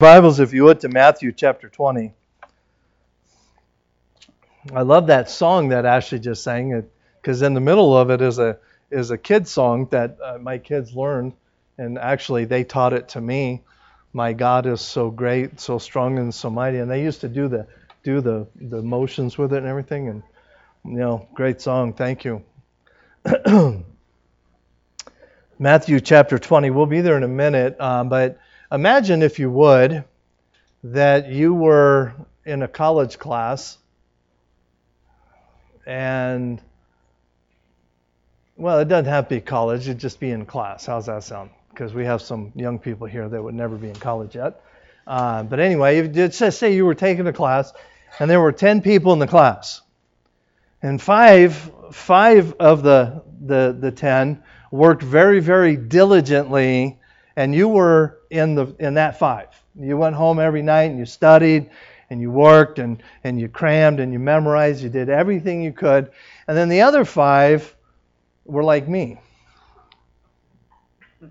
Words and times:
Bibles, 0.00 0.40
if 0.40 0.54
you 0.54 0.64
would, 0.64 0.80
to 0.80 0.88
Matthew 0.88 1.30
chapter 1.30 1.68
20. 1.68 2.14
I 4.72 4.80
love 4.80 5.08
that 5.08 5.28
song 5.28 5.68
that 5.68 5.84
Ashley 5.84 6.18
just 6.18 6.42
sang, 6.42 6.86
because 7.20 7.42
in 7.42 7.52
the 7.52 7.60
middle 7.60 7.94
of 7.94 8.08
it 8.08 8.22
is 8.22 8.38
a 8.38 8.56
is 8.90 9.10
a 9.10 9.18
kid 9.18 9.46
song 9.46 9.88
that 9.90 10.16
uh, 10.24 10.38
my 10.40 10.56
kids 10.56 10.94
learned, 10.94 11.34
and 11.76 11.98
actually 11.98 12.46
they 12.46 12.64
taught 12.64 12.94
it 12.94 13.10
to 13.10 13.20
me. 13.20 13.62
My 14.14 14.32
God 14.32 14.64
is 14.64 14.80
so 14.80 15.10
great, 15.10 15.60
so 15.60 15.76
strong, 15.76 16.18
and 16.18 16.34
so 16.34 16.48
mighty, 16.48 16.78
and 16.78 16.90
they 16.90 17.02
used 17.02 17.20
to 17.20 17.28
do 17.28 17.46
the 17.48 17.66
do 18.02 18.22
the 18.22 18.46
the 18.58 18.80
motions 18.80 19.36
with 19.36 19.52
it 19.52 19.58
and 19.58 19.66
everything, 19.66 20.08
and 20.08 20.22
you 20.86 20.96
know, 20.96 21.28
great 21.34 21.60
song. 21.60 21.92
Thank 21.92 22.24
you. 22.24 22.42
Matthew 25.58 26.00
chapter 26.00 26.38
20. 26.38 26.70
We'll 26.70 26.86
be 26.86 27.02
there 27.02 27.18
in 27.18 27.22
a 27.22 27.28
minute, 27.28 27.78
um, 27.78 28.08
but 28.08 28.38
Imagine, 28.72 29.22
if 29.22 29.40
you 29.40 29.50
would, 29.50 30.04
that 30.84 31.28
you 31.28 31.52
were 31.52 32.14
in 32.44 32.62
a 32.62 32.68
college 32.68 33.18
class 33.18 33.78
and, 35.86 36.60
well, 38.56 38.78
it 38.78 38.86
doesn't 38.86 39.10
have 39.10 39.28
to 39.28 39.34
be 39.34 39.40
college, 39.40 39.88
it'd 39.88 39.98
just 39.98 40.20
be 40.20 40.30
in 40.30 40.46
class. 40.46 40.86
How's 40.86 41.06
that 41.06 41.24
sound? 41.24 41.50
Because 41.70 41.94
we 41.94 42.04
have 42.04 42.22
some 42.22 42.52
young 42.54 42.78
people 42.78 43.08
here 43.08 43.28
that 43.28 43.42
would 43.42 43.54
never 43.54 43.74
be 43.74 43.88
in 43.88 43.96
college 43.96 44.36
yet. 44.36 44.62
Uh, 45.04 45.42
but 45.42 45.58
anyway, 45.58 46.06
just 46.06 46.58
say 46.58 46.72
you 46.72 46.86
were 46.86 46.94
taking 46.94 47.26
a 47.26 47.32
class 47.32 47.72
and 48.20 48.30
there 48.30 48.40
were 48.40 48.52
10 48.52 48.82
people 48.82 49.12
in 49.12 49.18
the 49.18 49.26
class. 49.26 49.82
And 50.80 51.02
five, 51.02 51.72
five 51.90 52.54
of 52.60 52.84
the, 52.84 53.22
the, 53.44 53.76
the 53.78 53.90
10 53.90 54.44
worked 54.70 55.02
very, 55.02 55.40
very 55.40 55.74
diligently 55.74 57.00
and 57.34 57.52
you 57.52 57.66
were 57.66 58.19
in 58.30 58.54
the 58.54 58.74
in 58.78 58.94
that 58.94 59.18
five. 59.18 59.48
You 59.78 59.96
went 59.96 60.16
home 60.16 60.38
every 60.38 60.62
night 60.62 60.90
and 60.90 60.98
you 60.98 61.06
studied 61.06 61.70
and 62.10 62.20
you 62.20 62.30
worked 62.30 62.78
and, 62.78 63.02
and 63.24 63.40
you 63.40 63.48
crammed 63.48 64.00
and 64.00 64.12
you 64.12 64.18
memorized, 64.18 64.82
you 64.82 64.88
did 64.88 65.08
everything 65.08 65.62
you 65.62 65.72
could. 65.72 66.10
And 66.48 66.56
then 66.56 66.68
the 66.68 66.82
other 66.82 67.04
five 67.04 67.74
were 68.44 68.64
like 68.64 68.88
me. 68.88 69.20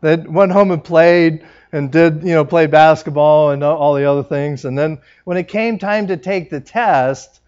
that 0.00 0.28
went 0.28 0.52
home 0.52 0.70
and 0.72 0.82
played 0.82 1.46
and 1.72 1.92
did, 1.92 2.22
you 2.22 2.34
know, 2.34 2.44
play 2.44 2.66
basketball 2.66 3.50
and 3.50 3.62
all 3.62 3.94
the 3.94 4.04
other 4.04 4.24
things. 4.24 4.64
And 4.64 4.76
then 4.76 4.98
when 5.24 5.36
it 5.36 5.46
came 5.48 5.78
time 5.78 6.06
to 6.08 6.16
take 6.16 6.50
the 6.50 6.60
test, 6.60 7.40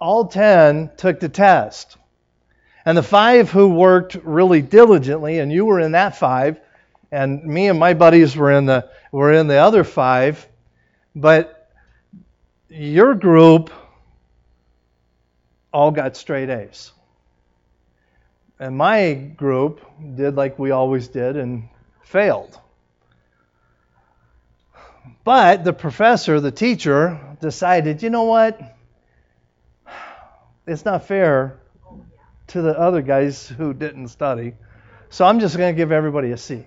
all 0.00 0.26
10 0.26 0.92
took 0.96 1.18
the 1.18 1.28
test. 1.28 1.96
And 2.88 2.96
the 2.96 3.02
five 3.02 3.50
who 3.50 3.68
worked 3.68 4.14
really 4.24 4.62
diligently, 4.62 5.40
and 5.40 5.52
you 5.52 5.66
were 5.66 5.78
in 5.78 5.92
that 5.92 6.16
five, 6.16 6.58
and 7.12 7.44
me 7.44 7.68
and 7.68 7.78
my 7.78 7.92
buddies 7.92 8.34
were 8.34 8.50
in 8.50 8.64
the 8.64 8.88
were 9.12 9.30
in 9.30 9.46
the 9.46 9.58
other 9.58 9.84
five, 9.84 10.48
but 11.14 11.70
your 12.70 13.14
group 13.14 13.70
all 15.70 15.90
got 15.90 16.16
straight 16.16 16.48
A's. 16.48 16.90
And 18.58 18.78
my 18.78 19.12
group 19.12 19.82
did 20.16 20.36
like 20.36 20.58
we 20.58 20.70
always 20.70 21.08
did 21.08 21.36
and 21.36 21.68
failed. 22.04 22.58
But 25.24 25.62
the 25.62 25.74
professor, 25.74 26.40
the 26.40 26.52
teacher, 26.52 27.20
decided, 27.42 28.02
you 28.02 28.08
know 28.08 28.22
what? 28.22 28.58
It's 30.66 30.86
not 30.86 31.06
fair 31.06 31.60
to 32.48 32.62
the 32.62 32.78
other 32.78 33.02
guys 33.02 33.46
who 33.48 33.72
didn't 33.72 34.08
study. 34.08 34.54
So 35.10 35.24
I'm 35.24 35.40
just 35.40 35.56
going 35.56 35.74
to 35.74 35.76
give 35.76 35.92
everybody 35.92 36.32
a 36.32 36.36
C. 36.36 36.64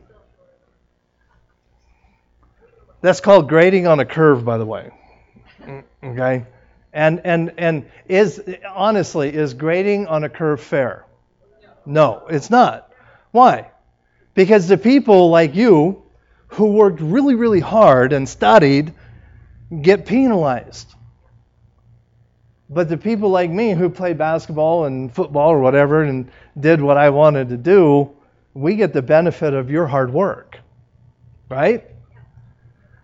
That's 3.01 3.19
called 3.19 3.49
grading 3.49 3.87
on 3.87 3.99
a 3.99 4.05
curve, 4.05 4.45
by 4.45 4.57
the 4.57 4.65
way. 4.65 4.91
Mm, 5.63 5.83
okay? 6.03 6.45
And 6.93 7.21
and 7.23 7.53
and 7.57 7.85
is 8.07 8.41
honestly 8.67 9.33
is 9.33 9.53
grading 9.53 10.07
on 10.07 10.23
a 10.23 10.29
curve 10.29 10.61
fair? 10.61 11.05
No, 11.85 12.23
it's 12.29 12.49
not. 12.49 12.91
Why? 13.31 13.71
Because 14.33 14.67
the 14.67 14.77
people 14.77 15.29
like 15.29 15.55
you 15.55 16.03
who 16.47 16.73
worked 16.73 16.99
really 16.99 17.35
really 17.35 17.59
hard 17.59 18.13
and 18.13 18.27
studied 18.27 18.93
get 19.81 20.05
penalized. 20.05 20.93
But 22.73 22.87
the 22.87 22.97
people 22.97 23.29
like 23.29 23.49
me 23.49 23.73
who 23.73 23.89
play 23.89 24.13
basketball 24.13 24.85
and 24.85 25.13
football 25.13 25.49
or 25.49 25.59
whatever 25.59 26.03
and 26.03 26.31
did 26.57 26.81
what 26.81 26.95
I 26.95 27.09
wanted 27.09 27.49
to 27.49 27.57
do, 27.57 28.11
we 28.53 28.77
get 28.77 28.93
the 28.93 29.01
benefit 29.01 29.53
of 29.53 29.69
your 29.69 29.87
hard 29.87 30.13
work. 30.13 30.57
Right? 31.49 31.85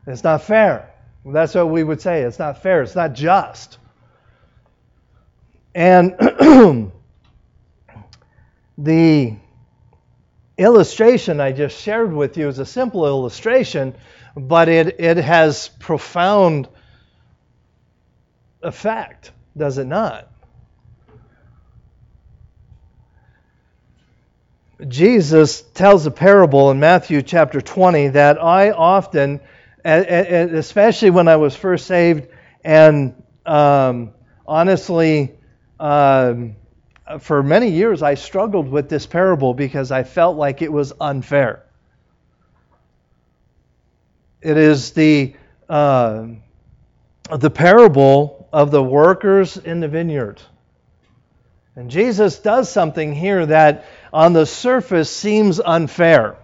It's 0.08 0.24
not 0.24 0.44
fair. 0.44 0.94
That's 1.26 1.54
what 1.54 1.70
we 1.70 1.84
would 1.84 2.00
say. 2.00 2.22
It's 2.22 2.40
not 2.40 2.64
fair. 2.64 2.82
It's 2.82 2.96
not 2.96 3.14
just. 3.14 3.78
And 5.76 6.14
the 8.78 9.36
illustration 10.58 11.42
I 11.42 11.52
just 11.52 11.78
shared 11.82 12.14
with 12.14 12.38
you 12.38 12.48
is 12.48 12.60
a 12.60 12.66
simple 12.66 13.06
illustration, 13.06 13.96
but 14.34 14.70
it, 14.70 14.96
it 15.02 15.18
has 15.18 15.68
profound 15.80 16.70
effect 18.64 19.32
does 19.58 19.78
it 19.78 19.88
not? 19.88 20.28
Jesus 24.88 25.62
tells 25.62 26.06
a 26.06 26.12
parable 26.12 26.70
in 26.70 26.80
Matthew 26.80 27.22
chapter 27.24 27.62
20 27.62 28.10
that 28.10 28.42
I 28.42 28.72
often, 28.72 29.40
especially 29.84 31.10
when 31.10 31.28
I 31.28 31.38
was 31.38 31.56
first 31.56 31.88
saved, 31.88 32.28
and 32.64 33.22
um, 33.46 34.12
honestly, 34.46 35.34
um, 35.80 36.56
for 37.20 37.42
many 37.42 37.70
years 37.70 38.04
I 38.04 38.14
struggled 38.14 38.70
with 38.70 38.88
this 38.90 39.08
parable 39.08 39.54
because 39.54 39.92
I 39.92 40.04
felt 40.04 40.38
like 40.38 40.62
it 40.62 40.72
was 40.72 40.94
unfair. 41.00 41.64
It 44.42 44.58
is 44.58 44.92
the 44.92 45.36
uh, 45.68 46.28
the 47.36 47.50
parable 47.50 48.37
of 48.58 48.72
the 48.72 48.82
workers 48.82 49.56
in 49.56 49.82
the 49.82 49.88
vineyard. 49.88 50.42
And 51.76 51.92
Jesus 51.92 52.40
does 52.40 52.72
something 52.72 53.14
here 53.14 53.46
that 53.46 53.86
on 54.12 54.34
the 54.34 54.48
surface 54.48 55.16
seems 55.16 55.60
unfair. 55.60 56.38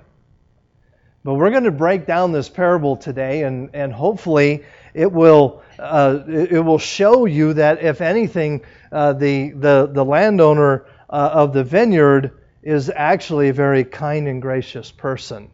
But 1.23 1.33
we're 1.33 1.49
going 1.49 1.63
to 1.63 1.71
break 1.71 2.05
down 2.05 2.31
this 2.31 2.49
parable 2.49 2.97
today, 2.97 3.41
and, 3.41 3.71
and 3.73 3.91
hopefully 3.91 4.63
it 4.93 5.11
will, 5.11 5.63
uh, 5.79 6.19
it 6.27 6.63
will 6.63 6.77
show 6.77 7.25
you 7.25 7.53
that, 7.53 7.81
if 7.81 7.99
anything, 7.99 8.61
uh, 8.91 9.13
the, 9.13 9.49
the, 9.49 9.89
the 9.91 10.05
landowner 10.05 10.85
uh, 11.09 11.31
of 11.33 11.51
the 11.51 11.63
vineyard 11.63 12.39
is 12.61 12.91
actually 12.95 13.49
a 13.49 13.53
very 13.53 13.83
kind 13.83 14.27
and 14.27 14.39
gracious 14.39 14.91
person. 14.91 15.49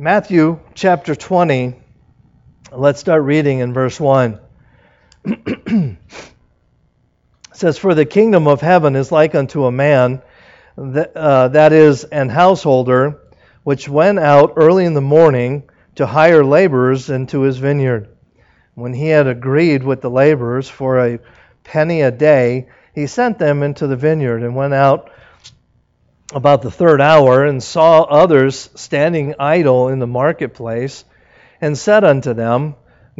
Matthew 0.00 0.58
chapter 0.74 1.14
20 1.14 1.76
Let's 2.72 3.00
start 3.00 3.24
reading 3.24 3.58
in 3.58 3.72
verse 3.72 3.98
1. 3.98 4.38
it 5.24 5.96
says, 7.52 7.78
For 7.78 7.96
the 7.96 8.04
kingdom 8.04 8.46
of 8.46 8.60
heaven 8.60 8.94
is 8.94 9.10
like 9.10 9.34
unto 9.34 9.64
a 9.64 9.72
man 9.72 10.22
that, 10.76 11.16
uh, 11.16 11.48
that 11.48 11.72
is 11.72 12.04
an 12.04 12.28
householder, 12.28 13.18
which 13.64 13.88
went 13.88 14.20
out 14.20 14.52
early 14.54 14.84
in 14.84 14.94
the 14.94 15.00
morning 15.00 15.64
to 15.96 16.06
hire 16.06 16.44
laborers 16.44 17.10
into 17.10 17.40
his 17.40 17.58
vineyard. 17.58 18.08
When 18.76 18.94
he 18.94 19.08
had 19.08 19.26
agreed 19.26 19.82
with 19.82 20.00
the 20.00 20.10
laborers 20.10 20.68
for 20.68 21.00
a 21.00 21.18
penny 21.64 22.02
a 22.02 22.12
day, 22.12 22.68
he 22.94 23.08
sent 23.08 23.40
them 23.40 23.64
into 23.64 23.88
the 23.88 23.96
vineyard 23.96 24.44
and 24.44 24.54
went 24.54 24.74
out 24.74 25.10
about 26.32 26.62
the 26.62 26.70
third 26.70 27.00
hour 27.00 27.44
and 27.44 27.60
saw 27.60 28.02
others 28.02 28.70
standing 28.76 29.34
idle 29.40 29.88
in 29.88 29.98
the 29.98 30.06
marketplace 30.06 31.04
and 31.60 31.76
said 31.76 32.04
unto 32.04 32.34
them, 32.34 32.74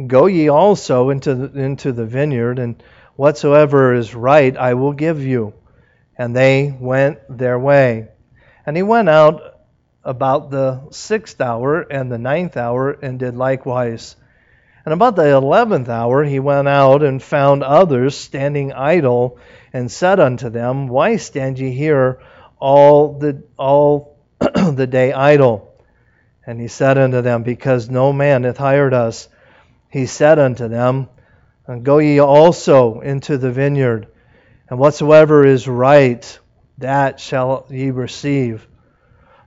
Go 0.07 0.25
ye 0.25 0.49
also 0.49 1.09
into 1.09 1.35
the, 1.35 1.59
into 1.59 1.91
the 1.91 2.05
vineyard, 2.05 2.59
and 2.59 2.81
whatsoever 3.15 3.93
is 3.93 4.15
right 4.15 4.55
I 4.55 4.73
will 4.73 4.93
give 4.93 5.23
you. 5.23 5.53
And 6.17 6.35
they 6.35 6.75
went 6.77 7.19
their 7.29 7.59
way. 7.59 8.09
And 8.65 8.75
he 8.75 8.83
went 8.83 9.09
out 9.09 9.59
about 10.03 10.49
the 10.49 10.81
sixth 10.91 11.39
hour 11.41 11.81
and 11.81 12.11
the 12.11 12.17
ninth 12.17 12.57
hour, 12.57 12.91
and 12.91 13.19
did 13.19 13.35
likewise. 13.35 14.15
And 14.85 14.93
about 14.93 15.15
the 15.15 15.29
eleventh 15.29 15.89
hour 15.89 16.23
he 16.23 16.39
went 16.39 16.67
out 16.67 17.03
and 17.03 17.21
found 17.21 17.63
others 17.63 18.17
standing 18.17 18.73
idle, 18.73 19.37
and 19.73 19.91
said 19.91 20.19
unto 20.19 20.49
them, 20.49 20.87
Why 20.87 21.17
stand 21.17 21.59
ye 21.59 21.71
here 21.71 22.19
all 22.59 23.19
the 23.19 23.43
all 23.57 24.17
the 24.39 24.87
day 24.87 25.13
idle? 25.13 25.70
And 26.51 26.59
he 26.59 26.67
said 26.67 26.97
unto 26.97 27.21
them, 27.21 27.43
Because 27.43 27.89
no 27.89 28.11
man 28.11 28.43
hath 28.43 28.57
hired 28.57 28.93
us. 28.93 29.29
He 29.87 30.05
said 30.05 30.37
unto 30.37 30.67
them, 30.67 31.07
Go 31.81 31.99
ye 31.99 32.19
also 32.19 32.99
into 32.99 33.37
the 33.37 33.53
vineyard, 33.53 34.07
and 34.69 34.77
whatsoever 34.77 35.45
is 35.45 35.65
right, 35.65 36.39
that 36.79 37.21
shall 37.21 37.65
ye 37.69 37.91
receive. 37.91 38.67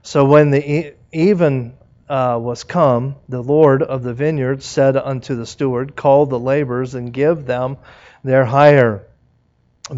So 0.01 0.25
when 0.25 0.49
the 0.49 0.95
even 1.11 1.75
uh, 2.09 2.39
was 2.41 2.63
come, 2.63 3.17
the 3.29 3.43
Lord 3.43 3.83
of 3.83 4.01
the 4.01 4.15
vineyard 4.15 4.63
said 4.63 4.97
unto 4.97 5.35
the 5.35 5.45
steward, 5.45 5.95
Call 5.95 6.25
the 6.25 6.39
laborers 6.39 6.95
and 6.95 7.13
give 7.13 7.45
them 7.45 7.77
their 8.23 8.45
hire, 8.45 9.05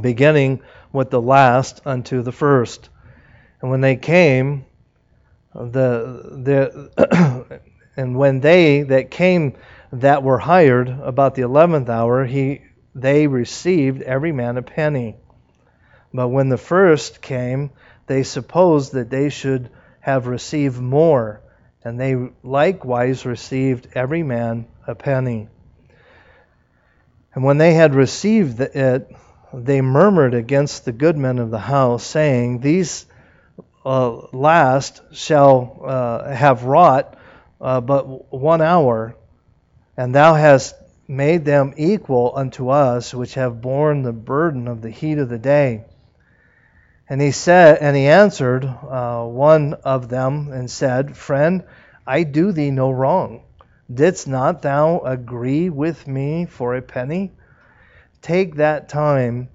beginning 0.01 0.59
with 0.91 1.09
the 1.09 1.21
last 1.21 1.79
unto 1.85 2.21
the 2.21 2.33
first. 2.33 2.89
And 3.61 3.71
when 3.71 3.79
they 3.79 3.95
came, 3.95 4.65
the 5.57 6.91
the 6.97 7.61
and 7.97 8.15
when 8.15 8.39
they 8.39 8.83
that 8.83 9.11
came 9.11 9.55
that 9.91 10.23
were 10.23 10.37
hired 10.37 10.87
about 10.87 11.35
the 11.35 11.41
eleventh 11.41 11.89
hour, 11.89 12.25
he 12.25 12.61
they 12.93 13.27
received 13.27 14.01
every 14.01 14.31
man 14.31 14.57
a 14.57 14.61
penny. 14.61 15.15
But 16.13 16.29
when 16.29 16.49
the 16.49 16.57
first 16.57 17.21
came, 17.21 17.71
they 18.05 18.23
supposed 18.23 18.93
that 18.93 19.09
they 19.09 19.29
should 19.29 19.69
have 19.99 20.27
received 20.27 20.79
more, 20.79 21.41
and 21.83 21.99
they 21.99 22.15
likewise 22.43 23.25
received 23.25 23.87
every 23.93 24.23
man 24.23 24.67
a 24.85 24.95
penny. 24.95 25.49
And 27.33 27.43
when 27.43 27.57
they 27.57 27.73
had 27.73 27.93
received 27.93 28.59
it, 28.61 29.11
they 29.53 29.81
murmured 29.81 30.33
against 30.33 30.85
the 30.85 30.91
good 30.91 31.17
men 31.17 31.39
of 31.39 31.51
the 31.51 31.59
house, 31.59 32.03
saying, 32.03 32.59
These 32.59 33.05
uh, 33.87 34.27
last 34.33 35.01
shall 35.13 35.79
uh, 35.85 36.29
have 36.29 36.65
wrought 36.65 37.17
uh, 37.61 37.79
but 37.79 38.33
one 38.33 38.61
hour, 38.61 39.15
and 39.95 40.13
thou 40.13 40.33
hast 40.33 40.75
made 41.07 41.45
them 41.45 41.73
equal 41.77 42.33
unto 42.35 42.69
us, 42.69 43.13
which 43.13 43.35
have 43.35 43.61
borne 43.61 44.03
the 44.03 44.11
burden 44.11 44.67
of 44.67 44.81
the 44.81 44.89
heat 44.89 45.17
of 45.17 45.29
the 45.29 45.39
day. 45.39 45.85
And 47.09 47.21
he 47.21 47.31
said, 47.31 47.77
and 47.79 47.95
he 47.95 48.07
answered 48.07 48.65
uh, 48.65 49.23
one 49.23 49.73
of 49.73 50.09
them 50.09 50.51
and 50.51 50.69
said, 50.69 51.15
Friend, 51.15 51.63
I 52.05 52.23
do 52.23 52.51
thee 52.51 52.71
no 52.71 52.91
wrong. 52.91 53.43
Didst 53.91 54.27
not 54.27 54.61
thou 54.61 54.99
agree 54.99 55.69
with 55.69 56.05
me 56.05 56.45
for 56.45 56.75
a 56.75 56.81
penny? 56.81 57.31
Take 58.21 58.55
that 58.55 58.89
time, 58.89 59.47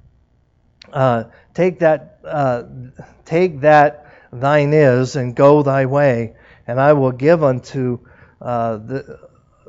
uh, 0.90 1.24
take 1.52 1.80
that, 1.80 2.20
uh, 2.24 2.62
take 3.26 3.60
that 3.60 4.01
thine 4.32 4.72
is, 4.72 5.16
and 5.16 5.36
go 5.36 5.62
thy 5.62 5.86
way, 5.86 6.34
and 6.66 6.80
I 6.80 6.94
will 6.94 7.12
give 7.12 7.44
unto 7.44 8.00
uh, 8.40 8.76
the, 8.78 9.20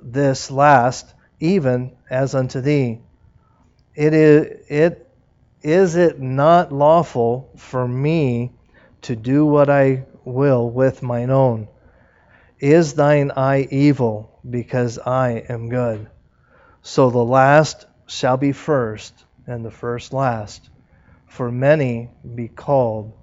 this 0.01 0.49
last 0.49 1.13
even 1.39 1.91
as 2.09 2.35
unto 2.35 2.61
thee. 2.61 2.99
It 3.95 4.13
is, 4.13 4.65
it, 4.69 5.09
is 5.61 5.95
it 5.95 6.19
not 6.19 6.71
lawful 6.71 7.51
for 7.57 7.87
me 7.87 8.51
to 9.03 9.15
do 9.15 9.45
what 9.45 9.69
I 9.69 10.05
will 10.25 10.69
with 10.69 11.03
mine 11.03 11.29
own? 11.29 11.67
Is 12.59 12.93
thine 12.93 13.31
eye 13.31 13.67
evil 13.69 14.39
because 14.49 14.97
I 14.97 15.43
am 15.49 15.69
good? 15.69 16.09
So 16.81 17.09
the 17.09 17.23
last 17.23 17.85
shall 18.07 18.37
be 18.37 18.51
first, 18.51 19.13
and 19.47 19.65
the 19.65 19.71
first 19.71 20.13
last. 20.13 20.69
For 21.27 21.51
many 21.51 22.09
be 22.35 22.47
called, 22.47 23.13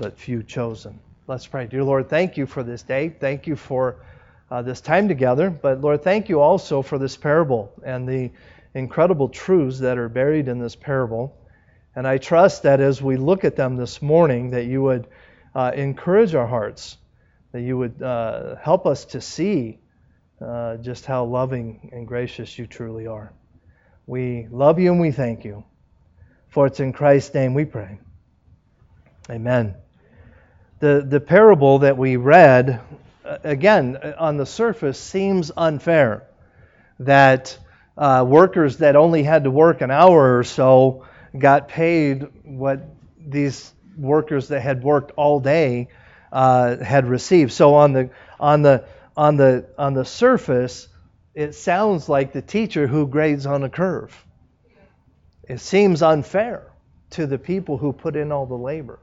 but 0.00 0.18
few 0.18 0.42
chosen. 0.42 0.98
Let's 1.26 1.46
pray. 1.46 1.66
Dear 1.66 1.84
Lord, 1.84 2.08
thank 2.08 2.38
you 2.38 2.46
for 2.46 2.62
this 2.62 2.82
day. 2.82 3.10
Thank 3.10 3.46
you 3.46 3.54
for 3.54 3.96
uh, 4.50 4.62
this 4.62 4.80
time 4.80 5.08
together. 5.08 5.50
But 5.50 5.82
Lord, 5.82 6.02
thank 6.02 6.30
you 6.30 6.40
also 6.40 6.80
for 6.80 6.98
this 6.98 7.18
parable 7.18 7.70
and 7.84 8.08
the 8.08 8.30
incredible 8.74 9.28
truths 9.28 9.78
that 9.80 9.98
are 9.98 10.08
buried 10.08 10.48
in 10.48 10.58
this 10.58 10.74
parable. 10.74 11.36
And 11.94 12.08
I 12.08 12.16
trust 12.16 12.62
that 12.62 12.80
as 12.80 13.02
we 13.02 13.18
look 13.18 13.44
at 13.44 13.56
them 13.56 13.76
this 13.76 14.00
morning, 14.00 14.52
that 14.52 14.64
you 14.64 14.80
would 14.82 15.06
uh, 15.54 15.72
encourage 15.74 16.34
our 16.34 16.46
hearts, 16.46 16.96
that 17.52 17.60
you 17.60 17.76
would 17.76 18.02
uh, 18.02 18.56
help 18.56 18.86
us 18.86 19.04
to 19.06 19.20
see 19.20 19.80
uh, 20.40 20.78
just 20.78 21.04
how 21.04 21.24
loving 21.24 21.90
and 21.92 22.08
gracious 22.08 22.58
you 22.58 22.66
truly 22.66 23.06
are. 23.06 23.34
We 24.06 24.48
love 24.50 24.78
you 24.78 24.92
and 24.92 25.00
we 25.00 25.10
thank 25.10 25.44
you. 25.44 25.62
For 26.48 26.66
it's 26.66 26.80
in 26.80 26.94
Christ's 26.94 27.34
name 27.34 27.52
we 27.52 27.66
pray. 27.66 28.00
Amen. 29.28 29.74
The, 30.80 31.04
the 31.06 31.20
parable 31.20 31.80
that 31.80 31.96
we 31.96 32.16
read 32.16 32.80
again, 33.44 33.96
on 34.18 34.36
the 34.36 34.46
surface, 34.46 34.98
seems 34.98 35.50
unfair 35.56 36.26
that 37.00 37.58
uh, 37.96 38.24
workers 38.26 38.78
that 38.78 38.96
only 38.96 39.22
had 39.22 39.44
to 39.44 39.50
work 39.50 39.80
an 39.80 39.90
hour 39.90 40.38
or 40.38 40.44
so 40.44 41.06
got 41.38 41.68
paid 41.68 42.26
what 42.44 42.82
these 43.18 43.72
workers 43.96 44.48
that 44.48 44.60
had 44.60 44.82
worked 44.82 45.12
all 45.16 45.40
day 45.40 45.88
uh, 46.32 46.76
had 46.78 47.06
received. 47.06 47.52
So 47.52 47.74
on 47.74 47.92
the 47.92 48.10
on 48.38 48.62
the 48.62 48.84
on 49.16 49.36
the 49.36 49.66
on 49.78 49.94
the 49.94 50.04
surface, 50.04 50.88
it 51.34 51.54
sounds 51.54 52.08
like 52.08 52.32
the 52.32 52.42
teacher 52.42 52.86
who 52.86 53.06
grades 53.06 53.46
on 53.46 53.62
a 53.64 53.70
curve. 53.70 54.16
It 55.48 55.60
seems 55.60 56.02
unfair 56.02 56.70
to 57.10 57.26
the 57.26 57.38
people 57.38 57.76
who 57.76 57.92
put 57.92 58.16
in 58.16 58.32
all 58.32 58.46
the 58.46 58.54
labor. 58.54 58.98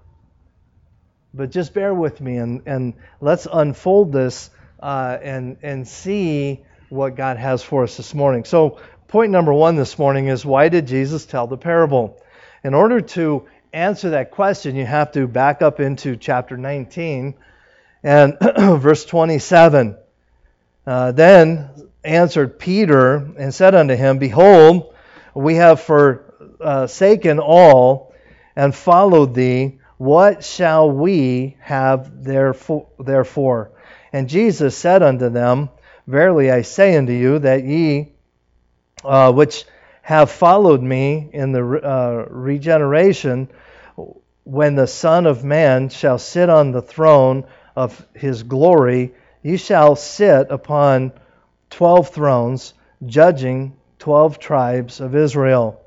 But 1.34 1.52
just 1.52 1.74
bear 1.74 1.94
with 1.94 2.20
me 2.22 2.38
and, 2.38 2.62
and 2.66 2.94
let's 3.22 3.48
unfold 3.52 4.12
this 4.12 4.50
uh, 4.82 5.18
and, 5.22 5.58
and 5.62 5.88
see 5.88 6.64
what 6.90 7.16
God 7.16 7.38
has 7.38 7.64
for 7.64 7.84
us 7.84 7.98
this 7.98 8.14
morning. 8.14 8.46
So, 8.46 8.80
point 9.08 9.32
number 9.32 9.54
one 9.54 9.76
this 9.76 9.98
morning 10.00 10.28
is 10.28 10.46
why 10.46 10.70
did 10.70 10.88
Jesus 10.88 11.26
tell 11.26 11.48
the 11.48 11.58
parable? 11.58 12.22
In 12.64 12.74
order 12.74 13.02
to 13.02 13.48
answer 13.74 14.12
that 14.12 14.32
question, 14.32 14.76
you 14.76 14.86
have 14.86 15.12
to 15.14 15.28
back 15.28 15.62
up 15.62 15.80
into 15.80 16.16
chapter 16.16 16.58
19 16.58 17.36
and 18.04 18.38
verse 18.58 19.06
27. 19.06 19.98
Uh, 20.86 21.12
then 21.12 21.70
answered 22.04 22.58
Peter 22.58 23.16
and 23.38 23.54
said 23.54 23.76
unto 23.76 23.96
him, 23.96 24.18
Behold, 24.18 24.96
we 25.36 25.56
have 25.56 25.82
forsaken 25.82 27.40
all 27.40 28.14
and 28.56 28.74
followed 28.74 29.34
thee. 29.34 29.77
What 29.98 30.44
shall 30.44 30.92
we 30.92 31.58
have 31.60 32.24
therefore? 32.24 33.72
And 34.14 34.30
Jesus 34.30 34.78
said 34.78 35.04
unto 35.04 35.30
them, 35.30 35.70
Verily 36.06 36.52
I 36.52 36.62
say 36.62 36.96
unto 36.96 37.14
you 37.14 37.40
that 37.40 37.64
ye 37.64 38.14
uh, 39.04 39.32
which 39.32 39.66
have 40.02 40.32
followed 40.32 40.82
me 40.82 41.30
in 41.34 41.52
the 41.52 41.62
uh, 41.62 42.26
regeneration, 42.30 43.50
when 44.44 44.76
the 44.76 44.88
Son 44.88 45.26
of 45.26 45.44
Man 45.44 45.90
shall 45.90 46.18
sit 46.18 46.50
on 46.50 46.72
the 46.72 46.82
throne 46.82 47.46
of 47.76 48.06
his 48.14 48.44
glory, 48.44 49.14
ye 49.42 49.58
shall 49.58 49.96
sit 49.96 50.50
upon 50.50 51.12
twelve 51.70 52.10
thrones, 52.10 52.74
judging 53.06 53.76
twelve 54.00 54.40
tribes 54.40 55.02
of 55.02 55.16
Israel. 55.16 55.82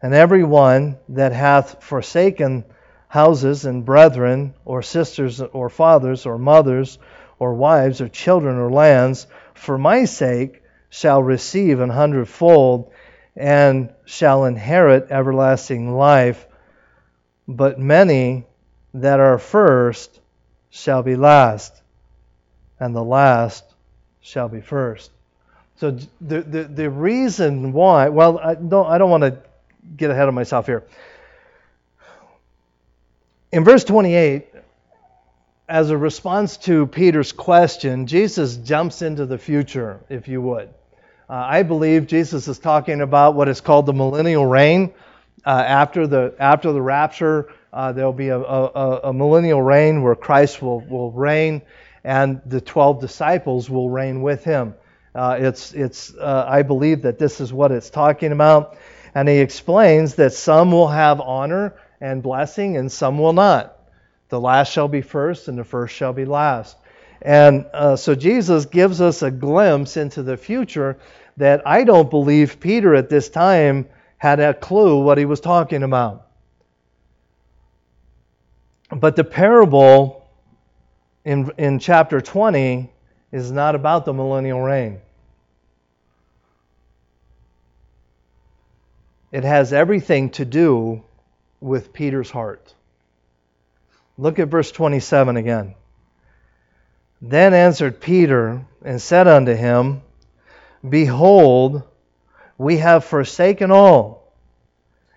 And 0.00 0.14
every 0.14 0.44
one 0.44 0.98
that 1.08 1.32
hath 1.32 1.82
forsaken 1.82 2.64
houses 3.14 3.64
and 3.64 3.84
brethren, 3.84 4.52
or 4.64 4.82
sisters, 4.82 5.40
or 5.40 5.70
fathers, 5.70 6.26
or 6.26 6.36
mothers, 6.36 6.98
or 7.38 7.54
wives, 7.54 8.00
or 8.00 8.08
children, 8.08 8.56
or 8.56 8.68
lands, 8.68 9.28
for 9.54 9.78
my 9.78 10.04
sake, 10.04 10.60
shall 10.90 11.22
receive 11.22 11.78
an 11.78 11.90
hundredfold, 11.90 12.90
and 13.36 13.88
shall 14.04 14.46
inherit 14.46 15.12
everlasting 15.12 15.94
life. 15.94 16.44
But 17.46 17.78
many 17.78 18.46
that 18.94 19.20
are 19.20 19.38
first 19.38 20.18
shall 20.70 21.04
be 21.04 21.14
last, 21.14 21.72
and 22.80 22.96
the 22.96 23.04
last 23.04 23.62
shall 24.22 24.48
be 24.48 24.60
first. 24.60 25.12
So 25.76 25.96
the, 26.20 26.40
the, 26.40 26.64
the 26.64 26.90
reason 26.90 27.72
why, 27.72 28.08
well, 28.08 28.40
I 28.40 28.56
don't, 28.56 28.88
I 28.88 28.98
don't 28.98 29.10
want 29.10 29.22
to 29.22 29.38
get 29.96 30.10
ahead 30.10 30.26
of 30.26 30.34
myself 30.34 30.66
here. 30.66 30.82
In 33.54 33.62
verse 33.62 33.84
28, 33.84 34.48
as 35.68 35.90
a 35.90 35.96
response 35.96 36.56
to 36.56 36.88
Peter's 36.88 37.30
question, 37.30 38.08
Jesus 38.08 38.56
jumps 38.56 39.00
into 39.00 39.26
the 39.26 39.38
future, 39.38 40.00
if 40.08 40.26
you 40.26 40.42
would. 40.42 40.70
Uh, 41.30 41.34
I 41.34 41.62
believe 41.62 42.08
Jesus 42.08 42.48
is 42.48 42.58
talking 42.58 43.00
about 43.00 43.36
what 43.36 43.48
is 43.48 43.60
called 43.60 43.86
the 43.86 43.92
millennial 43.92 44.44
reign. 44.44 44.92
Uh, 45.46 45.50
after 45.50 46.08
the 46.08 46.34
after 46.40 46.72
the 46.72 46.82
rapture, 46.82 47.52
uh, 47.72 47.92
there'll 47.92 48.12
be 48.12 48.30
a, 48.30 48.40
a, 48.40 49.00
a, 49.04 49.12
millennial 49.12 49.62
reign 49.62 50.02
where 50.02 50.16
Christ 50.16 50.60
will, 50.60 50.80
will 50.80 51.12
reign, 51.12 51.62
and 52.02 52.40
the 52.46 52.60
twelve 52.60 53.00
disciples 53.00 53.70
will 53.70 53.88
reign 53.88 54.20
with 54.20 54.42
him. 54.42 54.74
Uh, 55.14 55.36
it's 55.38 55.72
it's 55.74 56.12
uh, 56.16 56.44
I 56.48 56.62
believe 56.62 57.02
that 57.02 57.20
this 57.20 57.40
is 57.40 57.52
what 57.52 57.70
it's 57.70 57.88
talking 57.88 58.32
about, 58.32 58.76
and 59.14 59.28
he 59.28 59.38
explains 59.38 60.16
that 60.16 60.32
some 60.32 60.72
will 60.72 60.88
have 60.88 61.20
honor 61.20 61.74
and 62.00 62.22
blessing, 62.22 62.76
and 62.76 62.90
some 62.90 63.18
will 63.18 63.32
not. 63.32 63.78
The 64.28 64.40
last 64.40 64.72
shall 64.72 64.88
be 64.88 65.02
first, 65.02 65.48
and 65.48 65.58
the 65.58 65.64
first 65.64 65.94
shall 65.94 66.12
be 66.12 66.24
last. 66.24 66.76
And 67.22 67.66
uh, 67.72 67.96
so 67.96 68.14
Jesus 68.14 68.66
gives 68.66 69.00
us 69.00 69.22
a 69.22 69.30
glimpse 69.30 69.96
into 69.96 70.22
the 70.22 70.36
future 70.36 70.98
that 71.36 71.66
I 71.66 71.84
don't 71.84 72.10
believe 72.10 72.60
Peter 72.60 72.94
at 72.94 73.08
this 73.08 73.28
time 73.28 73.88
had 74.18 74.40
a 74.40 74.54
clue 74.54 75.02
what 75.02 75.18
he 75.18 75.24
was 75.24 75.40
talking 75.40 75.82
about. 75.82 76.26
But 78.90 79.16
the 79.16 79.24
parable 79.24 80.28
in, 81.24 81.50
in 81.58 81.78
chapter 81.78 82.20
20 82.20 82.90
is 83.32 83.50
not 83.50 83.74
about 83.74 84.04
the 84.04 84.12
millennial 84.12 84.60
reign. 84.60 85.00
It 89.32 89.42
has 89.42 89.72
everything 89.72 90.30
to 90.30 90.44
do 90.44 91.02
with 91.64 91.94
Peter's 91.94 92.30
heart. 92.30 92.74
Look 94.18 94.38
at 94.38 94.48
verse 94.48 94.70
27 94.70 95.38
again. 95.38 95.74
Then 97.22 97.54
answered 97.54 98.02
Peter 98.02 98.66
and 98.84 99.00
said 99.00 99.26
unto 99.26 99.54
him, 99.54 100.02
Behold, 100.86 101.82
we 102.58 102.76
have 102.76 103.06
forsaken 103.06 103.70
all 103.70 104.30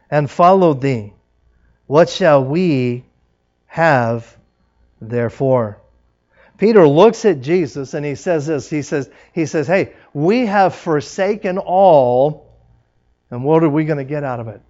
and 0.09 0.31
followed 0.31 0.79
thee. 0.79 1.13
What 1.85 2.09
shall 2.09 2.45
we 2.45 3.03
have 3.65 4.37
therefore? 5.01 5.81
Peter 6.57 6.87
looks 6.87 7.25
at 7.25 7.41
Jesus 7.41 7.93
and 7.93 8.05
he 8.05 8.15
says 8.15 8.47
this. 8.47 8.69
He 8.69 8.83
says, 8.83 9.09
he 9.33 9.45
says, 9.45 9.67
Hey, 9.67 9.93
we 10.13 10.45
have 10.45 10.73
forsaken 10.73 11.57
all 11.57 12.47
and 13.29 13.43
what 13.43 13.63
are 13.65 13.69
we 13.69 13.83
going 13.83 13.97
to 13.97 14.05
get 14.05 14.23
out 14.23 14.39
of 14.39 14.47
it? 14.47 14.61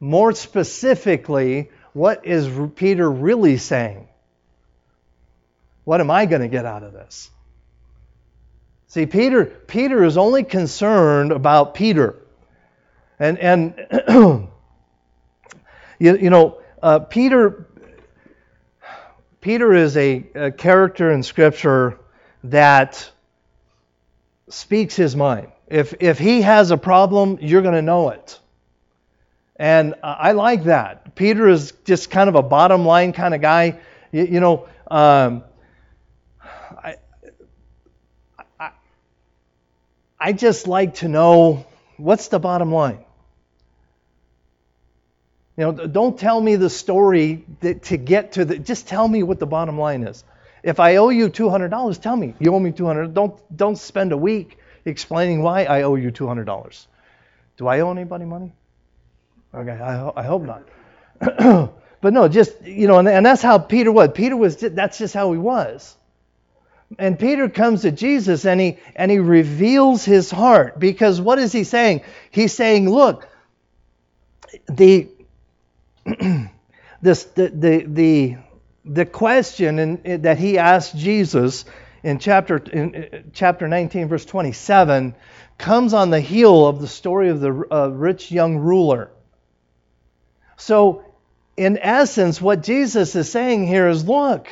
More 0.00 0.32
specifically, 0.32 1.70
what 1.92 2.24
is 2.24 2.48
Peter 2.76 3.10
really 3.10 3.56
saying? 3.56 4.08
What 5.84 6.00
am 6.00 6.10
I 6.10 6.26
going 6.26 6.42
to 6.42 6.48
get 6.48 6.66
out 6.66 6.82
of 6.82 6.92
this? 6.92 7.30
See, 8.88 9.06
Peter, 9.06 9.44
Peter 9.44 10.04
is 10.04 10.16
only 10.16 10.44
concerned 10.44 11.32
about 11.32 11.74
Peter. 11.74 12.16
And, 13.18 13.38
and 13.38 13.74
you, 15.98 16.16
you 16.16 16.30
know, 16.30 16.60
uh, 16.82 17.00
Peter, 17.00 17.66
Peter 19.40 19.74
is 19.74 19.96
a, 19.96 20.24
a 20.34 20.52
character 20.52 21.10
in 21.10 21.22
Scripture 21.22 21.98
that 22.44 23.10
speaks 24.48 24.94
his 24.94 25.16
mind. 25.16 25.48
If, 25.66 25.94
if 26.00 26.18
he 26.18 26.42
has 26.42 26.70
a 26.70 26.76
problem, 26.76 27.38
you're 27.40 27.62
going 27.62 27.74
to 27.74 27.82
know 27.82 28.10
it. 28.10 28.38
And 29.58 29.94
uh, 30.02 30.16
I 30.18 30.32
like 30.32 30.64
that. 30.64 31.14
Peter 31.16 31.48
is 31.48 31.72
just 31.84 32.10
kind 32.10 32.28
of 32.28 32.36
a 32.36 32.42
bottom 32.42 32.86
line 32.86 33.12
kind 33.12 33.34
of 33.34 33.40
guy. 33.40 33.80
You, 34.12 34.24
you 34.24 34.40
know, 34.40 34.68
um, 34.88 35.42
I, 36.40 36.96
I, 38.58 38.70
I 40.18 40.32
just 40.32 40.68
like 40.68 40.96
to 40.96 41.08
know 41.08 41.66
what's 41.96 42.28
the 42.28 42.38
bottom 42.38 42.72
line. 42.72 43.04
You 45.56 45.64
know, 45.64 45.72
don't 45.72 46.16
tell 46.16 46.40
me 46.40 46.54
the 46.54 46.70
story 46.70 47.44
that, 47.60 47.82
to 47.84 47.96
get 47.96 48.32
to 48.32 48.44
the. 48.44 48.58
Just 48.58 48.86
tell 48.86 49.08
me 49.08 49.24
what 49.24 49.40
the 49.40 49.46
bottom 49.46 49.76
line 49.76 50.04
is. 50.04 50.22
If 50.62 50.78
I 50.78 50.96
owe 50.96 51.08
you 51.08 51.30
$200, 51.30 52.00
tell 52.00 52.14
me 52.14 52.34
you 52.38 52.54
owe 52.54 52.60
me 52.60 52.70
200. 52.70 53.12
Don't 53.12 53.56
don't 53.56 53.76
spend 53.76 54.12
a 54.12 54.16
week 54.16 54.56
explaining 54.84 55.42
why 55.42 55.64
I 55.64 55.82
owe 55.82 55.96
you 55.96 56.12
$200. 56.12 56.86
Do 57.56 57.66
I 57.66 57.80
owe 57.80 57.90
anybody 57.90 58.24
money? 58.24 58.52
Okay, 59.58 59.72
I, 59.72 59.96
ho- 59.96 60.12
I 60.16 60.22
hope 60.22 60.42
not. 60.44 60.62
but 62.00 62.12
no, 62.12 62.28
just, 62.28 62.62
you 62.62 62.86
know, 62.86 62.98
and, 63.00 63.08
and 63.08 63.26
that's 63.26 63.42
how 63.42 63.58
Peter 63.58 63.90
was. 63.90 64.10
Peter 64.14 64.36
was, 64.36 64.56
that's 64.56 64.98
just 64.98 65.14
how 65.14 65.32
he 65.32 65.38
was. 65.38 65.96
And 66.98 67.18
Peter 67.18 67.48
comes 67.48 67.82
to 67.82 67.90
Jesus 67.90 68.46
and 68.46 68.60
he, 68.60 68.78
and 68.94 69.10
he 69.10 69.18
reveals 69.18 70.04
his 70.04 70.30
heart 70.30 70.78
because 70.78 71.20
what 71.20 71.40
is 71.40 71.52
he 71.52 71.64
saying? 71.64 72.02
He's 72.30 72.54
saying, 72.54 72.88
look, 72.88 73.28
the, 74.68 75.08
this, 77.02 77.24
the, 77.24 77.48
the, 77.48 77.84
the, 77.86 78.36
the 78.84 79.06
question 79.06 79.78
in, 79.80 80.22
that 80.22 80.38
he 80.38 80.58
asked 80.58 80.96
Jesus 80.96 81.64
in 82.04 82.20
chapter, 82.20 82.58
in 82.58 83.32
chapter 83.32 83.66
19, 83.66 84.06
verse 84.08 84.24
27, 84.24 85.16
comes 85.58 85.94
on 85.94 86.10
the 86.10 86.20
heel 86.20 86.64
of 86.66 86.80
the 86.80 86.86
story 86.86 87.28
of 87.28 87.40
the 87.40 87.66
uh, 87.72 87.88
rich 87.88 88.30
young 88.30 88.56
ruler. 88.58 89.10
So, 90.58 91.04
in 91.56 91.78
essence, 91.78 92.40
what 92.40 92.62
Jesus 92.62 93.14
is 93.16 93.30
saying 93.30 93.66
here 93.66 93.88
is 93.88 94.06
look, 94.06 94.48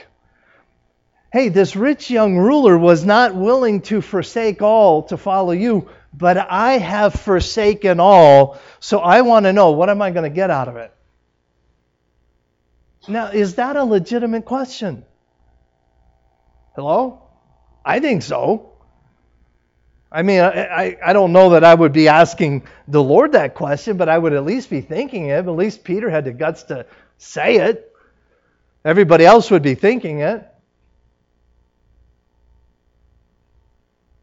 hey, 1.33 1.51
this 1.51 1.77
rich 1.77 2.11
young 2.11 2.39
ruler 2.39 2.79
was 2.79 3.05
not 3.05 3.35
willing 3.35 3.83
to 3.83 4.01
forsake 4.01 4.63
all 4.63 5.03
to 5.05 5.17
follow 5.17 5.53
you, 5.53 5.89
but 6.15 6.39
I 6.39 6.79
have 6.79 7.13
forsaken 7.15 8.01
all, 8.01 8.59
so 8.81 9.01
I 9.01 9.21
want 9.23 9.45
to 9.45 9.53
know 9.53 9.73
what 9.73 9.91
am 9.91 10.01
I 10.01 10.13
going 10.13 10.31
to 10.31 10.35
get 10.35 10.51
out 10.51 10.69
of 10.69 10.77
it? 10.77 10.93
Now, 13.09 13.27
is 13.27 13.57
that 13.57 13.77
a 13.77 13.85
legitimate 13.85 14.45
question? 14.45 15.05
Hello? 16.77 17.23
I 17.85 18.01
think 18.01 18.23
so. 18.23 18.76
I 20.17 20.23
mean, 20.23 20.41
I, 20.41 20.97
I, 21.05 21.13
don't 21.13 21.33
know 21.33 21.51
that 21.51 21.63
I 21.63 21.75
would 21.75 21.93
be 21.93 22.09
asking 22.09 22.63
the 22.89 23.03
Lord 23.03 23.33
that 23.33 23.55
question, 23.55 23.99
but 23.99 24.09
I 24.09 24.17
would 24.17 24.33
at 24.33 24.47
least 24.47 24.71
be 24.71 24.81
thinking 24.81 25.27
it. 25.27 25.33
At 25.33 25.47
least 25.47 25.85
Peter 25.85 26.09
had 26.09 26.25
the 26.25 26.33
guts 26.33 26.63
to 26.65 26.87
say 27.19 27.57
it. 27.57 27.93
Everybody 28.83 29.27
else 29.27 29.51
would 29.51 29.61
be 29.61 29.75
thinking 29.75 30.21
it. 30.21 30.43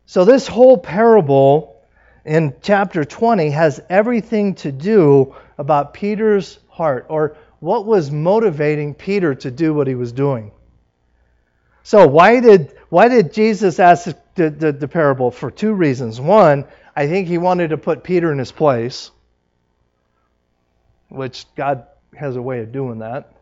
So, 0.07 0.25
this 0.25 0.47
whole 0.47 0.79
parable 0.79 1.79
in 2.25 2.55
chapter 2.63 3.05
20 3.05 3.51
has 3.51 3.79
everything 3.87 4.55
to 4.55 4.71
do 4.71 5.35
about 5.59 5.93
Peter's 5.93 6.57
heart, 6.69 7.05
or 7.09 7.37
what 7.59 7.85
was 7.85 8.09
motivating 8.09 8.95
Peter 8.95 9.35
to 9.35 9.51
do 9.51 9.75
what 9.75 9.85
he 9.85 9.93
was 9.93 10.11
doing. 10.11 10.53
So, 11.83 12.07
why 12.07 12.39
did 12.39 12.73
why 12.89 13.09
did 13.09 13.33
Jesus 13.33 13.79
ask 13.79 14.15
the, 14.35 14.49
the, 14.49 14.71
the, 14.71 14.87
parable? 14.87 15.31
For 15.31 15.51
two 15.51 15.73
reasons. 15.73 16.19
One, 16.19 16.65
I 16.95 17.07
think 17.07 17.27
he 17.27 17.37
wanted 17.37 17.69
to 17.69 17.77
put 17.77 18.03
Peter 18.03 18.31
in 18.31 18.39
his 18.39 18.51
place, 18.51 19.11
which 21.09 21.45
God 21.55 21.87
has 22.15 22.35
a 22.35 22.41
way 22.41 22.61
of 22.61 22.71
doing 22.71 22.99
that. 22.99 23.33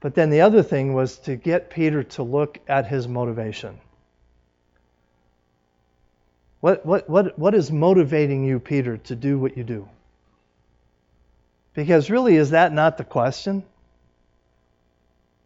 But 0.00 0.14
then 0.14 0.30
the 0.30 0.42
other 0.42 0.62
thing 0.62 0.94
was 0.94 1.18
to 1.20 1.34
get 1.34 1.70
Peter 1.70 2.04
to 2.04 2.22
look 2.22 2.58
at 2.68 2.86
his 2.86 3.08
motivation. 3.08 3.80
What, 6.60 6.84
what, 6.86 7.08
what, 7.08 7.38
what 7.38 7.54
is 7.54 7.72
motivating 7.72 8.44
you, 8.44 8.60
Peter, 8.60 8.98
to 8.98 9.16
do 9.16 9.38
what 9.38 9.56
you 9.56 9.64
do? 9.64 9.88
Because 11.74 12.10
really, 12.10 12.36
is 12.36 12.50
that 12.50 12.72
not 12.72 12.98
the 12.98 13.04
question 13.04 13.64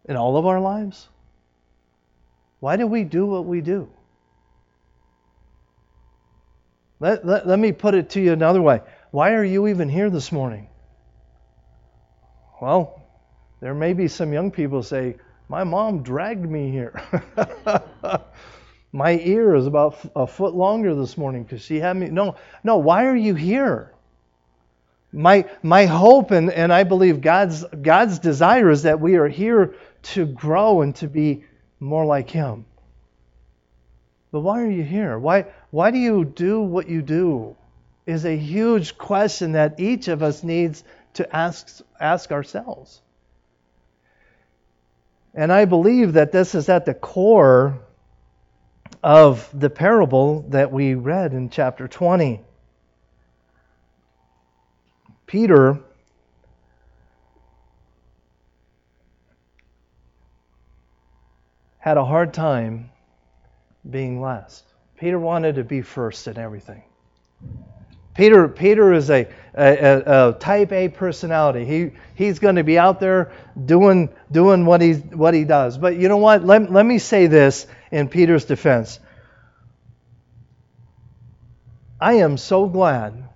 in 0.05 0.15
all 0.15 0.37
of 0.37 0.45
our 0.45 0.59
lives? 0.59 1.07
Why 2.61 2.77
do 2.77 2.87
we 2.87 3.03
do 3.03 3.25
what 3.25 3.45
we 3.45 3.59
do? 3.59 3.89
Let, 6.99 7.25
let, 7.25 7.47
let 7.47 7.57
me 7.57 7.71
put 7.71 7.95
it 7.95 8.11
to 8.11 8.21
you 8.21 8.31
another 8.31 8.61
way. 8.61 8.81
Why 9.09 9.33
are 9.33 9.43
you 9.43 9.67
even 9.67 9.89
here 9.89 10.11
this 10.11 10.31
morning? 10.31 10.69
Well, 12.61 13.01
there 13.59 13.73
may 13.73 13.93
be 13.93 14.07
some 14.07 14.31
young 14.31 14.51
people 14.51 14.83
say, 14.83 15.15
My 15.49 15.63
mom 15.63 16.03
dragged 16.03 16.47
me 16.47 16.69
here. 16.69 17.01
My 18.91 19.17
ear 19.17 19.55
is 19.55 19.65
about 19.65 19.97
a 20.15 20.27
foot 20.27 20.53
longer 20.53 20.93
this 20.93 21.17
morning 21.17 21.43
because 21.43 21.63
she 21.63 21.79
had 21.79 21.97
me. 21.97 22.09
No, 22.09 22.35
no, 22.63 22.77
why 22.77 23.05
are 23.05 23.15
you 23.15 23.33
here? 23.33 23.91
My, 25.11 25.49
my 25.63 25.87
hope 25.87 26.29
and, 26.29 26.51
and 26.51 26.71
I 26.71 26.83
believe 26.83 27.21
God's, 27.21 27.65
God's 27.81 28.19
desire 28.19 28.69
is 28.69 28.83
that 28.83 28.99
we 28.99 29.15
are 29.15 29.27
here 29.27 29.73
to 30.03 30.27
grow 30.27 30.81
and 30.81 30.95
to 30.97 31.07
be 31.07 31.43
more 31.81 32.05
like 32.05 32.29
Him. 32.29 32.65
But 34.31 34.41
why 34.41 34.61
are 34.61 34.69
you 34.69 34.83
here? 34.83 35.19
Why, 35.19 35.47
why 35.71 35.91
do 35.91 35.97
you 35.97 36.23
do 36.23 36.61
what 36.61 36.87
you 36.87 37.01
do? 37.01 37.57
Is 38.05 38.25
a 38.25 38.37
huge 38.37 38.97
question 38.97 39.51
that 39.53 39.79
each 39.79 40.07
of 40.07 40.23
us 40.23 40.43
needs 40.43 40.83
to 41.15 41.35
ask, 41.35 41.81
ask 41.99 42.31
ourselves. 42.31 43.01
And 45.33 45.51
I 45.51 45.65
believe 45.65 46.13
that 46.13 46.31
this 46.31 46.55
is 46.55 46.69
at 46.69 46.85
the 46.85 46.93
core 46.93 47.79
of 49.03 49.49
the 49.53 49.69
parable 49.69 50.45
that 50.49 50.71
we 50.71 50.93
read 50.93 51.33
in 51.33 51.49
chapter 51.49 51.87
20. 51.87 52.41
Peter 55.25 55.79
had 61.81 61.97
a 61.97 62.05
hard 62.05 62.31
time 62.31 62.91
being 63.89 64.21
last. 64.21 64.63
Peter 64.97 65.17
wanted 65.17 65.55
to 65.55 65.63
be 65.63 65.81
first 65.81 66.27
in 66.27 66.37
everything. 66.37 66.83
Peter, 68.13 68.47
Peter 68.47 68.93
is 68.93 69.09
a, 69.09 69.27
a, 69.55 70.29
a 70.29 70.33
type 70.39 70.71
A 70.71 70.89
personality. 70.89 71.65
He, 71.65 71.91
he's 72.13 72.37
going 72.37 72.57
to 72.57 72.63
be 72.63 72.77
out 72.77 72.99
there 72.99 73.31
doing, 73.65 74.09
doing 74.31 74.65
what, 74.65 74.79
he, 74.79 74.93
what 74.93 75.33
he 75.33 75.43
does. 75.43 75.79
But 75.79 75.95
you 75.95 76.07
know 76.07 76.17
what? 76.17 76.45
Let, 76.45 76.71
let 76.71 76.85
me 76.85 76.99
say 76.99 77.25
this 77.25 77.65
in 77.89 78.09
Peter's 78.09 78.45
defense. 78.45 78.99
I 81.99 82.13
am 82.13 82.37
so 82.37 82.67
glad 82.67 83.27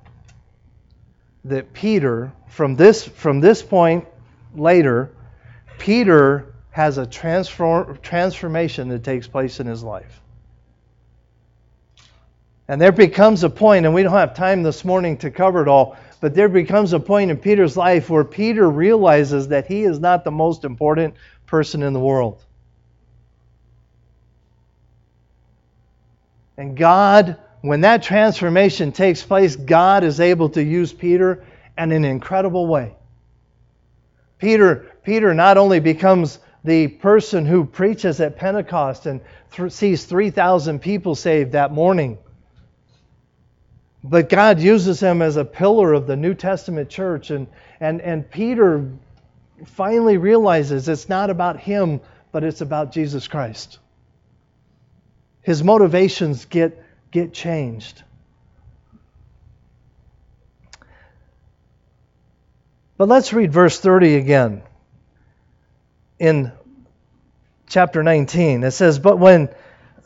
that 1.45 1.73
Peter, 1.73 2.31
from 2.47 2.75
this, 2.75 3.03
from 3.07 3.39
this 3.39 3.63
point 3.63 4.05
later, 4.53 5.11
Peter 5.79 6.54
has 6.75 6.98
a 6.98 7.05
transform, 7.05 7.98
transformation 8.01 8.89
that 8.89 9.01
takes 9.01 9.27
place 9.27 9.62
in 9.62 9.65
his 9.65 9.82
life. 9.82 10.20
And 12.67 12.82
there 12.82 12.91
becomes 12.91 13.46
a 13.46 13.50
point, 13.50 13.86
and 13.86 13.96
we 13.96 14.03
don't 14.03 14.12
have 14.12 14.36
time 14.36 14.62
this 14.62 14.84
morning 14.84 15.15
to 15.20 15.32
cover 15.32 15.62
it 15.62 15.70
all, 15.70 15.96
but 16.20 16.36
there 16.36 16.50
becomes 16.50 16.91
a 16.91 17.00
point 17.00 17.32
in 17.32 17.38
Peter's 17.38 17.77
life 17.77 18.10
where 18.10 18.25
Peter 18.25 18.70
realizes 18.70 19.48
that 19.48 19.67
he 19.67 19.84
is 19.84 20.01
not 20.01 20.25
the 20.25 20.32
most 20.32 20.65
important 20.65 21.13
person 21.46 21.82
in 21.82 21.94
the 21.94 22.00
world. 22.01 22.44
And 26.58 26.75
God, 26.75 27.38
when 27.62 27.79
that 27.82 28.03
transformation 28.03 28.91
takes 28.91 29.24
place, 29.24 29.55
God 29.55 30.03
is 30.03 30.20
able 30.20 30.50
to 30.50 30.62
use 30.62 30.91
Peter 30.91 31.41
in 31.77 31.94
an 31.94 32.03
incredible 32.03 32.67
way. 32.67 32.98
Peter, 34.39 34.91
Peter 35.05 35.34
not 35.34 35.55
only 35.55 35.79
becomes 35.79 36.39
the 36.65 36.88
person 36.88 37.45
who 37.45 37.63
preaches 37.63 38.19
at 38.19 38.38
Pentecost 38.38 39.05
and 39.05 39.22
th- 39.51 39.72
sees 39.72 40.03
3,000 40.05 40.79
people 40.79 41.13
saved 41.13 41.51
that 41.51 41.72
morning, 41.72 42.17
but 44.03 44.29
God 44.29 44.60
uses 44.60 45.00
him 45.00 45.22
as 45.22 45.38
a 45.38 45.45
pillar 45.45 45.93
of 45.93 46.07
the 46.07 46.15
New 46.15 46.34
Testament 46.34 46.89
church. 46.89 47.29
And, 47.29 47.48
and, 47.79 48.01
and 48.01 48.29
Peter 48.29 48.91
finally 49.65 50.17
realizes 50.17 50.89
it's 50.89 51.07
not 51.07 51.29
about 51.29 51.60
him, 51.60 52.01
but 52.31 52.43
it's 52.43 52.62
about 52.62 52.91
Jesus 52.91 53.27
Christ. 53.27 53.79
His 55.41 55.63
motivations 55.63 56.45
get, 56.45 56.84
get 57.12 57.31
changed. 57.31 58.03
But 62.98 63.07
let's 63.07 63.34
read 63.34 63.51
verse 63.51 63.79
30 63.79 64.15
again 64.15 64.63
in 66.19 66.51
chapter 67.67 68.03
19. 68.03 68.63
It 68.63 68.72
says, 68.72 69.00
But 69.00 69.19
when 69.19 69.50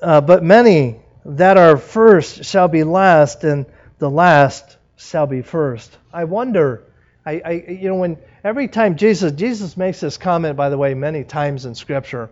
uh, 0.02 0.22
but 0.22 0.44
many 0.44 1.00
that 1.26 1.58
are 1.58 1.78
first 1.78 2.46
shall 2.46 2.68
be 2.68 2.84
last, 2.84 3.44
and 3.44 3.66
the 3.98 4.10
last 4.10 4.78
shall 4.96 5.28
be 5.28 5.42
first. 5.42 5.96
I 6.14 6.24
wonder, 6.24 6.84
I, 7.26 7.42
I 7.44 7.52
you 7.52 7.90
know, 7.90 7.96
when 7.96 8.18
every 8.44 8.68
time 8.68 8.96
Jesus 8.96 9.34
Jesus 9.34 9.76
makes 9.76 10.00
this 10.00 10.18
comment, 10.18 10.56
by 10.56 10.70
the 10.70 10.78
way, 10.78 10.94
many 10.94 11.24
times 11.24 11.66
in 11.66 11.76
Scripture. 11.76 12.30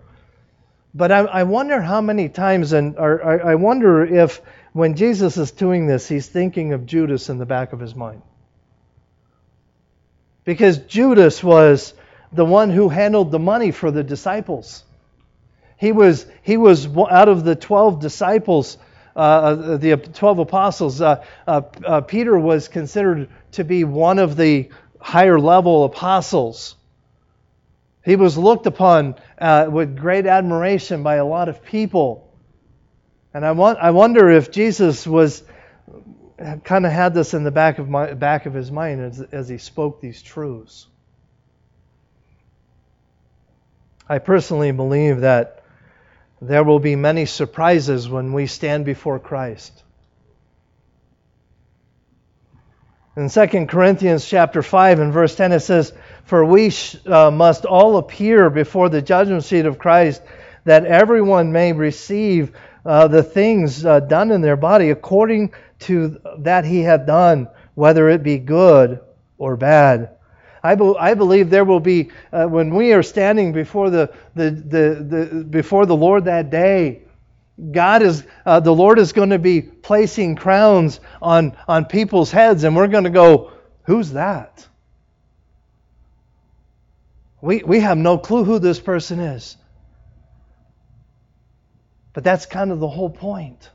But 0.93 1.12
I, 1.12 1.19
I 1.19 1.43
wonder 1.43 1.81
how 1.81 2.01
many 2.01 2.29
times, 2.29 2.74
and 2.74 2.98
I 2.98 3.55
wonder 3.55 4.03
if 4.03 4.41
when 4.74 4.96
Jesus 4.96 5.38
is 5.38 5.51
doing 5.51 5.86
this, 5.86 6.07
he's 6.07 6.27
thinking 6.27 6.74
of 6.74 6.86
Judas 6.86 7.29
in 7.29 7.38
the 7.38 7.46
back 7.46 7.74
of 7.74 7.79
his 7.79 7.93
mind. 7.93 8.22
Because 10.43 10.77
Judas 10.77 11.43
was 11.43 11.93
the 12.31 12.46
one 12.46 12.69
who 12.69 12.89
handled 12.89 13.31
the 13.31 13.39
money 13.39 13.72
for 13.72 13.91
the 13.91 14.03
disciples. 14.03 14.84
He 15.77 15.91
was, 15.91 16.25
he 16.41 16.57
was 16.57 16.88
out 16.88 17.29
of 17.29 17.43
the 17.43 17.55
12 17.55 18.00
disciples, 18.00 18.77
uh, 19.15 19.19
uh 19.19 19.77
the 19.77 19.98
12 19.98 20.39
apostles, 20.39 21.01
uh, 21.01 21.24
uh, 21.48 21.62
uh, 21.86 22.01
Peter 22.01 22.38
was 22.38 22.67
considered 22.67 23.29
to 23.53 23.63
be 23.63 23.84
one 23.84 24.19
of 24.19 24.36
the 24.36 24.69
higher 25.00 25.39
level 25.39 25.86
apostles. 25.86 26.75
He 28.03 28.15
was 28.15 28.38
looked 28.38 28.65
upon 28.65 29.15
uh, 29.38 29.67
with 29.69 29.98
great 29.98 30.25
admiration 30.25 31.03
by 31.03 31.15
a 31.15 31.25
lot 31.25 31.50
of 31.50 31.63
people. 31.63 32.34
And 33.34 33.46
I, 33.46 33.51
want, 33.51 33.79
I 33.79 33.91
wonder 33.91 34.29
if 34.29 34.50
Jesus 34.50 35.05
was 35.05 35.43
kind 36.63 36.86
of 36.86 36.91
had 36.91 37.13
this 37.13 37.34
in 37.34 37.43
the 37.43 37.51
back 37.51 37.79
of, 37.79 37.89
my, 37.89 38.13
back 38.13 38.46
of 38.46 38.53
his 38.53 38.72
mind 38.72 39.01
as, 39.01 39.22
as 39.22 39.50
he 39.50 39.57
spoke 39.57 40.01
these 40.01 40.22
truths. 40.22 40.88
I 44.09 44.19
personally 44.19 44.71
believe 44.71 45.21
that 45.21 45.63
there 46.41 46.63
will 46.63 46.79
be 46.79 46.95
many 46.95 47.25
surprises 47.25 48.08
when 48.08 48.32
we 48.32 48.47
stand 48.47 48.86
before 48.86 49.19
Christ. 49.19 49.84
In 53.17 53.29
2 53.29 53.65
Corinthians 53.65 54.25
chapter 54.25 54.62
5 54.62 54.99
and 54.99 55.12
verse 55.12 55.36
10 55.36 55.51
it 55.51 55.62
says, 55.62 55.91
"For 56.23 56.45
we 56.45 56.71
uh, 57.08 57.32
must 57.32 57.65
all 57.65 57.97
appear 57.97 58.49
before 58.49 58.89
the 58.89 59.01
judgment 59.01 59.43
seat 59.43 59.65
of 59.65 59.79
Christ, 59.79 60.21
that 60.65 60.86
everyone 60.86 61.51
may 61.51 61.73
receive 61.73 62.51
uh, 62.86 63.08
the 63.08 63.23
things 63.23 63.84
uh, 63.84 64.01
done 64.01 64.32
in 64.32 64.41
their 64.41 64.55
body 64.55 64.91
according 64.91 65.51
to 65.79 66.19
that 66.39 66.63
he 66.63 66.82
hath 66.82 67.08
done, 67.08 67.47
whether 67.73 68.08
it 68.08 68.21
be 68.21 68.38
good 68.38 68.99
or 69.39 69.58
bad." 69.58 70.16
I, 70.63 70.76
be, 70.76 70.93
I 71.00 71.13
believe 71.13 71.50
there 71.50 71.65
will 71.65 71.80
be 71.80 72.12
uh, 72.32 72.46
when 72.46 72.74
we 72.74 72.93
are 72.93 73.04
standing 73.04 73.54
before 73.54 73.89
the, 73.89 74.13
the, 74.36 74.52
the, 74.52 75.28
the, 75.30 75.43
before 75.43 75.86
the 75.86 75.96
Lord 75.96 76.26
that 76.26 76.50
day. 76.50 77.04
God 77.72 78.04
is 78.04 78.24
uh, 78.46 78.60
the 78.60 78.74
Lord 78.74 79.00
is 79.00 79.13
going 79.13 79.32
to 79.32 79.39
be 79.39 79.62
placing 79.62 80.36
crowns 80.36 81.00
on 81.22 81.58
on 81.67 81.86
people's 81.86 82.30
heads, 82.30 82.63
and 82.63 82.76
we're 82.76 82.88
going 82.88 83.06
to 83.06 83.10
go, 83.10 83.52
who's 83.84 84.12
that? 84.12 84.67
We 87.41 87.63
we 87.63 87.80
have 87.80 87.98
no 87.98 88.20
clue 88.20 88.43
who 88.43 88.60
this 88.60 88.80
person 88.80 89.20
is. 89.20 89.58
But 92.13 92.24
that's 92.24 92.46
kind 92.46 92.72
of 92.72 92.80
the 92.80 92.88
whole 92.88 93.10
point. 93.10 93.70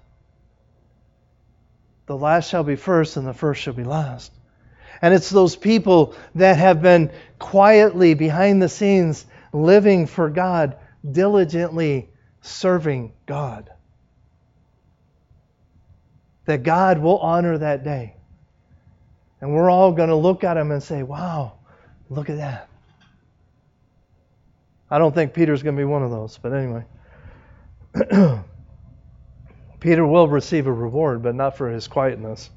The 2.07 2.17
last 2.17 2.51
shall 2.51 2.65
be 2.65 2.77
first, 2.77 3.17
and 3.17 3.27
the 3.27 3.35
first 3.35 3.63
shall 3.63 3.75
be 3.75 3.85
last. 3.85 4.33
And 5.03 5.13
it's 5.13 5.29
those 5.31 5.57
people 5.57 6.15
that 6.37 6.57
have 6.57 6.81
been 6.81 7.11
quietly 7.41 8.15
behind 8.15 8.63
the 8.63 8.69
scenes 8.69 9.27
living 9.53 10.07
for 10.07 10.31
God, 10.31 10.77
diligently 11.11 12.09
serving 12.41 13.13
God. 13.27 13.71
That 16.47 16.63
God 16.63 16.99
will 16.99 17.19
honor 17.19 17.59
that 17.59 17.83
day. 17.83 18.15
And 19.41 19.53
we're 19.53 19.69
all 19.69 19.91
going 19.91 20.09
to 20.09 20.15
look 20.15 20.45
at 20.45 20.57
him 20.57 20.71
and 20.71 20.81
say, 20.81 21.03
wow, 21.03 21.55
look 22.09 22.31
at 22.31 22.37
that. 22.37 22.69
I 24.89 24.99
don't 24.99 25.15
think 25.15 25.35
Peter's 25.35 25.65
going 25.65 25.75
to 25.75 25.81
be 25.81 25.85
one 25.85 26.05
of 26.05 26.11
those, 26.11 26.39
but 26.39 26.53
anyway. 26.53 26.85
Peter 29.81 30.07
will 30.07 30.29
receive 30.29 30.69
a 30.69 30.73
reward, 30.73 31.25
but 31.25 31.35
not 31.35 31.57
for 31.57 31.69
his 31.69 31.89
quietness. 31.89 32.51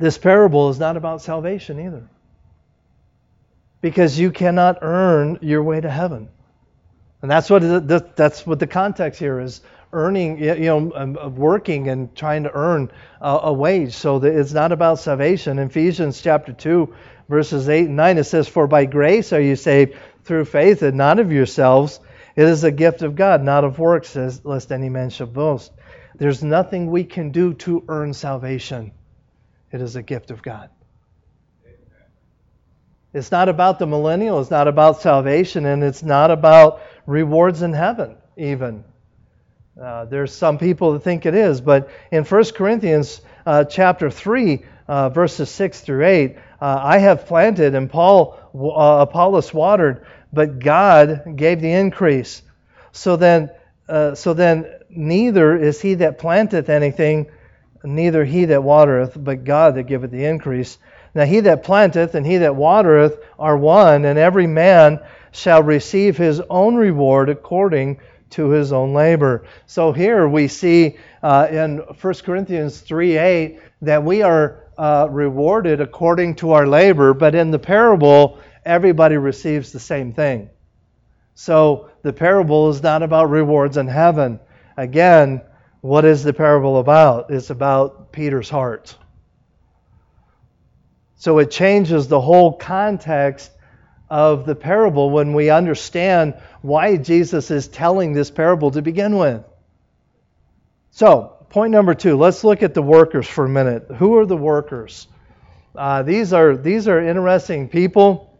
This 0.00 0.16
parable 0.16 0.70
is 0.70 0.78
not 0.78 0.96
about 0.96 1.20
salvation 1.20 1.78
either. 1.78 2.08
Because 3.82 4.18
you 4.18 4.30
cannot 4.30 4.78
earn 4.80 5.38
your 5.42 5.62
way 5.62 5.78
to 5.78 5.90
heaven. 5.90 6.30
And 7.20 7.30
that's 7.30 7.50
what 7.50 7.60
that's 8.16 8.46
what 8.46 8.58
the 8.58 8.66
context 8.66 9.20
here 9.20 9.40
is 9.40 9.60
earning, 9.92 10.42
you 10.42 10.54
know, 10.54 10.92
um, 10.94 11.36
working 11.36 11.88
and 11.88 12.14
trying 12.16 12.44
to 12.44 12.50
earn 12.54 12.90
a 13.20 13.52
wage. 13.52 13.92
So 13.92 14.16
it's 14.24 14.52
not 14.54 14.72
about 14.72 15.00
salvation. 15.00 15.58
In 15.58 15.68
Ephesians 15.68 16.22
chapter 16.22 16.54
2, 16.54 16.94
verses 17.28 17.68
8 17.68 17.88
and 17.88 17.96
9, 17.96 18.18
it 18.18 18.24
says, 18.24 18.48
For 18.48 18.66
by 18.66 18.86
grace 18.86 19.34
are 19.34 19.40
you 19.40 19.56
saved 19.56 19.96
through 20.24 20.46
faith, 20.46 20.82
and 20.82 20.96
not 20.96 21.18
of 21.18 21.30
yourselves. 21.30 22.00
It 22.36 22.44
is 22.44 22.64
a 22.64 22.70
gift 22.70 23.02
of 23.02 23.16
God, 23.16 23.42
not 23.42 23.64
of 23.64 23.78
works, 23.78 24.16
lest 24.44 24.72
any 24.72 24.88
man 24.88 25.10
should 25.10 25.34
boast. 25.34 25.72
There's 26.16 26.42
nothing 26.42 26.90
we 26.90 27.04
can 27.04 27.32
do 27.32 27.52
to 27.54 27.84
earn 27.88 28.14
salvation. 28.14 28.92
It 29.72 29.80
is 29.80 29.96
a 29.96 30.02
gift 30.02 30.30
of 30.30 30.42
God. 30.42 30.70
It's 33.12 33.32
not 33.32 33.48
about 33.48 33.78
the 33.78 33.86
millennial, 33.86 34.40
it's 34.40 34.50
not 34.50 34.68
about 34.68 35.00
salvation, 35.00 35.66
and 35.66 35.82
it's 35.82 36.02
not 36.02 36.30
about 36.30 36.80
rewards 37.06 37.62
in 37.62 37.72
heaven, 37.72 38.16
even. 38.36 38.84
Uh, 39.80 40.04
there's 40.04 40.32
some 40.32 40.58
people 40.58 40.92
that 40.92 41.00
think 41.00 41.26
it 41.26 41.34
is, 41.34 41.60
but 41.60 41.90
in 42.12 42.24
1 42.24 42.44
Corinthians 42.54 43.20
uh, 43.46 43.64
chapter 43.64 44.10
3, 44.10 44.64
uh, 44.86 45.08
verses 45.08 45.50
6 45.50 45.80
through 45.80 46.04
8, 46.04 46.36
uh, 46.36 46.40
I 46.82 46.98
have 46.98 47.26
planted 47.26 47.74
and 47.74 47.90
Paul 47.90 48.38
uh, 48.54 49.06
Apollos 49.08 49.54
watered, 49.54 50.04
but 50.32 50.58
God 50.58 51.36
gave 51.36 51.60
the 51.60 51.72
increase. 51.72 52.42
So 52.92 53.16
then, 53.16 53.50
uh, 53.88 54.14
so 54.14 54.34
then 54.34 54.66
neither 54.88 55.56
is 55.56 55.80
he 55.80 55.94
that 55.94 56.18
planteth 56.18 56.68
anything, 56.68 57.30
neither 57.84 58.24
he 58.24 58.46
that 58.46 58.62
watereth, 58.62 59.12
but 59.16 59.44
God 59.44 59.74
that 59.74 59.84
giveth 59.84 60.10
the 60.10 60.24
increase. 60.24 60.78
Now 61.14 61.24
he 61.24 61.40
that 61.40 61.64
planteth 61.64 62.14
and 62.14 62.26
he 62.26 62.38
that 62.38 62.56
watereth 62.56 63.18
are 63.38 63.56
one, 63.56 64.04
and 64.04 64.18
every 64.18 64.46
man 64.46 65.00
shall 65.32 65.62
receive 65.62 66.16
his 66.16 66.40
own 66.50 66.76
reward 66.76 67.28
according 67.28 68.00
to 68.30 68.50
his 68.50 68.72
own 68.72 68.94
labor. 68.94 69.44
So 69.66 69.92
here 69.92 70.28
we 70.28 70.48
see 70.48 70.98
uh, 71.22 71.48
in 71.50 71.78
1 71.78 72.14
Corinthians 72.24 72.80
3 72.80 73.16
8 73.16 73.60
that 73.82 74.02
we 74.04 74.22
are 74.22 74.64
uh, 74.78 75.08
rewarded 75.10 75.80
according 75.80 76.36
to 76.36 76.52
our 76.52 76.66
labor, 76.66 77.12
but 77.12 77.34
in 77.34 77.50
the 77.50 77.58
parable, 77.58 78.38
everybody 78.64 79.16
receives 79.16 79.72
the 79.72 79.80
same 79.80 80.12
thing. 80.12 80.48
So 81.34 81.90
the 82.02 82.12
parable 82.12 82.70
is 82.70 82.82
not 82.82 83.02
about 83.02 83.30
rewards 83.30 83.76
in 83.76 83.88
heaven. 83.88 84.40
Again, 84.76 85.42
what 85.80 86.04
is 86.04 86.22
the 86.22 86.32
parable 86.32 86.78
about? 86.78 87.30
It's 87.30 87.50
about 87.50 88.12
Peter's 88.12 88.50
heart. 88.50 88.96
So 91.16 91.38
it 91.38 91.50
changes 91.50 92.08
the 92.08 92.20
whole 92.20 92.52
context 92.52 93.50
of 94.08 94.44
the 94.44 94.54
parable 94.54 95.10
when 95.10 95.32
we 95.32 95.50
understand 95.50 96.34
why 96.62 96.96
Jesus 96.96 97.50
is 97.50 97.68
telling 97.68 98.12
this 98.12 98.30
parable 98.30 98.70
to 98.72 98.82
begin 98.82 99.16
with. 99.16 99.44
So, 100.90 101.36
point 101.50 101.70
number 101.70 101.94
two, 101.94 102.16
let's 102.16 102.42
look 102.42 102.62
at 102.62 102.74
the 102.74 102.82
workers 102.82 103.26
for 103.26 103.44
a 103.44 103.48
minute. 103.48 103.86
Who 103.96 104.18
are 104.18 104.26
the 104.26 104.36
workers? 104.36 105.06
Uh, 105.76 106.02
these 106.02 106.32
are 106.32 106.56
these 106.56 106.88
are 106.88 107.00
interesting 107.00 107.68
people. 107.68 108.38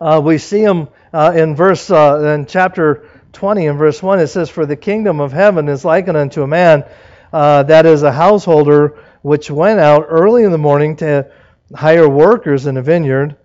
Uh, 0.00 0.20
we 0.22 0.38
see 0.38 0.64
them 0.64 0.88
uh, 1.12 1.32
in 1.36 1.54
verse 1.54 1.88
uh, 1.90 2.34
in 2.34 2.46
chapter 2.46 3.08
20 3.36 3.66
in 3.66 3.76
verse 3.76 4.02
1. 4.02 4.18
It 4.18 4.26
says, 4.28 4.50
"For 4.50 4.66
the 4.66 4.76
kingdom 4.76 5.20
of 5.20 5.32
heaven 5.32 5.68
is 5.68 5.84
likened 5.84 6.16
unto 6.16 6.42
a 6.42 6.46
man 6.46 6.84
uh, 7.32 7.62
that 7.64 7.86
is 7.86 8.02
a 8.02 8.10
householder 8.10 8.94
which 9.22 9.50
went 9.50 9.78
out 9.78 10.06
early 10.08 10.42
in 10.42 10.52
the 10.52 10.58
morning 10.58 10.96
to 10.96 11.26
hire 11.74 12.08
workers 12.08 12.66
in 12.66 12.76
a 12.76 12.82
vineyard." 12.82 13.36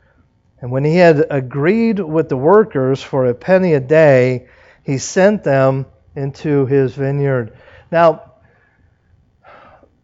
And 0.62 0.72
when 0.72 0.84
he 0.84 0.96
had 0.96 1.26
agreed 1.30 2.00
with 2.00 2.30
the 2.30 2.38
workers 2.38 3.04
for 3.04 3.26
a 3.26 3.34
penny 3.34 3.74
a 3.74 3.80
day, 3.80 4.48
he 4.84 4.98
sent 4.98 5.44
them 5.44 5.88
into 6.16 6.66
his 6.68 6.94
vineyard. 6.94 7.54
Now, 7.92 8.32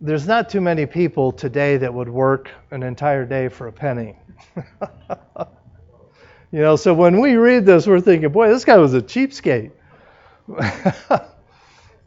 there's 0.02 0.28
not 0.28 0.50
too 0.50 0.62
many 0.62 0.86
people 0.86 1.32
today 1.32 1.78
that 1.78 1.94
would 1.94 2.10
work 2.10 2.50
an 2.72 2.84
entire 2.84 3.26
day 3.26 3.50
for 3.50 3.68
a 3.68 3.72
penny. 3.72 4.16
you 6.52 6.60
know, 6.60 6.76
so 6.76 6.94
when 6.94 7.20
we 7.20 7.36
read 7.36 7.66
this, 7.66 7.88
we're 7.88 8.02
thinking, 8.02 8.30
boy, 8.32 8.50
this 8.50 8.66
guy 8.66 8.78
was 8.78 8.94
a 8.94 9.02
cheapskate. 9.02 9.72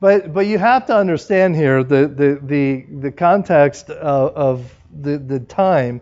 but 0.01 0.33
but 0.33 0.47
you 0.47 0.59
have 0.59 0.87
to 0.87 0.97
understand 0.97 1.55
here 1.57 1.85
the 1.85 2.09
the 2.09 2.41
the, 2.43 2.87
the 3.01 3.13
context 3.13 3.91
of, 3.91 4.35
of 4.35 4.75
the, 5.03 5.19
the 5.19 5.41
time 5.41 6.01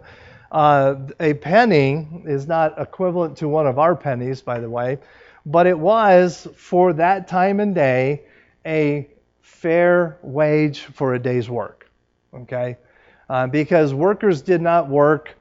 uh, 0.53 0.95
a 1.21 1.35
penny 1.35 2.07
is 2.25 2.47
not 2.47 2.81
equivalent 2.81 3.37
to 3.39 3.49
one 3.49 3.67
of 3.67 3.79
our 3.79 3.95
pennies, 3.95 4.41
by 4.41 4.61
the 4.61 4.71
way, 4.71 4.99
but 5.45 5.67
it 5.67 5.79
was 5.79 6.49
for 6.57 6.93
that 6.95 7.29
time 7.29 7.61
and 7.61 7.75
day 7.75 8.23
a 8.65 9.09
fair 9.43 10.19
wage 10.23 10.81
for 10.81 11.15
a 11.15 11.19
day's 11.19 11.51
work. 11.51 11.91
Okay? 12.33 12.77
Uh, 13.29 13.47
because 13.47 13.93
workers 13.93 14.41
did 14.41 14.63
not 14.63 14.89
work 14.89 15.38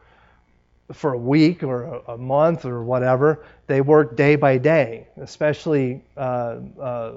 for 0.94 1.14
a 1.14 1.18
week 1.18 1.64
or 1.64 2.02
a, 2.08 2.18
month 2.18 2.66
or 2.66 2.84
whatever. 2.84 3.44
They 3.68 3.82
worked 3.82 4.16
day 4.16 4.36
by 4.36 4.58
day, 4.58 5.08
especially 5.18 6.04
uh, 6.16 6.60
uh 6.80 7.12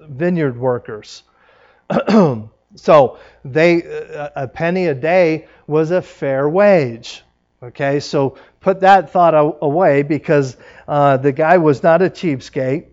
vineyard 0.00 0.58
workers. 0.58 1.22
So 2.74 3.18
they 3.44 3.82
a 4.34 4.48
penny 4.48 4.86
a 4.86 4.94
day 4.94 5.46
was 5.66 5.90
a 5.90 6.00
fair 6.00 6.48
wage. 6.48 7.22
Okay, 7.62 8.00
so 8.00 8.38
put 8.60 8.80
that 8.80 9.10
thought 9.10 9.34
away 9.62 10.02
because 10.02 10.56
uh, 10.88 11.16
the 11.18 11.32
guy 11.32 11.58
was 11.58 11.82
not 11.82 12.02
a 12.02 12.10
cheapskate. 12.10 12.86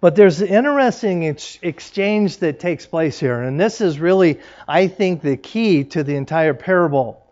But 0.00 0.16
there's 0.16 0.40
an 0.40 0.48
interesting 0.48 1.26
ex- 1.26 1.58
exchange 1.62 2.38
that 2.38 2.60
takes 2.60 2.86
place 2.86 3.18
here, 3.18 3.42
and 3.42 3.58
this 3.58 3.80
is 3.80 3.98
really, 3.98 4.40
I 4.66 4.86
think, 4.86 5.22
the 5.22 5.36
key 5.36 5.84
to 5.84 6.04
the 6.04 6.14
entire 6.14 6.54
parable. 6.54 7.27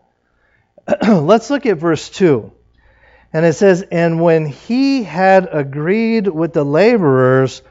Let's 1.07 1.49
look 1.49 1.65
at 1.65 1.77
verse 1.77 2.09
2. 2.09 2.51
And 3.33 3.45
it 3.45 3.53
says, 3.53 3.83
And 3.91 4.21
when 4.21 4.45
he 4.45 5.03
had 5.03 5.49
agreed 5.51 6.27
with 6.27 6.53
the 6.53 6.63
laborers 6.63 7.61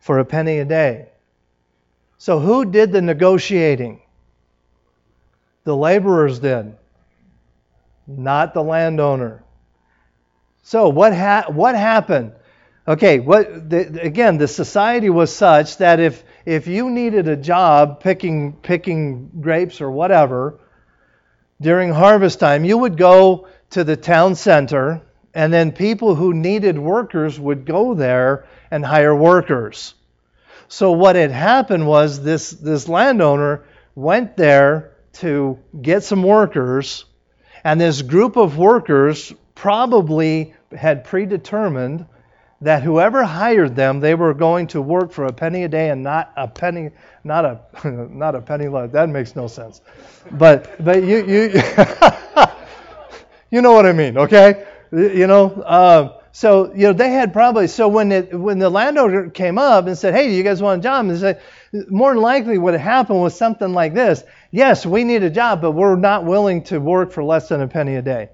for 0.00 0.18
a 0.18 0.24
penny 0.24 0.58
a 0.58 0.64
day. 0.64 1.08
So, 2.18 2.40
who 2.40 2.64
did 2.64 2.92
the 2.92 3.02
negotiating? 3.02 4.00
The 5.64 5.76
laborers 5.76 6.40
did, 6.40 6.76
not 8.06 8.54
the 8.54 8.62
landowner. 8.62 9.44
So, 10.62 10.88
what, 10.88 11.14
ha- 11.14 11.46
what 11.48 11.74
happened? 11.74 12.32
Okay, 12.86 13.18
what, 13.18 13.70
the, 13.70 14.00
again, 14.02 14.36
the 14.36 14.48
society 14.48 15.08
was 15.08 15.34
such 15.34 15.78
that 15.78 16.00
if, 16.00 16.22
if 16.44 16.66
you 16.66 16.90
needed 16.90 17.28
a 17.28 17.36
job 17.36 18.00
picking, 18.00 18.54
picking 18.54 19.30
grapes 19.40 19.80
or 19.80 19.90
whatever 19.90 20.60
during 21.64 21.90
harvest 21.90 22.40
time, 22.40 22.64
you 22.64 22.76
would 22.76 22.98
go 22.98 23.48
to 23.70 23.84
the 23.84 23.96
town 23.96 24.34
center, 24.34 25.00
and 25.32 25.50
then 25.50 25.72
people 25.72 26.14
who 26.14 26.34
needed 26.34 26.78
workers 26.78 27.40
would 27.40 27.64
go 27.64 27.94
there 27.94 28.46
and 28.70 28.84
hire 28.84 29.16
workers. 29.16 29.94
So 30.68 30.92
what 30.92 31.16
had 31.16 31.30
happened 31.30 31.86
was 31.86 32.22
this, 32.22 32.50
this 32.50 32.86
landowner 32.86 33.64
went 33.94 34.36
there 34.36 34.92
to 35.14 35.58
get 35.80 36.02
some 36.02 36.22
workers, 36.22 37.06
and 37.64 37.80
this 37.80 38.02
group 38.02 38.36
of 38.36 38.58
workers 38.58 39.32
probably 39.54 40.54
had 40.76 41.04
predetermined 41.04 42.04
that 42.64 42.82
whoever 42.82 43.22
hired 43.22 43.76
them, 43.76 44.00
they 44.00 44.14
were 44.14 44.34
going 44.34 44.66
to 44.68 44.82
work 44.82 45.12
for 45.12 45.26
a 45.26 45.32
penny 45.32 45.64
a 45.64 45.68
day 45.68 45.90
and 45.90 46.02
not 46.02 46.32
a 46.36 46.48
penny, 46.48 46.90
not 47.22 47.44
a, 47.44 47.60
not 48.10 48.34
a 48.34 48.40
penny 48.40 48.68
less. 48.68 48.90
That 48.90 49.08
makes 49.08 49.36
no 49.36 49.46
sense. 49.46 49.82
But, 50.32 50.82
but 50.84 51.02
you, 51.04 51.24
you, 51.26 51.62
you 53.50 53.62
know 53.62 53.72
what 53.72 53.86
I 53.86 53.92
mean, 53.92 54.18
okay? 54.18 54.66
You 54.90 55.26
know, 55.26 55.50
uh, 55.62 56.20
so 56.32 56.72
you 56.74 56.88
know 56.88 56.92
they 56.92 57.10
had 57.10 57.32
probably 57.32 57.68
so 57.68 57.86
when 57.86 58.10
it 58.10 58.34
when 58.34 58.58
the 58.58 58.68
landowner 58.68 59.30
came 59.30 59.56
up 59.56 59.86
and 59.86 59.96
said, 59.96 60.14
"Hey, 60.14 60.28
do 60.28 60.34
you 60.34 60.42
guys 60.42 60.60
want 60.60 60.80
a 60.80 60.82
job?" 60.82 61.06
and 61.06 61.16
said, 61.16 61.40
more 61.88 62.12
than 62.12 62.22
likely 62.22 62.58
what 62.58 62.74
happened 62.74 63.20
was 63.20 63.36
something 63.38 63.72
like 63.72 63.94
this: 63.94 64.24
Yes, 64.50 64.84
we 64.84 65.04
need 65.04 65.22
a 65.22 65.30
job, 65.30 65.60
but 65.60 65.72
we're 65.72 65.94
not 65.94 66.24
willing 66.24 66.64
to 66.64 66.80
work 66.80 67.12
for 67.12 67.22
less 67.22 67.48
than 67.48 67.60
a 67.60 67.68
penny 67.68 67.94
a 67.94 68.02
day. 68.02 68.30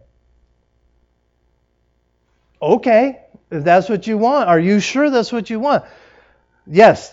Okay, 2.62 3.21
if 3.51 3.65
that's 3.65 3.89
what 3.89 4.07
you 4.07 4.19
want, 4.19 4.49
are 4.49 4.61
you 4.61 4.81
sure 4.81 5.11
that's 5.11 5.33
what 5.33 5.51
you 5.51 5.61
want? 5.61 5.85
Yes, 6.67 7.13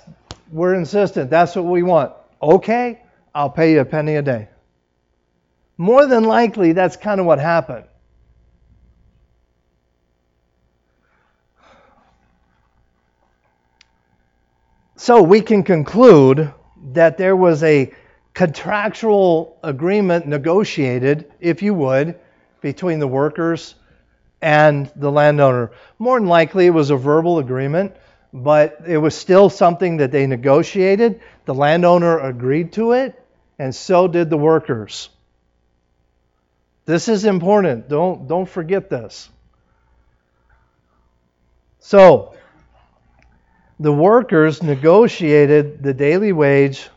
we're 0.52 0.76
insistent. 0.76 1.30
That's 1.30 1.56
what 1.56 1.66
we 1.66 1.84
want. 1.84 2.14
Okay, 2.42 3.02
I'll 3.34 3.50
pay 3.50 3.74
you 3.74 3.80
a 3.80 3.86
penny 3.86 4.16
a 4.16 4.22
day. 4.22 4.50
More 5.78 6.06
than 6.06 6.24
likely, 6.24 6.74
that's 6.74 6.98
kind 6.98 7.20
of 7.20 7.26
what 7.26 7.40
happened. 7.40 7.86
So 14.96 15.22
we 15.22 15.42
can 15.42 15.64
conclude 15.64 16.52
that 16.94 17.18
there 17.18 17.36
was 17.36 17.64
a 17.64 17.94
contractual 18.34 19.58
agreement 19.64 20.28
negotiated, 20.28 21.32
if 21.40 21.62
you 21.62 21.74
would, 21.76 22.20
between 22.62 23.00
the 23.00 23.08
workers 23.08 23.76
and 24.42 24.92
the 24.96 25.12
landowner. 25.12 25.72
More 26.00 26.20
than 26.20 26.30
likely, 26.30 26.68
it 26.68 26.72
was 26.72 26.90
a 26.90 26.98
verbal 26.98 27.40
agreement, 27.40 27.96
but 28.34 28.82
it 28.88 28.98
was 28.98 29.16
still 29.16 29.50
something 29.50 29.98
that 29.98 30.12
they 30.12 30.28
negotiated. 30.28 31.22
The 31.46 31.54
landowner 31.54 32.20
agreed 32.20 32.74
to 32.74 32.92
it, 32.92 33.22
and 33.58 33.74
so 33.74 34.08
did 34.08 34.30
the 34.30 34.38
workers. 34.38 35.10
This 36.86 37.08
is 37.10 37.26
important. 37.26 37.90
Don't, 37.90 38.28
don't 38.28 38.48
forget 38.48 38.90
this. 38.90 39.30
So, 41.80 42.36
the 43.80 43.94
workers 43.94 44.64
negotiated 44.64 45.84
the 45.84 45.94
daily 45.94 46.32
wage 46.32 46.90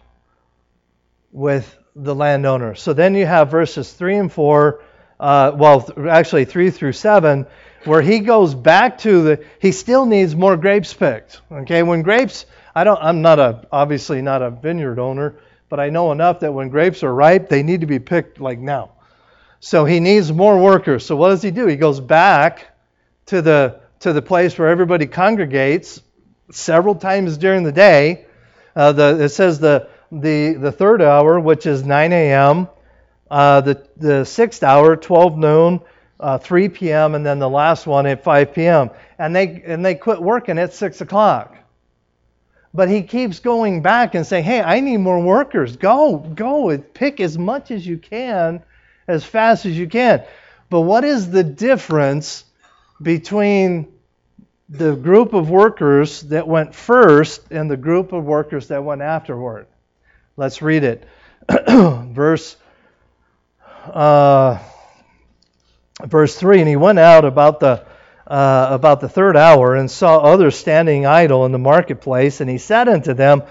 with 1.33 1.77
the 1.95 2.15
landowner. 2.15 2.75
So 2.75 2.93
then 2.93 3.15
you 3.15 3.27
have 3.27 3.51
verses 3.51 3.93
3 3.93 4.17
and 4.17 4.33
4, 4.33 4.83
uh, 5.21 5.53
well, 5.55 5.87
actually 6.09 6.47
3 6.47 6.71
through 6.71 6.93
7, 6.93 7.47
where 7.85 8.01
he 8.01 8.21
goes 8.21 8.55
back 8.55 8.99
to 8.99 9.23
the, 9.23 9.45
he 9.61 9.71
still 9.71 10.07
needs 10.07 10.35
more 10.35 10.57
grapes 10.57 10.95
picked. 10.95 11.43
Okay, 11.53 11.83
when 11.83 12.01
grapes, 12.01 12.47
I 12.75 12.85
don't, 12.85 12.99
I'm 13.01 13.21
not 13.21 13.39
a, 13.39 13.67
obviously 13.71 14.23
not 14.23 14.41
a 14.41 14.51
vineyard 14.51 14.99
owner, 14.99 15.37
but 15.69 15.79
I 15.79 15.91
know 15.91 16.11
enough 16.11 16.41
that 16.41 16.53
when 16.53 16.71
grapes 16.71 17.03
are 17.03 17.15
ripe, 17.15 17.51
they 17.51 17.63
need 17.63 17.83
to 17.83 17.87
be 17.87 17.99
picked 17.99 18.41
like 18.41 18.59
now. 18.59 18.93
So 19.61 19.85
he 19.85 20.01
needs 20.01 20.33
more 20.33 20.59
workers. 20.59 21.05
So 21.05 21.17
what 21.17 21.29
does 21.29 21.43
he 21.43 21.51
do? 21.51 21.67
He 21.67 21.77
goes 21.77 22.01
back 22.01 22.67
to 23.27 23.43
the, 23.43 23.81
to 24.01 24.15
the 24.15 24.23
place 24.23 24.59
where 24.59 24.69
everybody 24.69 25.07
congregates 25.07 26.01
several 26.51 26.95
times 26.95 27.37
during 27.37 27.63
the 27.63 27.73
day. 27.73 28.25
Uh, 28.75 28.93
the, 28.93 29.25
it 29.25 29.29
says 29.29 29.61
the, 29.61 29.89
the, 30.11 30.55
the 30.55 30.73
third 30.73 31.03
hour, 31.03 31.39
which 31.39 31.67
is 31.67 31.85
9 31.85 32.13
a.m., 32.13 32.69
uh, 33.31 33.61
the, 33.61 33.87
the 33.97 34.25
sixth 34.25 34.63
hour, 34.63 34.97
12 34.97 35.39
noon, 35.39 35.81
uh, 36.19 36.39
3 36.39 36.69
p.m., 36.69 37.15
and 37.15 37.25
then 37.25 37.39
the 37.39 37.49
last 37.49 37.87
one 37.87 38.07
at 38.07 38.25
5 38.25 38.55
p.m. 38.55 38.91
And 39.19 39.35
they, 39.35 39.63
and 39.65 39.85
they 39.85 39.95
quit 39.95 40.21
working 40.21 40.59
at 40.59 40.75
6 40.75 41.01
o'clock. 41.01 41.57
But 42.73 42.89
he 42.89 43.03
keeps 43.03 43.41
going 43.41 43.83
back 43.83 44.15
and 44.15 44.27
saying, 44.27 44.45
hey, 44.45 44.61
I 44.61 44.81
need 44.81 44.99
more 44.99 45.21
workers. 45.21 45.77
Go, 45.77 46.19
go, 46.19 46.77
pick 46.79 47.21
as 47.21 47.37
much 47.37 47.71
as 47.71 47.87
you 47.87 47.99
can, 47.99 48.63
as 49.09 49.25
fast 49.25 49.67
as 49.67 49.77
you 49.77 49.89
can. 49.89 50.23
But 50.69 50.83
what 50.83 51.05
is 51.05 51.31
the 51.31 51.43
difference 51.43 52.45
between 53.03 53.89
the 54.71 54.95
group 54.95 55.35
of 55.35 55.51
workers 55.51 56.23
that 56.23 56.47
went 56.47 56.75
first 56.75 57.43
and 57.51 57.69
the 57.69 57.77
group 57.77 58.13
of 58.13 58.25
workers 58.25 58.69
that 58.69 58.85
went 58.85 59.03
afterward. 59.03 59.67
Let's 60.37 60.63
read 60.63 60.85
it. 60.85 61.05
Verse 61.69 62.57
uh, 63.87 64.59
verse 66.05 66.37
3 66.37 66.61
And 66.61 66.69
he 66.69 66.77
went 66.77 66.99
out 66.99 67.25
about 67.25 67.61
the, 67.61 67.85
uh, 68.27 68.69
about 68.71 69.01
the 69.01 69.09
third 69.09 69.37
hour 69.37 69.75
and 69.75 69.91
saw 69.91 70.19
others 70.19 70.57
standing 70.57 71.07
idle 71.07 71.47
in 71.47 71.53
the 71.53 71.59
marketplace. 71.59 72.41
And 72.41 72.51
he 72.51 72.59
said 72.59 72.89
unto 72.89 73.15
them, 73.15 73.43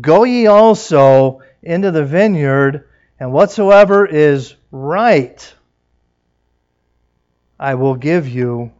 Go 0.00 0.24
ye 0.24 0.46
also 0.46 1.42
into 1.62 1.90
the 1.90 2.04
vineyard, 2.04 2.88
and 3.18 3.32
whatsoever 3.32 4.06
is 4.06 4.54
right 4.70 5.54
I 7.58 7.76
will 7.76 7.94
give 7.94 8.28
you. 8.28 8.72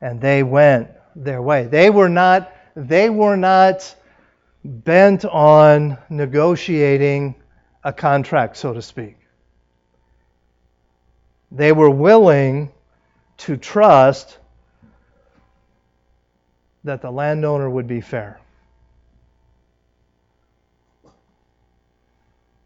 And 0.00 0.20
they 0.20 0.42
went 0.42 0.90
their 1.16 1.40
way. 1.40 1.64
They 1.64 1.88
were 1.88 2.10
not, 2.10 2.52
they 2.76 3.08
were 3.08 3.38
not 3.38 3.94
bent 4.64 5.24
on 5.24 5.96
negotiating 6.10 7.34
a 7.82 7.92
contract, 7.92 8.56
so 8.58 8.74
to 8.74 8.82
speak. 8.82 9.16
They 11.54 11.70
were 11.70 11.88
willing 11.88 12.72
to 13.38 13.56
trust 13.56 14.38
that 16.82 17.00
the 17.00 17.12
landowner 17.12 17.70
would 17.70 17.86
be 17.86 18.00
fair. 18.00 18.40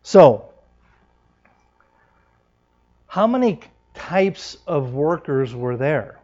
So, 0.02 0.48
how 3.06 3.26
many 3.26 3.60
types 3.92 4.56
of 4.66 4.94
workers 4.94 5.54
were 5.54 5.76
there? 5.76 6.18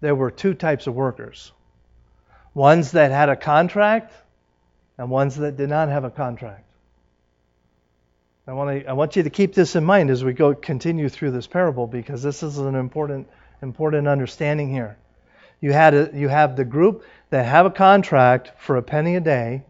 There 0.00 0.14
were 0.14 0.30
two 0.30 0.54
types 0.54 0.86
of 0.86 0.94
workers 0.94 1.50
ones 2.54 2.92
that 2.92 3.10
had 3.10 3.28
a 3.28 3.36
contract 3.36 4.12
and 4.96 5.10
ones 5.10 5.36
that 5.36 5.56
did 5.56 5.68
not 5.68 5.88
have 5.88 6.04
a 6.04 6.10
contract. 6.10 6.67
I 8.48 8.52
want, 8.52 8.82
to, 8.82 8.88
I 8.88 8.94
want 8.94 9.14
you 9.14 9.22
to 9.24 9.30
keep 9.30 9.52
this 9.52 9.76
in 9.76 9.84
mind 9.84 10.08
as 10.08 10.24
we 10.24 10.32
go 10.32 10.54
continue 10.54 11.10
through 11.10 11.32
this 11.32 11.46
parable 11.46 11.86
because 11.86 12.22
this 12.22 12.42
is 12.42 12.56
an 12.56 12.74
important 12.74 13.28
important 13.60 14.08
understanding 14.08 14.72
here. 14.72 14.96
You 15.60 15.72
had 15.72 15.92
a, 15.92 16.10
you 16.14 16.28
have 16.28 16.56
the 16.56 16.64
group 16.64 17.04
that 17.28 17.44
have 17.44 17.66
a 17.66 17.70
contract 17.70 18.52
for 18.58 18.76
a 18.76 18.82
penny 18.82 19.16
a 19.16 19.20
day, 19.20 19.64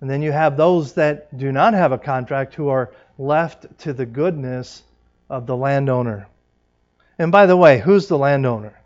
and 0.00 0.08
then 0.08 0.22
you 0.22 0.30
have 0.30 0.56
those 0.56 0.92
that 0.94 1.36
do 1.36 1.50
not 1.50 1.74
have 1.74 1.90
a 1.90 1.98
contract 1.98 2.54
who 2.54 2.68
are 2.68 2.92
left 3.18 3.66
to 3.80 3.92
the 3.92 4.06
goodness 4.06 4.84
of 5.28 5.46
the 5.46 5.56
landowner. 5.56 6.28
And 7.18 7.32
by 7.32 7.46
the 7.46 7.56
way, 7.56 7.80
who's 7.80 8.06
the 8.06 8.18
landowner? 8.18 8.78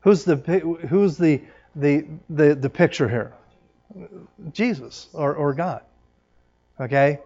Who's 0.00 0.24
the 0.24 0.36
who's 0.88 1.18
the 1.18 1.40
the 1.76 2.06
the, 2.28 2.56
the 2.56 2.70
picture 2.70 3.08
here? 3.08 3.32
Jesus 4.52 5.08
or, 5.12 5.34
or 5.36 5.54
God. 5.54 5.82
Okay? 6.80 7.20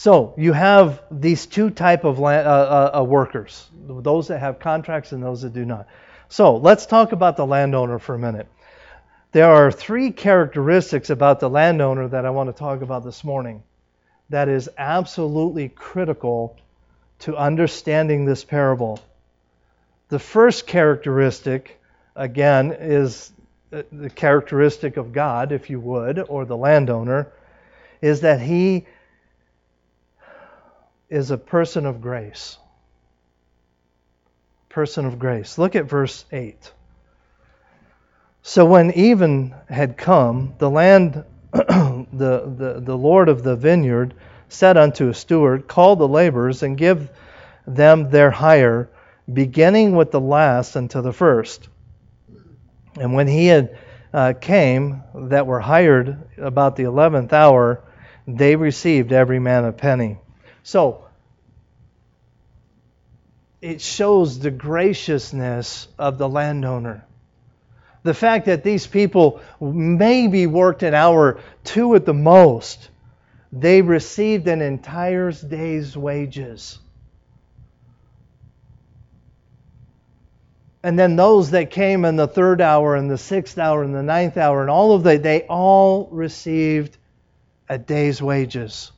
So 0.00 0.32
you 0.38 0.54
have 0.54 1.02
these 1.10 1.44
two 1.44 1.68
type 1.68 2.04
of 2.04 2.18
land, 2.18 2.48
uh, 2.48 2.50
uh, 2.50 3.00
uh, 3.00 3.04
workers, 3.04 3.68
those 3.86 4.28
that 4.28 4.38
have 4.38 4.58
contracts 4.58 5.12
and 5.12 5.22
those 5.22 5.42
that 5.42 5.52
do 5.52 5.66
not. 5.66 5.88
So 6.30 6.56
let's 6.56 6.86
talk 6.86 7.12
about 7.12 7.36
the 7.36 7.44
landowner 7.44 7.98
for 7.98 8.14
a 8.14 8.18
minute. 8.18 8.46
There 9.32 9.50
are 9.50 9.70
three 9.70 10.10
characteristics 10.10 11.10
about 11.10 11.38
the 11.38 11.50
landowner 11.50 12.08
that 12.08 12.24
I 12.24 12.30
want 12.30 12.48
to 12.48 12.58
talk 12.58 12.80
about 12.80 13.04
this 13.04 13.22
morning 13.24 13.62
that 14.30 14.48
is 14.48 14.70
absolutely 14.78 15.68
critical 15.68 16.56
to 17.18 17.36
understanding 17.36 18.24
this 18.24 18.42
parable. 18.42 19.00
The 20.08 20.18
first 20.18 20.66
characteristic, 20.66 21.78
again, 22.16 22.72
is 22.72 23.32
uh, 23.70 23.82
the 23.92 24.08
characteristic 24.08 24.96
of 24.96 25.12
God, 25.12 25.52
if 25.52 25.68
you 25.68 25.78
would, 25.78 26.18
or 26.26 26.46
the 26.46 26.56
landowner, 26.56 27.30
is 28.00 28.22
that 28.22 28.40
he 28.40 28.86
is 31.10 31.32
a 31.32 31.38
person 31.38 31.84
of 31.84 32.00
grace. 32.00 32.56
Person 34.68 35.04
of 35.04 35.18
grace. 35.18 35.58
Look 35.58 35.74
at 35.74 35.84
verse 35.86 36.24
8. 36.30 36.72
So 38.42 38.64
when 38.64 38.92
even 38.92 39.54
had 39.68 39.98
come, 39.98 40.54
the 40.58 40.70
land, 40.70 41.24
the, 41.52 42.06
the, 42.12 42.80
the 42.82 42.96
Lord 42.96 43.28
of 43.28 43.42
the 43.42 43.56
vineyard 43.56 44.14
said 44.48 44.76
unto 44.76 45.08
a 45.08 45.14
steward, 45.14 45.68
Call 45.68 45.96
the 45.96 46.08
laborers 46.08 46.62
and 46.62 46.78
give 46.78 47.10
them 47.66 48.10
their 48.10 48.30
hire, 48.30 48.88
beginning 49.32 49.94
with 49.94 50.12
the 50.12 50.20
last 50.20 50.76
unto 50.76 51.02
the 51.02 51.12
first. 51.12 51.68
And 52.98 53.14
when 53.14 53.28
he 53.28 53.46
had 53.46 53.78
uh, 54.12 54.32
came 54.40 55.02
that 55.14 55.46
were 55.46 55.60
hired 55.60 56.16
about 56.38 56.76
the 56.76 56.84
eleventh 56.84 57.32
hour, 57.32 57.82
they 58.26 58.56
received 58.56 59.12
every 59.12 59.38
man 59.38 59.64
a 59.64 59.72
penny. 59.72 60.18
So, 60.62 61.04
it 63.60 63.80
shows 63.80 64.38
the 64.38 64.50
graciousness 64.50 65.88
of 65.98 66.18
the 66.18 66.28
landowner. 66.28 67.04
The 68.02 68.14
fact 68.14 68.46
that 68.46 68.64
these 68.64 68.86
people 68.86 69.40
maybe 69.60 70.46
worked 70.46 70.82
an 70.82 70.94
hour, 70.94 71.40
two 71.64 71.94
at 71.94 72.06
the 72.06 72.14
most, 72.14 72.88
they 73.52 73.82
received 73.82 74.48
an 74.48 74.62
entire 74.62 75.32
day's 75.32 75.96
wages. 75.96 76.78
And 80.82 80.98
then 80.98 81.16
those 81.16 81.50
that 81.50 81.70
came 81.70 82.06
in 82.06 82.16
the 82.16 82.26
third 82.28 82.62
hour 82.62 82.96
and 82.96 83.10
the 83.10 83.18
sixth 83.18 83.58
hour 83.58 83.82
and 83.82 83.94
the 83.94 84.02
ninth 84.02 84.38
hour 84.38 84.62
and 84.62 84.70
all 84.70 84.92
of 84.94 85.02
that, 85.02 85.22
they 85.22 85.42
all 85.42 86.08
received 86.10 86.96
a 87.68 87.76
day's 87.76 88.22
wages. 88.22 88.92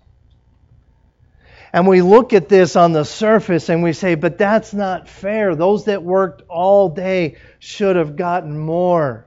And 1.73 1.87
we 1.87 2.03
look 2.03 2.33
at 2.35 2.49
this 2.49 2.77
on 2.77 2.93
the 2.93 3.05
surface 3.05 3.71
and 3.71 3.83
we 3.83 3.95
say, 3.95 4.15
but 4.15 4.37
that's 4.37 4.75
not 4.75 5.09
fair. 5.09 5.55
Those 5.55 5.87
that 5.87 6.03
worked 6.03 6.43
all 6.49 6.91
day 6.91 7.37
should 7.61 7.97
have 7.97 8.17
gotten 8.17 8.59
more. 8.59 9.27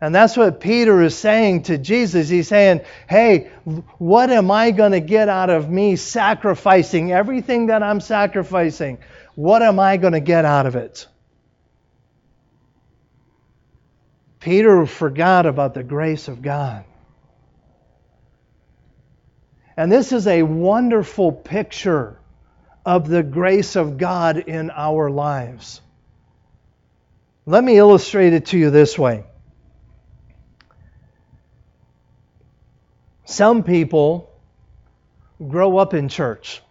And 0.00 0.14
that's 0.14 0.36
what 0.36 0.60
Peter 0.60 1.02
is 1.02 1.16
saying 1.16 1.64
to 1.64 1.78
Jesus. 1.78 2.28
He's 2.28 2.48
saying, 2.48 2.80
hey, 3.08 3.50
what 3.98 4.30
am 4.30 4.50
I 4.50 4.70
going 4.70 4.92
to 4.92 5.00
get 5.00 5.28
out 5.28 5.50
of 5.50 5.70
me 5.70 5.96
sacrificing 5.96 7.12
everything 7.12 7.66
that 7.66 7.82
I'm 7.82 8.00
sacrificing? 8.00 8.98
What 9.34 9.62
am 9.62 9.78
I 9.78 9.96
going 9.96 10.12
to 10.12 10.20
get 10.20 10.44
out 10.44 10.66
of 10.66 10.76
it? 10.76 11.06
Peter 14.40 14.84
forgot 14.84 15.46
about 15.46 15.74
the 15.74 15.82
grace 15.82 16.28
of 16.28 16.42
God. 16.42 16.84
And 19.76 19.90
this 19.90 20.12
is 20.12 20.26
a 20.26 20.42
wonderful 20.42 21.32
picture 21.32 22.18
of 22.86 23.08
the 23.08 23.22
grace 23.22 23.76
of 23.76 23.98
God 23.98 24.36
in 24.36 24.70
our 24.70 25.10
lives. 25.10 25.80
Let 27.46 27.64
me 27.64 27.76
illustrate 27.76 28.32
it 28.32 28.46
to 28.46 28.58
you 28.58 28.70
this 28.70 28.98
way. 28.98 29.24
Some 33.24 33.62
people 33.62 34.30
grow 35.46 35.78
up 35.78 35.94
in 35.94 36.08
church 36.08 36.62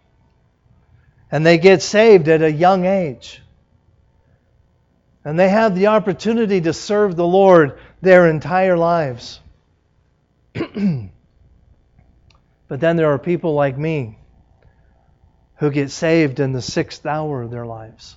and 1.30 1.44
they 1.44 1.58
get 1.58 1.82
saved 1.82 2.28
at 2.28 2.42
a 2.42 2.50
young 2.50 2.86
age. 2.86 3.42
And 5.24 5.38
they 5.38 5.48
have 5.48 5.74
the 5.74 5.88
opportunity 5.88 6.60
to 6.62 6.72
serve 6.72 7.16
the 7.16 7.26
Lord 7.26 7.78
their 8.00 8.28
entire 8.28 8.76
lives. 8.76 9.40
But 12.74 12.80
then 12.80 12.96
there 12.96 13.12
are 13.12 13.20
people 13.20 13.54
like 13.54 13.78
me 13.78 14.18
who 15.58 15.70
get 15.70 15.92
saved 15.92 16.40
in 16.40 16.50
the 16.50 16.60
sixth 16.60 17.06
hour 17.06 17.40
of 17.42 17.52
their 17.52 17.64
lives. 17.64 18.16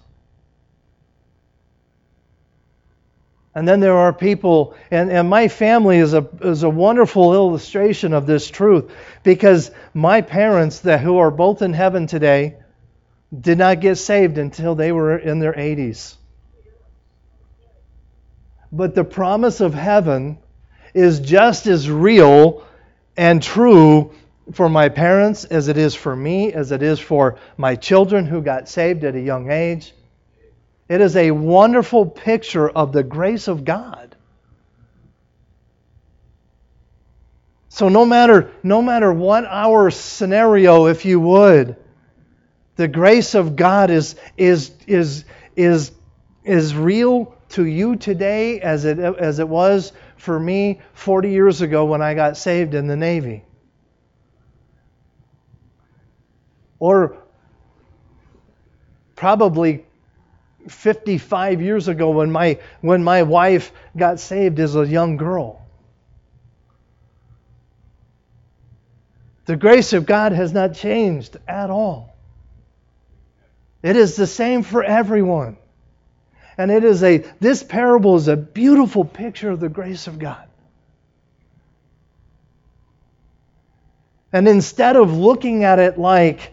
And 3.53 3.67
then 3.67 3.81
there 3.81 3.95
are 3.95 4.11
people, 4.11 4.73
and, 4.89 5.11
and 5.11 5.29
my 5.29 5.47
family 5.47 5.99
is 5.99 6.15
a, 6.15 6.27
is 6.41 6.63
a 6.63 6.71
wonderful 6.71 7.35
illustration 7.35 8.13
of 8.13 8.25
this 8.25 8.49
truth 8.49 8.91
because 9.21 9.69
my 9.93 10.21
parents, 10.21 10.79
that, 10.79 11.01
who 11.01 11.19
are 11.19 11.29
both 11.29 11.61
in 11.61 11.73
heaven 11.73 12.07
today, 12.07 12.55
did 13.39 13.59
not 13.59 13.79
get 13.79 13.97
saved 13.97 14.39
until 14.39 14.73
they 14.73 14.91
were 14.91 15.19
in 15.19 15.37
their 15.37 15.53
80s. 15.53 16.15
But 18.71 18.95
the 18.95 19.03
promise 19.03 19.61
of 19.61 19.75
heaven 19.75 20.39
is 20.95 21.19
just 21.19 21.67
as 21.67 21.87
real 21.91 22.65
and 23.15 23.43
true 23.43 24.13
for 24.53 24.69
my 24.69 24.89
parents 24.89 25.43
as 25.45 25.67
it 25.67 25.77
is 25.77 25.95
for 25.95 26.15
me, 26.15 26.53
as 26.53 26.71
it 26.71 26.81
is 26.81 26.99
for 26.99 27.37
my 27.57 27.75
children 27.75 28.25
who 28.25 28.41
got 28.41 28.69
saved 28.69 29.03
at 29.03 29.15
a 29.15 29.21
young 29.21 29.51
age. 29.51 29.93
It 30.87 31.01
is 31.01 31.15
a 31.17 31.31
wonderful 31.31 32.05
picture 32.05 32.69
of 32.69 32.93
the 32.93 33.03
grace 33.03 33.47
of 33.47 33.65
God. 33.65 34.15
So 37.69 37.89
no 37.89 38.05
matter 38.05 38.51
no 38.63 38.81
matter 38.81 39.13
what 39.13 39.45
our 39.45 39.91
scenario 39.91 40.87
if 40.87 41.05
you 41.05 41.19
would, 41.19 41.75
the 42.75 42.87
grace 42.87 43.35
of 43.35 43.55
God 43.55 43.91
is 43.91 44.15
is 44.37 44.71
is 44.87 45.25
is 45.55 45.91
is 46.43 46.75
real 46.75 47.35
to 47.49 47.65
you 47.65 47.95
today 47.95 48.61
as 48.61 48.85
it 48.85 48.97
as 48.97 49.39
it 49.39 49.47
was 49.47 49.91
for 50.15 50.39
me 50.39 50.79
40 50.93 51.29
years 51.29 51.61
ago 51.61 51.85
when 51.85 52.01
I 52.01 52.13
got 52.13 52.37
saved 52.37 52.73
in 52.73 52.87
the 52.87 52.95
Navy. 52.95 53.43
Or 56.79 57.17
probably 59.15 59.85
55 60.67 61.61
years 61.61 61.87
ago 61.87 62.11
when 62.11 62.31
my, 62.31 62.59
when 62.81 63.03
my 63.03 63.23
wife 63.23 63.71
got 63.95 64.19
saved 64.19 64.59
as 64.59 64.75
a 64.75 64.85
young 64.85 65.17
girl. 65.17 65.61
The 69.45 69.55
grace 69.55 69.93
of 69.93 70.05
God 70.05 70.33
has 70.33 70.51
not 70.51 70.73
changed 70.73 71.37
at 71.47 71.69
all. 71.69 72.15
It 73.81 73.95
is 73.95 74.15
the 74.15 74.27
same 74.27 74.63
for 74.63 74.83
everyone. 74.83 75.57
And 76.57 76.71
it 76.71 76.83
is 76.83 77.03
a 77.03 77.19
this 77.39 77.63
parable 77.63 78.15
is 78.15 78.27
a 78.27 78.35
beautiful 78.35 79.05
picture 79.05 79.49
of 79.51 79.59
the 79.59 79.69
grace 79.69 80.07
of 80.07 80.19
God. 80.19 80.47
And 84.33 84.47
instead 84.47 84.95
of 84.95 85.15
looking 85.15 85.63
at 85.63 85.79
it 85.79 85.97
like 85.97 86.51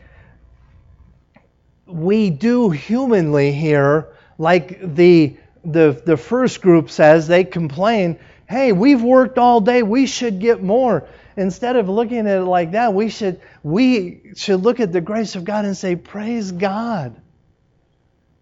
we 1.87 2.31
do 2.31 2.71
humanly 2.71 3.53
here, 3.53 4.09
like 4.39 4.95
the, 4.95 5.37
the, 5.65 6.01
the 6.05 6.17
first 6.17 6.63
group 6.63 6.91
says, 6.91 7.27
they 7.27 7.45
complain, 7.45 8.19
hey, 8.49 8.73
we've 8.73 9.03
worked 9.03 9.39
all 9.39 9.61
day, 9.61 9.83
we 9.83 10.07
should 10.07 10.41
get 10.41 10.63
more. 10.63 11.07
Instead 11.37 11.77
of 11.77 11.89
looking 11.89 12.21
at 12.21 12.39
it 12.39 12.45
like 12.45 12.73
that, 12.73 12.95
we 12.95 13.09
should, 13.09 13.41
we 13.63 14.33
should 14.37 14.63
look 14.63 14.81
at 14.81 14.93
the 14.93 15.01
grace 15.01 15.35
of 15.35 15.45
God 15.45 15.65
and 15.65 15.77
say, 15.77 15.97
praise 15.97 16.53
God. 16.53 17.21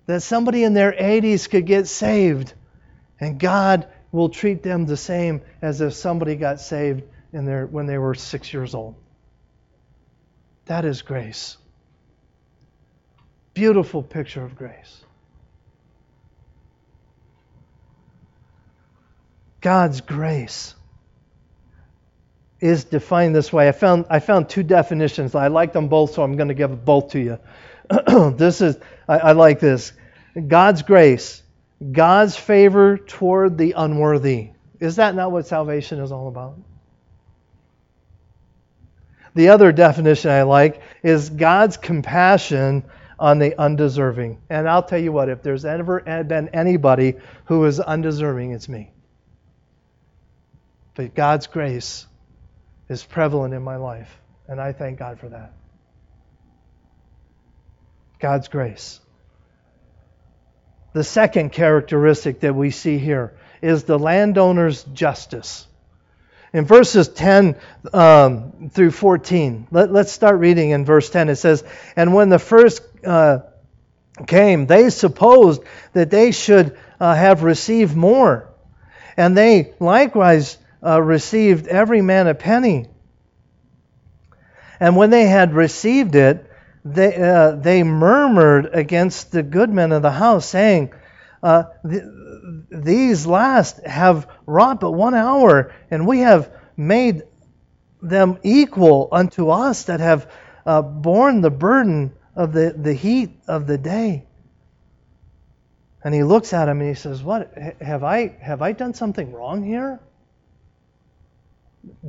That 0.06 0.22
somebody 0.22 0.64
in 0.64 0.74
their 0.74 0.92
80s 0.92 1.48
could 1.48 1.64
get 1.64 1.86
saved, 1.86 2.52
and 3.20 3.38
God 3.38 3.86
will 4.10 4.28
treat 4.28 4.62
them 4.62 4.84
the 4.84 4.96
same 4.96 5.42
as 5.62 5.80
if 5.80 5.94
somebody 5.94 6.36
got 6.36 6.60
saved 6.60 7.04
in 7.32 7.46
their, 7.46 7.66
when 7.66 7.86
they 7.86 7.98
were 7.98 8.14
six 8.14 8.52
years 8.52 8.74
old. 8.74 8.96
That 10.66 10.84
is 10.84 11.02
grace. 11.02 11.56
Beautiful 13.54 14.02
picture 14.02 14.42
of 14.42 14.56
grace. 14.56 15.04
God's 19.60 20.00
grace 20.00 20.74
is 22.60 22.84
defined 22.84 23.34
this 23.34 23.52
way. 23.52 23.68
I 23.68 23.72
found 23.72 24.06
I 24.08 24.20
found 24.20 24.48
two 24.48 24.62
definitions. 24.62 25.34
I 25.34 25.48
like 25.48 25.72
them 25.72 25.88
both, 25.88 26.14
so 26.14 26.22
I'm 26.22 26.36
going 26.36 26.48
to 26.48 26.54
give 26.54 26.84
both 26.84 27.10
to 27.12 27.20
you. 27.20 27.38
this 28.36 28.60
is 28.60 28.76
I, 29.08 29.18
I 29.18 29.32
like 29.32 29.60
this. 29.60 29.92
God's 30.48 30.82
grace, 30.82 31.42
God's 31.92 32.36
favor 32.36 32.96
toward 32.96 33.58
the 33.58 33.72
unworthy. 33.76 34.50
Is 34.80 34.96
that 34.96 35.14
not 35.14 35.30
what 35.30 35.46
salvation 35.46 36.00
is 36.00 36.10
all 36.10 36.28
about? 36.28 36.56
The 39.34 39.48
other 39.48 39.72
definition 39.72 40.30
I 40.30 40.42
like 40.42 40.82
is 41.02 41.30
God's 41.30 41.76
compassion 41.76 42.84
on 43.22 43.38
the 43.38 43.56
undeserving. 43.56 44.36
And 44.50 44.68
I'll 44.68 44.82
tell 44.82 44.98
you 44.98 45.12
what, 45.12 45.28
if 45.28 45.44
there's 45.44 45.64
ever 45.64 46.00
been 46.00 46.48
anybody 46.48 47.14
who 47.44 47.64
is 47.66 47.78
undeserving, 47.78 48.50
it's 48.50 48.68
me. 48.68 48.90
But 50.96 51.14
God's 51.14 51.46
grace 51.46 52.04
is 52.88 53.04
prevalent 53.04 53.54
in 53.54 53.62
my 53.62 53.76
life, 53.76 54.12
and 54.48 54.60
I 54.60 54.72
thank 54.72 54.98
God 54.98 55.20
for 55.20 55.28
that. 55.28 55.52
God's 58.18 58.48
grace. 58.48 58.98
The 60.92 61.04
second 61.04 61.52
characteristic 61.52 62.40
that 62.40 62.56
we 62.56 62.72
see 62.72 62.98
here 62.98 63.34
is 63.62 63.84
the 63.84 64.00
landowner's 64.00 64.82
justice. 64.82 65.68
In 66.52 66.66
verses 66.66 67.08
10 67.08 67.56
um, 67.94 68.70
through 68.70 68.90
14, 68.90 69.68
let, 69.70 69.90
us 69.90 70.12
start 70.12 70.38
reading 70.38 70.70
in 70.70 70.84
verse 70.84 71.08
10. 71.08 71.30
It 71.30 71.36
says, 71.36 71.64
And 71.96 72.12
when 72.12 72.28
the 72.28 72.38
first 72.38 72.82
uh, 73.04 73.38
came, 74.26 74.66
they 74.66 74.90
supposed 74.90 75.62
that 75.94 76.10
they 76.10 76.30
should 76.30 76.76
uh, 77.00 77.14
have 77.14 77.42
received 77.42 77.96
more. 77.96 78.50
And 79.16 79.36
they 79.36 79.72
likewise 79.80 80.58
uh, 80.84 81.00
received 81.00 81.66
every 81.68 82.02
man 82.02 82.26
a 82.26 82.34
penny. 82.34 82.86
And 84.78 84.96
when 84.96 85.10
they 85.10 85.26
had 85.26 85.54
received 85.54 86.14
it, 86.16 86.50
they, 86.84 87.14
uh, 87.16 87.52
they 87.52 87.82
murmured 87.82 88.70
against 88.72 89.30
the 89.32 89.42
good 89.42 89.70
men 89.70 89.92
of 89.92 90.02
the 90.02 90.10
house, 90.10 90.44
saying, 90.44 90.92
uh, 91.42 91.64
These 92.70 93.26
last 93.26 93.84
have 93.86 94.28
wrought 94.46 94.80
but 94.80 94.92
one 94.92 95.14
hour, 95.14 95.74
and 95.90 96.06
we 96.06 96.20
have 96.20 96.52
made 96.76 97.22
them 98.02 98.38
equal 98.42 99.08
unto 99.12 99.50
us 99.50 99.84
that 99.84 100.00
have 100.00 100.30
uh, 100.66 100.82
borne 100.82 101.40
the 101.40 101.50
burden 101.50 102.12
of 102.36 102.52
the, 102.52 102.74
the 102.76 102.94
heat 102.94 103.30
of 103.48 103.66
the 103.66 103.78
day. 103.78 104.26
And 106.04 106.14
he 106.14 106.24
looks 106.24 106.52
at 106.52 106.68
him 106.68 106.80
and 106.80 106.88
he 106.88 106.94
says, 106.94 107.22
What? 107.22 107.52
Have 107.80 108.02
I, 108.04 108.28
have 108.40 108.62
I 108.62 108.72
done 108.72 108.94
something 108.94 109.32
wrong 109.32 109.62
here? 109.62 110.00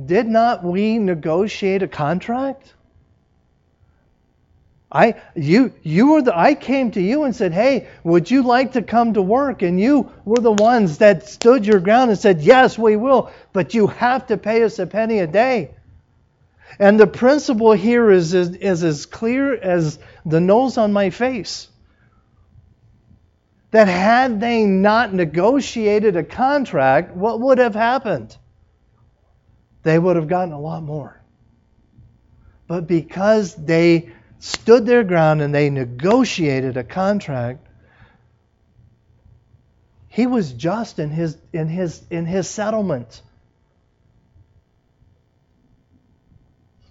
Did 0.06 0.26
not 0.26 0.64
we 0.64 0.98
negotiate 0.98 1.82
a 1.82 1.88
contract? 1.88 2.74
I 4.94 5.16
you 5.34 5.72
you 5.82 6.12
were 6.12 6.22
the 6.22 6.38
I 6.38 6.54
came 6.54 6.92
to 6.92 7.00
you 7.02 7.24
and 7.24 7.34
said, 7.34 7.52
"Hey, 7.52 7.88
would 8.04 8.30
you 8.30 8.44
like 8.44 8.72
to 8.72 8.82
come 8.82 9.14
to 9.14 9.22
work?" 9.22 9.62
And 9.62 9.80
you 9.80 10.10
were 10.24 10.40
the 10.40 10.52
ones 10.52 10.98
that 10.98 11.28
stood 11.28 11.66
your 11.66 11.80
ground 11.80 12.10
and 12.10 12.18
said, 12.18 12.40
"Yes, 12.40 12.78
we 12.78 12.94
will, 12.94 13.30
but 13.52 13.74
you 13.74 13.88
have 13.88 14.28
to 14.28 14.36
pay 14.36 14.62
us 14.62 14.78
a 14.78 14.86
penny 14.86 15.18
a 15.18 15.26
day." 15.26 15.72
And 16.78 16.98
the 16.98 17.08
principle 17.08 17.72
here 17.72 18.10
is, 18.10 18.34
is, 18.34 18.50
is 18.56 18.84
as 18.84 19.06
clear 19.06 19.54
as 19.54 19.98
the 20.24 20.40
nose 20.40 20.78
on 20.78 20.92
my 20.92 21.10
face. 21.10 21.68
That 23.72 23.88
had 23.88 24.40
they 24.40 24.64
not 24.64 25.12
negotiated 25.12 26.16
a 26.16 26.22
contract, 26.22 27.16
what 27.16 27.40
would 27.40 27.58
have 27.58 27.74
happened? 27.74 28.36
They 29.82 29.98
would 29.98 30.16
have 30.16 30.28
gotten 30.28 30.52
a 30.52 30.60
lot 30.60 30.82
more. 30.82 31.20
But 32.66 32.86
because 32.86 33.54
they 33.54 34.10
stood 34.44 34.84
their 34.84 35.02
ground 35.04 35.40
and 35.40 35.54
they 35.54 35.70
negotiated 35.70 36.76
a 36.76 36.84
contract, 36.84 37.66
he 40.08 40.26
was 40.26 40.52
just 40.52 40.98
in 40.98 41.08
his, 41.08 41.38
in 41.54 41.66
his, 41.66 42.02
in 42.10 42.26
his 42.26 42.46
settlement. 42.46 43.22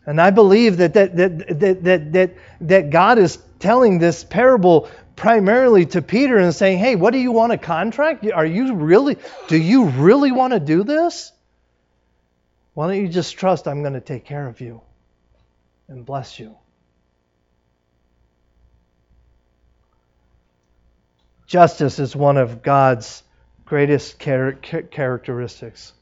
And 0.04 0.20
I 0.20 0.32
believe 0.32 0.78
that, 0.78 0.96
that, 0.96 1.16
that, 1.16 1.60
that, 1.60 1.84
that, 1.84 2.13
that, 2.13 2.32
that 2.62 2.89
God 2.89 3.20
is 3.20 3.38
telling 3.60 4.00
this 4.00 4.24
parable 4.24 4.89
primarily 5.16 5.86
to 5.86 6.02
Peter 6.02 6.38
and 6.39 6.56
saying, 6.56 6.80
hey, 6.80 6.96
what 6.96 7.13
do 7.13 7.20
you 7.20 7.32
want 7.32 7.54
a 7.54 7.60
contract? 7.60 8.26
Are 8.34 8.48
you 8.48 8.74
really, 8.74 9.18
do 9.48 9.58
you 9.58 9.89
really 9.89 10.32
want 10.32 10.54
to 10.54 10.60
do 10.60 10.84
this? 10.84 11.32
Why 12.74 12.88
don't 12.88 13.00
you 13.00 13.10
just 13.10 13.38
trust 13.38 13.68
I'm 13.68 13.84
going 13.84 13.94
to 13.94 14.02
take 14.02 14.26
care 14.26 14.48
of 14.48 14.60
you 14.60 14.82
and 15.88 16.04
bless 16.04 16.39
you? 16.39 16.58
Justice 21.54 22.00
is 22.00 22.16
one 22.16 22.38
of 22.38 22.63
God's 22.63 23.22
greatest 23.63 24.20
char- 24.20 24.54
characteristics. 24.54 25.94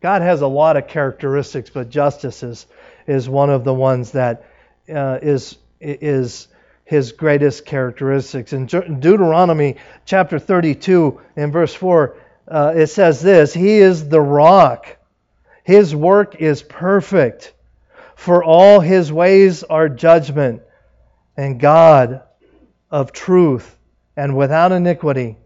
God 0.00 0.22
has 0.22 0.40
a 0.40 0.46
lot 0.46 0.76
of 0.76 0.86
characteristics, 0.86 1.68
but 1.68 1.90
justice 1.90 2.44
is, 2.44 2.66
is 3.08 3.28
one 3.28 3.50
of 3.50 3.64
the 3.64 3.74
ones 3.74 4.12
that 4.12 4.44
uh, 4.88 5.18
is 5.20 5.58
is 5.80 6.46
his 6.84 7.10
greatest 7.10 7.66
characteristics. 7.66 8.52
In 8.52 8.66
Deuteronomy 8.66 9.78
chapter 10.04 10.38
32, 10.38 11.20
in 11.34 11.50
verse 11.50 11.74
4, 11.74 12.16
uh, 12.46 12.74
it 12.76 12.86
says 12.86 13.20
this 13.20 13.52
He 13.52 13.78
is 13.78 14.08
the 14.08 14.20
rock, 14.20 14.96
His 15.64 15.92
work 15.92 16.36
is 16.36 16.62
perfect, 16.62 17.52
for 18.14 18.44
all 18.44 18.78
His 18.78 19.12
ways 19.12 19.64
are 19.64 19.88
judgment, 19.88 20.62
and 21.36 21.58
God 21.58 22.22
of 22.92 23.10
truth 23.10 23.76
and 24.16 24.36
without 24.36 24.72
iniquity. 24.72 25.36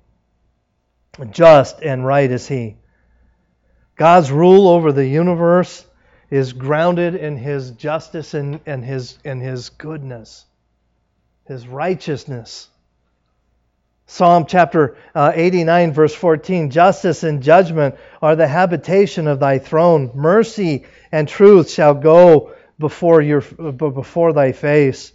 Just 1.31 1.83
and 1.83 2.05
right 2.05 2.31
is 2.31 2.47
He. 2.47 2.77
God's 3.97 4.31
rule 4.31 4.69
over 4.69 4.93
the 4.93 5.07
universe 5.07 5.85
is 6.31 6.53
grounded 6.53 7.15
in 7.15 7.37
His 7.37 7.73
justice 7.73 8.35
and, 8.35 8.61
and, 8.67 8.85
his, 8.85 9.19
and 9.25 9.43
His 9.43 9.71
goodness, 9.71 10.45
His 11.47 11.67
righteousness. 11.67 12.69
Psalm 14.07 14.47
chapter 14.47 14.97
uh, 15.15 15.33
89, 15.35 15.93
verse 15.93 16.15
14 16.15 16.71
Justice 16.71 17.25
and 17.25 17.43
judgment 17.43 17.97
are 18.23 18.37
the 18.37 18.49
habitation 18.49 19.27
of 19.27 19.41
thy 19.41 19.59
throne. 19.59 20.11
Mercy 20.15 20.87
and 21.13 21.29
truth 21.29 21.71
shall 21.71 21.95
go 21.95 22.53
before, 22.79 23.21
your, 23.21 23.41
before 23.41 24.33
thy 24.33 24.53
face 24.53 25.13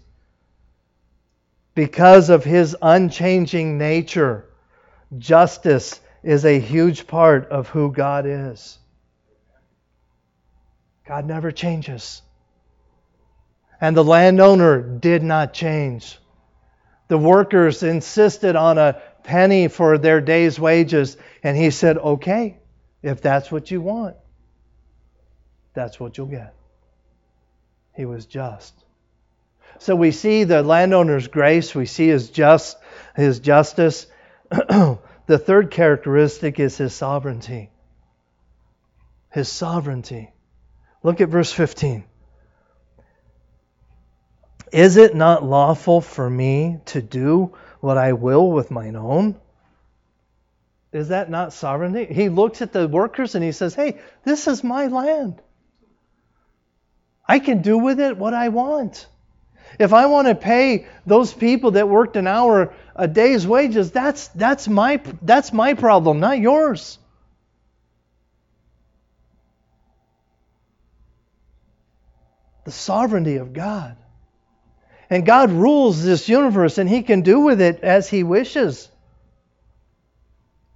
because 1.76 2.30
of 2.30 2.44
his 2.44 2.76
unchanging 2.82 3.78
nature, 3.78 4.46
justice 5.18 6.00
is 6.24 6.46
a 6.46 6.60
huge 6.60 7.08
part 7.08 7.50
of 7.50 7.68
who 7.70 7.92
God 7.92 8.26
is. 8.26 8.78
God 11.06 11.26
never 11.26 11.52
changes. 11.52 12.22
And 13.82 13.98
the 13.98 14.04
landowner 14.04 14.82
did 14.82 15.24
not 15.24 15.54
change. 15.54 16.18
The 17.10 17.18
workers 17.18 17.84
insisted 17.84 18.56
on 18.56 18.78
a 18.78 19.02
penny 19.24 19.68
for 19.68 19.98
their 19.98 20.22
day's 20.22 20.60
wages, 20.60 21.18
and 21.44 21.58
he 21.58 21.70
said, 21.70 21.98
Okay, 21.98 22.58
if 23.02 23.22
that's 23.22 23.52
what 23.52 23.70
you 23.70 23.82
want, 23.82 24.16
that's 25.74 26.00
what 26.00 26.18
you'll 26.18 26.28
get. 26.28 26.56
He 27.96 28.06
was 28.06 28.26
just. 28.26 28.83
So 29.80 29.96
we 29.96 30.12
see 30.12 30.44
the 30.44 30.64
landowner's 30.64 31.28
grace, 31.28 31.76
we 31.76 31.86
see 31.86 32.08
his 32.08 32.30
just 32.30 32.78
his 33.16 33.40
justice. 33.40 34.08
the 34.50 35.38
third 35.38 35.72
characteristic 35.72 36.60
is 36.60 36.78
his 36.78 36.94
sovereignty. 36.94 37.70
His 39.32 39.50
sovereignty. 39.50 40.32
Look 41.02 41.22
at 41.22 41.30
verse 41.30 41.52
15. 41.52 42.04
Is 44.72 44.98
it 44.98 45.16
not 45.16 45.44
lawful 45.44 46.02
for 46.02 46.28
me 46.28 46.80
to 46.86 47.02
do 47.02 47.56
what 47.80 47.98
I 47.98 48.14
will 48.14 48.52
with 48.52 48.72
mine 48.72 48.96
own? 48.96 49.36
Is 50.92 51.10
that 51.10 51.30
not 51.30 51.54
sovereignty? 51.54 52.06
He 52.06 52.30
looks 52.30 52.62
at 52.62 52.72
the 52.72 52.88
workers 52.88 53.36
and 53.36 53.44
he 53.44 53.52
says, 53.52 53.76
Hey, 53.76 54.00
this 54.24 54.48
is 54.48 54.64
my 54.64 54.88
land. 54.88 55.42
I 57.28 57.40
can 57.40 57.62
do 57.62 57.78
with 57.78 58.00
it 58.00 58.18
what 58.18 58.34
I 58.34 58.50
want. 58.50 59.08
If 59.80 59.94
I 59.94 60.06
want 60.06 60.28
to 60.28 60.36
pay 60.36 60.88
those 61.06 61.34
people 61.34 61.72
that 61.72 61.90
worked 61.90 62.16
an 62.16 62.28
hour 62.28 62.74
a 62.96 63.08
day's 63.08 63.46
wages, 63.48 63.92
that's, 63.92 64.28
that's, 64.30 64.68
my, 64.68 65.02
that's 65.22 65.52
my 65.52 65.74
problem, 65.74 66.20
not 66.20 66.40
yours. 66.40 67.00
The 72.66 72.72
sovereignty 72.72 73.38
of 73.38 73.54
God. 73.54 73.98
And 75.10 75.26
God 75.26 75.52
rules 75.52 76.04
this 76.04 76.30
universe, 76.30 76.78
and 76.78 76.90
He 76.90 77.02
can 77.02 77.22
do 77.22 77.42
with 77.42 77.62
it 77.62 77.82
as 77.82 78.10
He 78.10 78.24
wishes. 78.24 78.90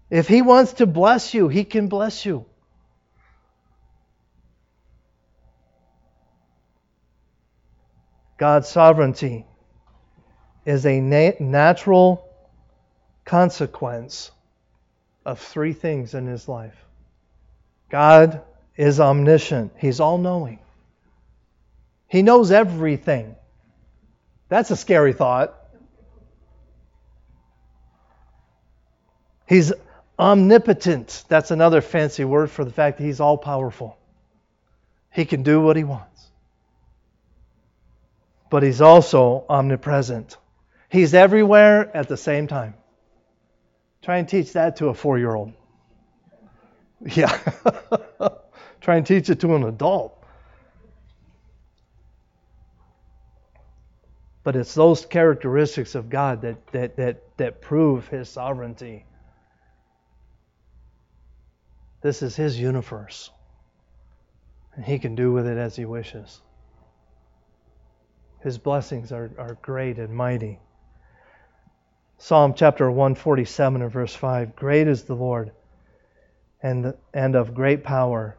If 0.10 0.28
He 0.28 0.41
wants 0.41 0.74
to 0.74 0.86
bless 0.86 1.34
you, 1.34 1.48
He 1.48 1.64
can 1.64 1.88
bless 1.88 2.26
you. 2.26 2.45
God's 8.38 8.69
sovereignty 8.69 9.45
is 10.65 10.85
a 10.85 10.99
na- 11.01 11.31
natural 11.39 12.23
consequence 13.25 14.31
of 15.25 15.39
three 15.39 15.73
things 15.73 16.13
in 16.13 16.27
his 16.27 16.47
life. 16.47 16.75
God 17.89 18.41
is 18.75 18.99
omniscient, 18.99 19.73
he's 19.77 19.99
all 19.99 20.17
knowing, 20.17 20.59
he 22.07 22.21
knows 22.21 22.51
everything. 22.51 23.35
That's 24.49 24.71
a 24.71 24.77
scary 24.77 25.11
thought. 25.11 25.53
He's 29.45 29.73
omnipotent. 30.17 31.25
That's 31.27 31.51
another 31.51 31.81
fancy 31.81 32.23
word 32.23 32.49
for 32.49 32.63
the 32.63 32.71
fact 32.71 32.97
that 32.97 33.03
he's 33.03 33.19
all 33.19 33.38
powerful. 33.38 33.97
He 35.11 35.25
can 35.25 35.43
do 35.43 35.59
what 35.59 35.75
he 35.75 35.83
wants 35.83 36.16
but 38.50 38.64
he's 38.64 38.82
also 38.82 39.45
omnipresent. 39.50 40.38
He's 40.89 41.14
everywhere 41.14 41.95
at 41.95 42.08
the 42.08 42.18
same 42.18 42.48
time. 42.48 42.76
Try 44.02 44.18
and 44.18 44.28
teach 44.28 44.54
that 44.54 44.78
to 44.78 44.88
a 44.88 44.93
four 44.93 45.18
year 45.18 45.36
old. 45.36 45.54
Yeah. 47.16 47.38
Try 48.82 48.95
and 48.95 49.06
teach 49.06 49.30
it 49.30 49.41
to 49.41 49.56
an 49.56 49.64
adult. 49.64 50.24
But 54.43 54.56
it's 54.56 54.74
those 54.74 55.06
characteristics 55.06 55.93
of 55.93 56.10
God 56.10 56.41
that, 56.41 56.66
that, 56.72 56.95
that, 56.95 57.38
that 57.38 57.62
prove 57.62 58.08
his 58.08 58.30
sovereignty. 58.30 59.06
This 62.02 62.24
is 62.24 62.36
his 62.36 62.58
universe. 62.60 63.30
And 64.74 64.86
he 64.86 65.00
can 65.00 65.16
do 65.16 65.34
with 65.34 65.45
it 65.45 65.58
as 65.58 65.76
he 65.76 65.86
wishes. 65.86 66.39
His 68.41 68.57
blessings 68.57 69.11
are, 69.11 69.31
are 69.38 69.57
great 69.61 69.97
and 69.97 70.15
mighty. 70.15 70.59
Psalm 72.17 72.53
chapter 72.55 72.89
147 72.89 73.81
and 73.81 73.91
verse 73.91 74.15
5 74.15 74.55
Great 74.55 74.88
is 74.88 75.03
the 75.03 75.15
Lord 75.15 75.51
and, 76.61 76.93
and 77.13 77.35
of 77.35 77.53
great 77.53 77.83
power. 77.83 78.38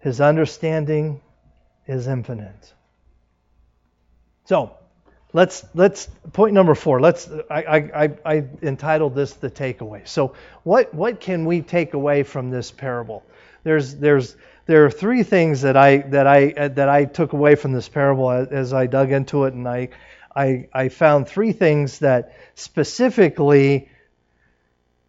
His 0.00 0.20
understanding 0.20 1.20
is 1.86 2.06
infinite. 2.06 2.74
So, 4.44 4.74
let's 5.32 5.64
let's 5.74 6.08
point 6.32 6.54
number 6.54 6.74
four. 6.74 7.00
Let's 7.00 7.28
I, 7.50 7.62
I, 7.94 8.10
I 8.24 8.44
entitled 8.62 9.14
this 9.14 9.34
the 9.34 9.50
takeaway. 9.50 10.06
So 10.06 10.34
what 10.62 10.92
what 10.94 11.20
can 11.20 11.44
we 11.44 11.62
take 11.62 11.94
away 11.94 12.22
from 12.22 12.50
this 12.50 12.70
parable? 12.70 13.24
There's 13.62 13.94
there's 13.94 14.36
there 14.70 14.84
are 14.84 14.90
three 14.90 15.24
things 15.24 15.62
that 15.62 15.76
I 15.76 15.96
that 15.96 16.28
I 16.28 16.50
uh, 16.56 16.68
that 16.68 16.88
I 16.88 17.04
took 17.04 17.32
away 17.32 17.56
from 17.56 17.72
this 17.72 17.88
parable 17.88 18.30
as 18.30 18.72
I 18.72 18.86
dug 18.86 19.10
into 19.10 19.44
it, 19.46 19.52
and 19.52 19.66
I 19.66 19.88
I, 20.34 20.68
I 20.72 20.88
found 20.90 21.26
three 21.28 21.50
things 21.50 21.98
that 21.98 22.36
specifically 22.54 23.88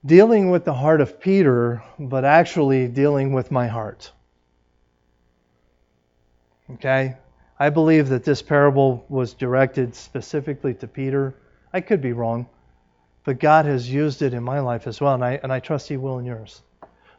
dealing 0.03 0.49
with 0.49 0.65
the 0.65 0.73
heart 0.73 0.99
of 0.99 1.19
Peter, 1.19 1.83
but 1.99 2.25
actually 2.25 2.87
dealing 2.87 3.33
with 3.33 3.51
my 3.51 3.67
heart. 3.67 4.11
Okay, 6.71 7.17
I 7.59 7.69
believe 7.69 8.09
that 8.09 8.23
this 8.23 8.41
parable 8.41 9.05
was 9.09 9.35
directed 9.35 9.93
specifically 9.93 10.73
to 10.73 10.87
Peter. 10.87 11.35
I 11.71 11.81
could 11.81 12.01
be 12.01 12.13
wrong, 12.13 12.47
but 13.25 13.39
God 13.39 13.65
has 13.65 13.87
used 13.87 14.23
it 14.23 14.33
in 14.33 14.41
my 14.41 14.61
life 14.61 14.87
as 14.87 14.99
well, 14.99 15.13
and 15.13 15.23
I 15.23 15.39
and 15.43 15.53
I 15.53 15.59
trust 15.59 15.87
He 15.87 15.97
will 15.97 16.17
in 16.17 16.25
yours. 16.25 16.63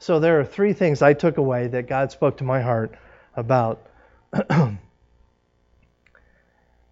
So 0.02 0.18
there 0.18 0.40
are 0.40 0.44
three 0.44 0.72
things 0.72 1.00
I 1.00 1.12
took 1.12 1.36
away 1.36 1.68
that 1.68 1.86
God 1.86 2.10
spoke 2.10 2.38
to 2.38 2.44
my 2.44 2.60
heart 2.60 2.92
about. 3.36 3.86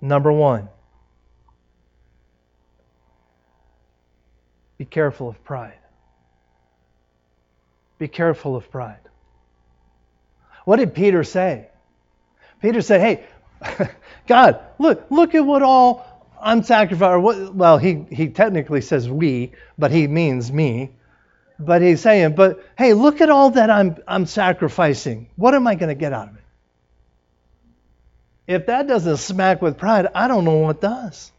Number 0.01 0.33
one, 0.33 0.69
be 4.79 4.85
careful 4.85 5.29
of 5.29 5.43
pride. 5.43 5.75
Be 7.99 8.07
careful 8.07 8.55
of 8.55 8.71
pride. 8.71 9.01
What 10.65 10.77
did 10.77 10.95
Peter 10.95 11.25
say? 11.25 11.67
Peter 12.63 12.81
said, 12.81 13.01
Hey, 13.01 13.89
God, 14.29 14.61
look, 14.79 15.05
look 15.11 15.35
at 15.35 15.45
what 15.45 15.65
all 15.65 16.31
I'm 16.41 16.63
sacrificing. 16.63 17.57
Well, 17.59 17.77
he, 17.77 18.07
he 18.09 18.29
technically 18.29 18.83
says 18.83 19.11
we, 19.11 19.51
but 19.77 19.91
he 19.91 20.07
means 20.07 20.53
me 20.53 20.91
but 21.61 21.83
he's 21.83 22.01
saying, 22.01 22.35
but 22.35 22.65
hey, 22.77 22.95
look 22.95 23.21
at 23.21 23.31
all 23.31 23.51
that 23.51 23.71
I'm, 23.71 23.97
I'm 24.09 24.27
sacrificing. 24.27 25.29
What 25.37 25.55
am 25.55 25.67
I 25.67 25.75
going 25.75 25.89
to 25.89 25.95
get 25.95 26.13
out 26.13 26.29
of 26.29 26.37
it? 26.37 26.41
If 28.47 28.67
that 28.67 28.89
doesn't 28.89 29.19
smack 29.19 29.63
with 29.63 29.79
pride, 29.79 30.09
I 30.15 30.27
don't 30.27 30.45
know 30.45 30.59
what 30.59 30.81
does. 30.81 31.31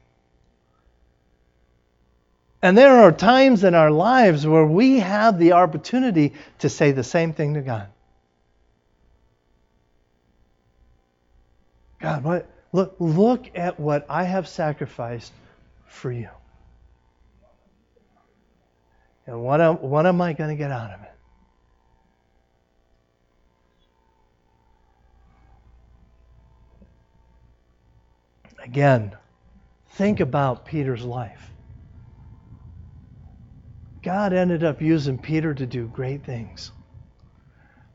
And 2.62 2.78
there 2.78 3.02
are 3.02 3.12
times 3.12 3.64
in 3.64 3.74
our 3.74 3.90
lives 3.90 4.46
where 4.46 4.66
we 4.66 5.00
have 5.00 5.40
the 5.40 5.54
opportunity 5.54 6.34
to 6.60 6.70
say 6.70 6.92
the 6.92 7.04
same 7.04 7.34
thing 7.34 7.56
to 7.56 7.62
God. 7.62 7.88
God, 12.00 12.24
what, 12.24 12.50
look, 12.72 12.96
look 13.00 13.50
at 13.56 13.80
what 13.80 14.06
I 14.10 14.24
have 14.24 14.48
sacrificed 14.48 15.34
for 15.88 16.12
you. 16.12 16.30
And 19.32 19.42
what 19.42 19.62
am, 19.62 19.76
what 19.76 20.06
am 20.06 20.20
I 20.20 20.34
going 20.34 20.50
to 20.50 20.58
get 20.58 20.72
out 20.72 20.92
of 20.92 21.00
it? 21.04 21.12
Again, 28.62 29.16
think 29.92 30.20
about 30.20 30.66
Peter's 30.66 31.04
life. 31.06 31.50
God 34.04 34.34
ended 34.34 34.66
up 34.66 34.82
using 34.82 35.18
Peter 35.18 35.54
to 35.54 35.66
do 35.66 35.88
great 35.88 36.26
things. 36.26 36.74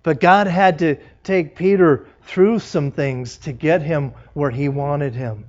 But 0.03 0.21
God 0.21 0.47
had 0.47 0.79
to 0.79 0.97
take 1.23 1.55
Peter 1.55 2.07
through 2.23 2.61
some 2.61 2.91
things 2.91 3.37
to 3.39 3.53
get 3.53 3.83
him 3.83 4.15
where 4.33 4.51
he 4.51 4.71
wanted 4.71 5.15
him. 5.15 5.45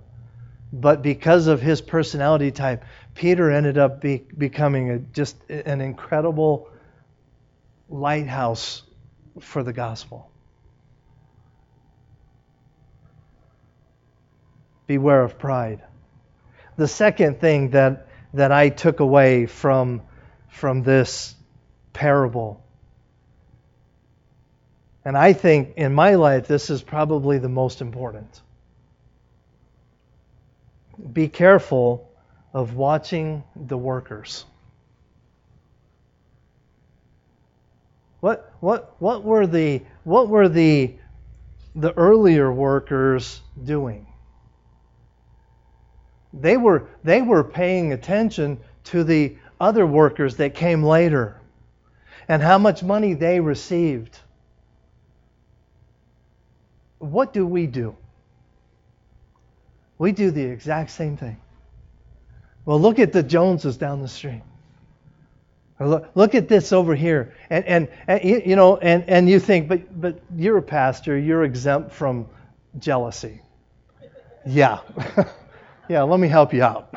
But 0.74 1.02
because 1.02 1.48
of 1.48 1.62
his 1.62 1.80
personality 1.80 2.52
type, 2.52 2.84
Peter 3.18 3.52
ended 3.52 3.78
up 3.80 4.00
be, 4.00 4.24
becoming 4.38 4.92
a, 4.92 5.00
just 5.00 5.36
an 5.50 5.82
incredible 5.82 6.70
lighthouse 7.90 8.84
for 9.40 9.64
the 9.64 9.74
gospel. 9.74 10.30
Beware 14.86 15.24
of 15.24 15.40
pride. 15.40 15.84
The 16.78 16.88
second 16.88 17.42
thing 17.42 17.72
that, 17.72 18.08
that 18.34 18.52
I 18.52 18.70
took 18.70 19.00
away 19.00 19.48
from, 19.48 20.04
from 20.48 20.84
this 20.84 21.36
parable, 21.94 22.64
And 25.08 25.18
I 25.18 25.32
think 25.32 25.76
in 25.78 25.94
my 25.94 26.16
life, 26.16 26.48
this 26.48 26.70
is 26.70 26.82
probably 26.82 27.38
the 27.38 27.48
most 27.48 27.80
important. 27.80 28.42
Be 31.14 31.30
careful 31.30 32.07
of 32.58 32.74
watching 32.74 33.44
the 33.56 33.78
workers. 33.78 34.44
What, 38.20 38.52
what, 38.62 38.96
what 38.98 39.24
were 39.24 39.46
the, 39.46 39.84
what 40.04 40.28
were 40.28 40.50
the, 40.50 40.96
the 41.76 41.94
earlier 41.94 42.52
workers 42.52 43.44
doing? 43.64 44.08
They 46.34 46.58
were, 46.58 46.88
they 47.04 47.22
were 47.22 47.44
paying 47.44 47.94
attention 47.94 48.60
to 48.86 49.04
the 49.04 49.38
other 49.62 49.86
workers 49.86 50.38
that 50.38 50.56
came 50.56 50.82
later 50.82 51.40
and 52.28 52.42
how 52.42 52.58
much 52.58 52.82
money 52.82 53.14
they 53.14 53.40
received. 53.40 54.18
What 56.98 57.34
do 57.34 57.46
we 57.46 57.68
do? 57.68 57.96
We 60.00 60.12
do 60.12 60.32
the 60.32 60.42
exact 60.42 60.90
same 60.90 61.18
thing. 61.18 61.38
Well, 62.68 62.82
look 62.82 63.00
at 63.00 63.14
the 63.14 63.24
Joneses 63.24 63.78
down 63.78 64.02
the 64.02 64.10
street. 64.10 64.42
Look, 65.80 66.10
look 66.16 66.36
at 66.36 66.50
this 66.50 66.74
over 66.74 66.96
here. 66.96 67.34
And, 67.50 67.64
and, 67.64 67.88
and 68.10 68.22
you 68.26 68.58
know, 68.58 68.76
and, 68.76 69.06
and 69.08 69.30
you 69.30 69.40
think, 69.40 69.70
but, 69.70 70.02
but 70.02 70.20
you're 70.36 70.58
a 70.58 70.62
pastor, 70.62 71.18
you're 71.18 71.46
exempt 71.46 71.94
from 71.94 72.28
jealousy. 72.78 73.40
Yeah. 74.46 74.80
yeah, 75.90 76.02
let 76.02 76.20
me 76.20 76.28
help 76.28 76.54
you 76.54 76.62
out. 76.62 76.94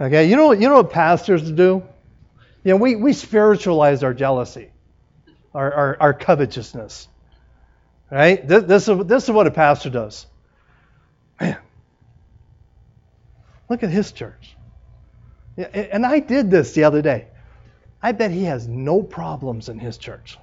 Okay, 0.00 0.30
you 0.30 0.36
know, 0.36 0.52
you 0.52 0.66
know 0.66 0.76
what 0.76 0.90
pastors 0.90 1.42
do? 1.50 1.82
You 2.64 2.70
know, 2.72 2.76
we, 2.76 2.96
we 2.96 3.12
spiritualize 3.12 4.02
our 4.02 4.14
jealousy, 4.14 4.70
our, 5.54 5.70
our, 5.70 5.96
our 6.00 6.14
covetousness. 6.14 7.06
Right? 8.10 8.48
This, 8.48 8.64
this, 8.64 8.88
is, 8.88 9.04
this 9.04 9.24
is 9.24 9.30
what 9.30 9.46
a 9.46 9.50
pastor 9.50 9.90
does. 9.90 10.26
Man, 11.38 11.58
look 13.68 13.82
at 13.82 13.90
his 13.90 14.10
church. 14.12 14.56
And 15.72 16.06
I 16.06 16.20
did 16.20 16.50
this 16.50 16.72
the 16.72 16.84
other 16.84 17.02
day. 17.02 17.28
I 18.02 18.12
bet 18.12 18.30
he 18.30 18.44
has 18.44 18.66
no 18.66 19.02
problems 19.02 19.68
in 19.68 19.78
his 19.78 19.98
church. 19.98 20.38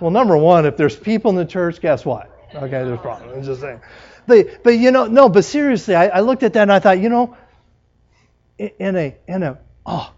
well, 0.00 0.10
number 0.10 0.36
one, 0.36 0.66
if 0.66 0.76
there's 0.76 0.96
people 0.96 1.30
in 1.30 1.36
the 1.36 1.44
church, 1.44 1.80
guess 1.80 2.04
what? 2.04 2.30
Okay, 2.54 2.84
there's 2.84 3.00
problems. 3.00 3.36
I'm 3.36 3.42
just 3.42 3.60
saying. 3.60 3.80
But, 4.26 4.62
but 4.62 4.70
you 4.70 4.92
know, 4.92 5.06
no, 5.06 5.28
but 5.28 5.44
seriously, 5.44 5.94
I, 5.94 6.06
I 6.08 6.20
looked 6.20 6.42
at 6.42 6.52
that 6.52 6.62
and 6.62 6.72
I 6.72 6.78
thought, 6.78 7.00
you 7.00 7.08
know, 7.08 7.36
in 8.58 8.96
a, 8.96 9.16
in 9.26 9.42
a, 9.42 9.58
oh, 9.84 10.12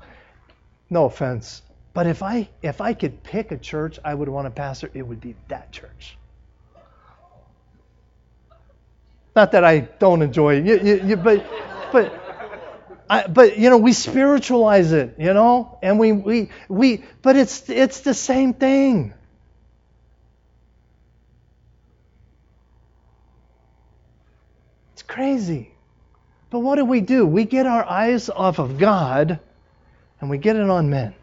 no 0.91 1.07
offense, 1.07 1.63
but 1.95 2.07
if 2.07 2.23
I, 2.23 2.49
if 2.63 2.81
I 2.81 2.93
could 2.93 3.23
pick 3.23 3.51
a 3.51 3.57
church 3.57 3.99
I 4.05 4.15
would 4.15 4.29
want 4.29 4.47
to 4.47 4.51
pastor, 4.51 4.91
it 4.93 5.03
would 5.03 5.21
be 5.21 5.35
that 5.49 5.73
church. 5.73 6.18
Not 9.39 9.53
that 9.53 9.63
I 9.63 9.79
don't 10.01 10.23
enjoy 10.23 10.57
it, 10.57 10.67
you, 10.67 10.81
you, 10.81 11.03
you, 11.11 11.17
but, 11.17 11.47
but 11.93 12.13
I, 13.09 13.29
but 13.29 13.57
you 13.57 13.71
know 13.71 13.79
we 13.79 13.93
spiritualize 13.93 14.91
it 14.91 15.15
you 15.17 15.33
know? 15.33 15.79
And 15.81 16.01
we 16.01 16.11
we 16.11 16.51
we 16.69 17.05
but 17.23 17.37
it's 17.37 17.71
it's 17.71 18.01
the 18.01 18.15
same 18.15 18.53
thing. 18.53 19.15
It's 24.95 25.05
crazy. 25.05 25.71
But 26.51 26.59
what 26.59 26.75
do 26.75 26.85
we 26.85 27.01
do? 27.01 27.25
We 27.25 27.45
get 27.45 27.65
our 27.65 27.85
eyes 27.85 28.29
off 28.29 28.59
of 28.59 28.77
god 28.77 29.39
and 30.21 30.29
we 30.29 30.39
get 30.39 30.57
it 30.57 30.69
on 30.69 30.91
men. 30.91 31.15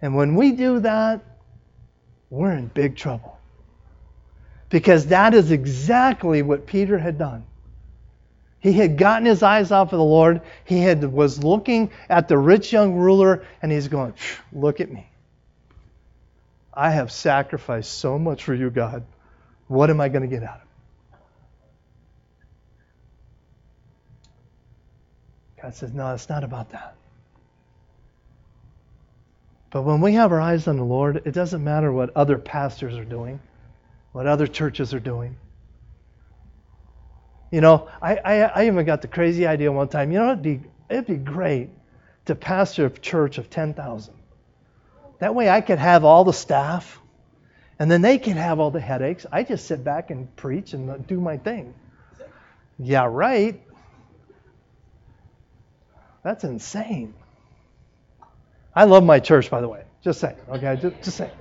And 0.00 0.14
when 0.14 0.36
we 0.36 0.52
do 0.52 0.78
that 0.78 1.20
we're 2.30 2.52
in 2.52 2.68
big 2.68 2.94
trouble 2.94 3.40
because 4.74 5.06
that 5.06 5.34
is 5.34 5.52
exactly 5.52 6.42
what 6.42 6.66
peter 6.66 6.98
had 6.98 7.16
done 7.16 7.44
he 8.64 8.72
had 8.72 8.96
gotten 8.96 9.26
his 9.26 9.42
eyes 9.42 9.70
off 9.70 9.92
of 9.92 9.98
the 9.98 10.04
Lord. 10.04 10.40
He 10.64 10.80
had 10.80 11.04
was 11.04 11.44
looking 11.44 11.90
at 12.08 12.28
the 12.28 12.38
rich 12.38 12.72
young 12.72 12.94
ruler 12.94 13.44
and 13.60 13.70
he's 13.70 13.88
going, 13.88 14.14
"Look 14.54 14.80
at 14.80 14.90
me. 14.90 15.06
I 16.72 16.90
have 16.90 17.12
sacrificed 17.12 17.92
so 17.92 18.18
much 18.18 18.42
for 18.42 18.54
you, 18.54 18.70
God. 18.70 19.04
What 19.68 19.90
am 19.90 20.00
I 20.00 20.08
going 20.08 20.22
to 20.22 20.28
get 20.28 20.42
out 20.42 20.56
of 20.56 20.62
it?" 20.62 20.68
God 25.60 25.74
says, 25.74 25.92
"No, 25.92 26.14
it's 26.14 26.30
not 26.30 26.42
about 26.42 26.70
that." 26.70 26.94
But 29.68 29.82
when 29.82 30.00
we 30.00 30.14
have 30.14 30.32
our 30.32 30.40
eyes 30.40 30.66
on 30.68 30.78
the 30.78 30.84
Lord, 30.84 31.20
it 31.26 31.32
doesn't 31.32 31.62
matter 31.62 31.92
what 31.92 32.16
other 32.16 32.38
pastors 32.38 32.96
are 32.96 33.04
doing, 33.04 33.40
what 34.14 34.28
other 34.28 34.46
churches 34.46 34.94
are 34.94 35.00
doing. 35.00 35.36
You 37.50 37.60
know, 37.60 37.88
I, 38.00 38.16
I, 38.16 38.34
I 38.42 38.66
even 38.68 38.84
got 38.86 39.02
the 39.02 39.08
crazy 39.08 39.44
idea 39.44 39.72
one 39.72 39.88
time. 39.88 40.12
You 40.12 40.20
know, 40.20 40.26
it'd 40.30 40.42
be 40.42 40.60
it'd 40.88 41.06
be 41.06 41.16
great 41.16 41.70
to 42.26 42.36
pastor 42.36 42.86
a 42.86 42.90
church 42.90 43.38
of 43.38 43.50
ten 43.50 43.74
thousand. 43.74 44.14
That 45.18 45.34
way, 45.34 45.50
I 45.50 45.60
could 45.60 45.80
have 45.80 46.04
all 46.04 46.22
the 46.22 46.32
staff, 46.32 47.00
and 47.80 47.90
then 47.90 48.02
they 48.02 48.18
can 48.18 48.36
have 48.36 48.60
all 48.60 48.70
the 48.70 48.80
headaches. 48.80 49.26
I 49.32 49.42
just 49.42 49.66
sit 49.66 49.82
back 49.82 50.12
and 50.12 50.34
preach 50.36 50.74
and 50.74 51.04
do 51.08 51.20
my 51.20 51.36
thing. 51.36 51.74
Yeah, 52.78 53.08
right. 53.10 53.60
That's 56.22 56.44
insane. 56.44 57.14
I 58.76 58.84
love 58.84 59.02
my 59.02 59.18
church, 59.18 59.50
by 59.50 59.60
the 59.60 59.68
way. 59.68 59.82
Just 60.02 60.20
saying. 60.20 60.36
Okay, 60.48 60.78
just, 60.80 61.02
just 61.02 61.16
saying. 61.16 61.32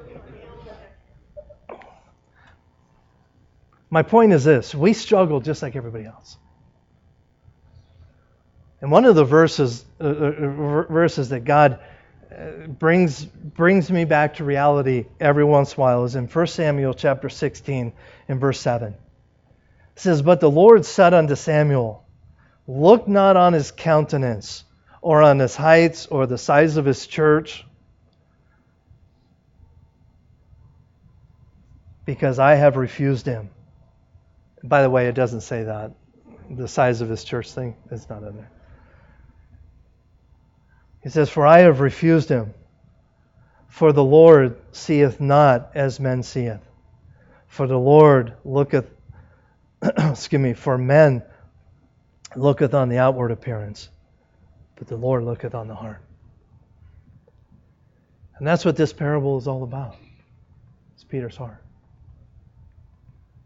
My 3.93 4.01
point 4.01 4.33
is 4.33 4.43
this 4.43 4.73
we 4.73 4.93
struggle 4.93 5.39
just 5.39 5.61
like 5.61 5.75
everybody 5.75 6.05
else. 6.05 6.37
And 8.81 8.89
one 8.89 9.05
of 9.05 9.13
the 9.13 9.23
verses, 9.23 9.85
uh, 10.01 10.05
uh, 10.05 10.81
verses 10.89 11.29
that 11.29 11.41
God 11.41 11.79
uh, 12.31 12.65
brings, 12.67 13.23
brings 13.23 13.91
me 13.91 14.05
back 14.05 14.37
to 14.37 14.45
reality 14.45 15.05
every 15.19 15.43
once 15.43 15.73
in 15.73 15.79
a 15.79 15.81
while 15.81 16.05
is 16.05 16.15
in 16.15 16.25
1 16.25 16.47
Samuel 16.47 16.95
chapter 16.95 17.29
16 17.29 17.93
and 18.29 18.41
verse 18.41 18.59
7. 18.59 18.93
It 18.93 18.97
says, 19.95 20.23
But 20.23 20.39
the 20.39 20.49
Lord 20.49 20.85
said 20.85 21.13
unto 21.13 21.35
Samuel, 21.35 22.03
Look 22.67 23.07
not 23.07 23.37
on 23.37 23.53
his 23.53 23.69
countenance, 23.69 24.63
or 25.03 25.21
on 25.21 25.37
his 25.37 25.55
heights, 25.55 26.07
or 26.07 26.25
the 26.25 26.39
size 26.39 26.77
of 26.77 26.85
his 26.85 27.05
church, 27.05 27.63
because 32.05 32.39
I 32.39 32.55
have 32.55 32.75
refused 32.75 33.27
him. 33.27 33.51
By 34.64 34.82
the 34.82 34.89
way, 34.89 35.07
it 35.07 35.16
doesn't 35.16 35.41
say 35.41 35.64
that. 35.64 35.91
The 36.49 36.68
size 36.68 37.01
of 37.01 37.09
his 37.09 37.24
church 37.24 37.51
thing 37.51 37.76
is 37.91 38.09
not 38.09 38.24
in 38.24 38.36
there. 38.36 38.51
He 41.03 41.09
says, 41.09 41.30
For 41.30 41.45
I 41.45 41.59
have 41.59 41.82
refused 41.82 42.30
him. 42.30 42.53
For 43.68 43.91
the 43.91 44.03
Lord 44.03 44.57
seeth 44.72 45.20
not 45.20 45.72
as 45.76 45.99
men 45.99 46.24
seeth. 46.24 46.61
For 47.47 47.68
the 47.68 47.78
Lord 47.78 48.34
looketh, 48.45 48.89
excuse 49.82 50.41
me, 50.41 50.53
for 50.53 50.78
men 50.78 51.24
looketh 52.36 52.74
on 52.74 52.89
the 52.89 52.99
outward 52.99 53.32
appearance, 53.32 53.89
but 54.76 54.88
the 54.88 54.95
Lord 54.95 55.24
looketh 55.24 55.55
on 55.55 55.68
the 55.68 55.76
heart. 55.76 56.01
And 58.38 58.47
that's 58.47 58.66
what 58.66 58.76
this 58.76 58.93
parable 58.93 59.38
is 59.38 59.47
all 59.47 59.64
about. 59.64 59.95
It's 60.95 61.03
Peter's 61.03 61.36
heart. 61.36 61.64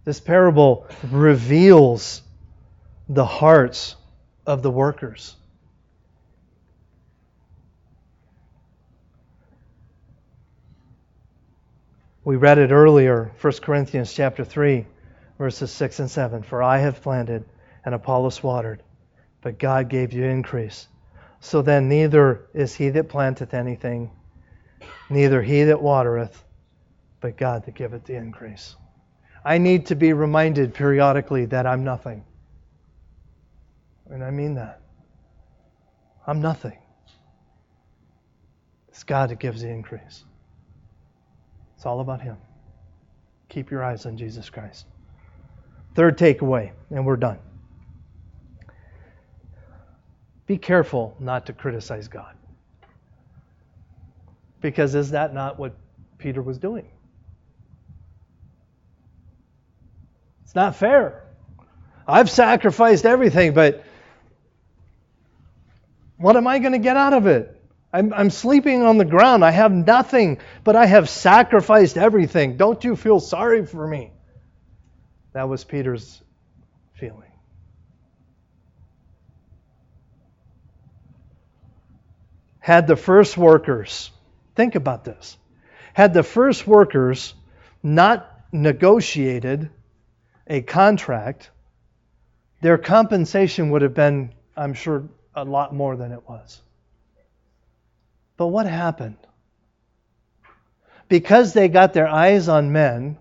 This 0.08 0.22
parable 0.22 0.88
reveals 1.12 2.22
the 3.10 3.26
hearts 3.26 3.97
of 4.45 4.62
the 4.62 4.72
workers. 4.72 5.36
We 12.24 12.38
read 12.38 12.58
it 12.58 12.72
earlier, 12.72 13.34
1 13.41 13.53
Corinthians 13.62 14.14
chapter 14.14 14.45
3, 14.45 14.86
verses 15.38 15.74
6 15.74 15.99
and 15.99 16.10
7. 16.10 16.41
For 16.41 16.64
I 16.64 16.78
have 16.78 17.01
planted 17.01 17.43
and 17.84 17.93
Apollos 17.93 18.41
watered, 18.41 18.82
but 19.41 19.60
God 19.60 19.89
gave 19.89 20.14
you 20.14 20.24
increase. 20.24 20.88
So 21.41 21.62
then 21.62 21.89
neither 21.89 22.47
is 22.53 22.74
he 22.74 22.88
that 22.91 23.10
planteth 23.10 23.53
anything, 23.53 24.10
neither 25.10 25.41
he 25.41 25.66
that 25.66 25.82
watereth, 25.82 26.45
but 27.20 27.36
God 27.36 27.66
that 27.66 27.76
giveth 27.76 28.05
the 28.05 28.16
increase. 28.16 28.78
I 29.47 29.59
need 29.59 29.85
to 29.85 29.95
be 29.95 30.11
reminded 30.11 30.73
periodically 30.73 31.45
that 31.45 31.65
I'm 31.65 31.85
nothing. 31.85 32.21
And 34.09 34.21
I 34.21 34.29
mean 34.29 34.55
that. 34.55 34.81
I'm 36.27 36.41
nothing. 36.41 36.77
It's 38.89 39.05
God 39.05 39.29
that 39.29 39.39
gives 39.39 39.61
the 39.61 39.69
increase. 39.69 40.25
It's 41.77 41.85
all 41.85 42.01
about 42.01 42.19
Him. 42.21 42.35
Keep 43.47 43.71
your 43.71 43.85
eyes 43.85 44.05
on 44.05 44.17
Jesus 44.17 44.49
Christ. 44.49 44.85
Third 45.95 46.17
takeaway, 46.17 46.71
and 46.89 47.05
we're 47.05 47.15
done. 47.15 47.39
Be 50.45 50.57
careful 50.57 51.15
not 51.21 51.45
to 51.45 51.53
criticize 51.53 52.09
God. 52.09 52.35
Because 54.59 54.93
is 54.93 55.11
that 55.11 55.33
not 55.33 55.57
what 55.57 55.73
Peter 56.17 56.41
was 56.41 56.57
doing? 56.57 56.85
It's 60.47 60.55
not 60.55 60.77
fair. 60.77 61.23
I've 62.07 62.29
sacrificed 62.29 63.05
everything, 63.05 63.53
but 63.53 63.83
what 66.15 66.37
am 66.37 66.47
I 66.47 66.59
going 66.59 66.71
to 66.71 66.79
get 66.79 66.95
out 66.95 67.11
of 67.11 67.27
it? 67.27 67.53
I'm, 67.91 68.13
I'm, 68.13 68.29
sleeping 68.29 68.81
on 68.81 68.97
the 68.97 69.03
ground. 69.03 69.43
I 69.43 69.51
have 69.51 69.73
nothing, 69.73 70.39
but 70.63 70.77
I 70.77 70.85
have 70.85 71.09
sacrificed 71.09 71.97
everything. 71.97 72.55
Don't 72.55 72.81
you 72.85 72.95
feel 72.95 73.19
sorry 73.19 73.65
for 73.65 73.85
me? 73.85 74.13
That 75.33 75.49
was 75.49 75.65
Peter's 75.65 76.21
feeling. 76.93 77.31
Had 82.59 82.87
the 82.87 82.95
first 82.95 83.37
workers, 83.37 84.11
think 84.55 84.75
about 84.75 85.03
this, 85.03 85.35
had 85.93 86.13
the 86.13 86.23
first 86.23 86.65
workers 86.65 87.33
not 87.83 88.31
negotiated 88.53 89.71
a 90.47 90.61
contract, 90.61 91.51
their 92.61 92.77
compensation 92.77 93.69
would 93.71 93.81
have 93.81 93.93
been, 93.93 94.33
I'm 94.55 94.73
sure, 94.73 95.07
a 95.35 95.43
lot 95.43 95.73
more 95.73 95.95
than 95.95 96.11
it 96.11 96.27
was. 96.27 96.61
But 98.37 98.47
what 98.47 98.65
happened? 98.65 99.17
Because 101.09 101.53
they 101.53 101.67
got 101.67 101.93
their 101.93 102.07
eyes 102.07 102.47
on 102.47 102.71
men, 102.71 103.17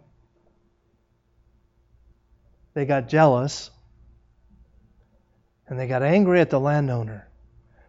they 2.75 2.85
got 2.85 3.09
jealous 3.09 3.71
and 5.69 5.79
they 5.79 5.87
got 5.87 6.03
angry 6.03 6.41
at 6.41 6.51
the 6.51 6.61
landowner 6.61 7.27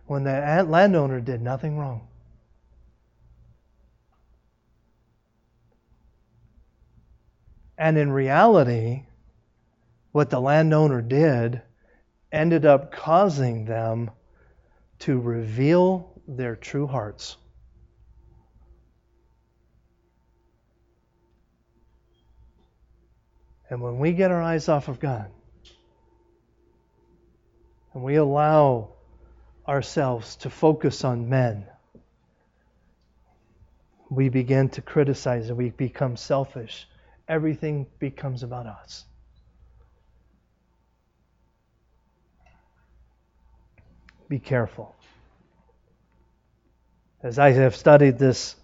when 0.05 0.23
the 0.23 0.65
landowner 0.67 1.19
did 1.19 1.41
nothing 1.41 1.77
wrong. 1.77 2.07
And 7.77 7.97
in 7.97 8.11
reality, 8.11 9.03
what 10.11 10.29
the 10.29 10.39
landowner 10.39 11.01
did 11.01 11.61
ended 12.31 12.65
up 12.65 12.91
causing 12.91 13.65
them 13.65 14.11
to 14.99 15.19
reveal 15.19 16.21
their 16.27 16.55
true 16.55 16.87
hearts. 16.87 17.37
And 23.69 23.81
when 23.81 23.99
we 23.99 24.13
get 24.13 24.31
our 24.31 24.41
eyes 24.41 24.69
off 24.69 24.87
of 24.87 24.99
God 24.99 25.29
and 27.93 28.03
we 28.03 28.15
allow 28.15 28.89
ourselves 29.67 30.37
to 30.37 30.49
focus 30.49 31.03
on 31.03 31.29
men, 31.29 31.65
we 34.09 34.29
begin 34.29 34.69
to 34.69 34.81
criticize 34.81 35.49
and 35.49 35.57
we 35.57 35.71
become 35.71 36.15
selfish. 36.15 36.87
Everything 37.27 37.87
becomes 37.99 38.43
about 38.43 38.67
us. 38.67 39.05
Be 44.29 44.39
careful. 44.39 44.95
As 47.23 47.39
I 47.39 47.51
have 47.51 47.75
studied 47.75 48.17
this 48.17 48.55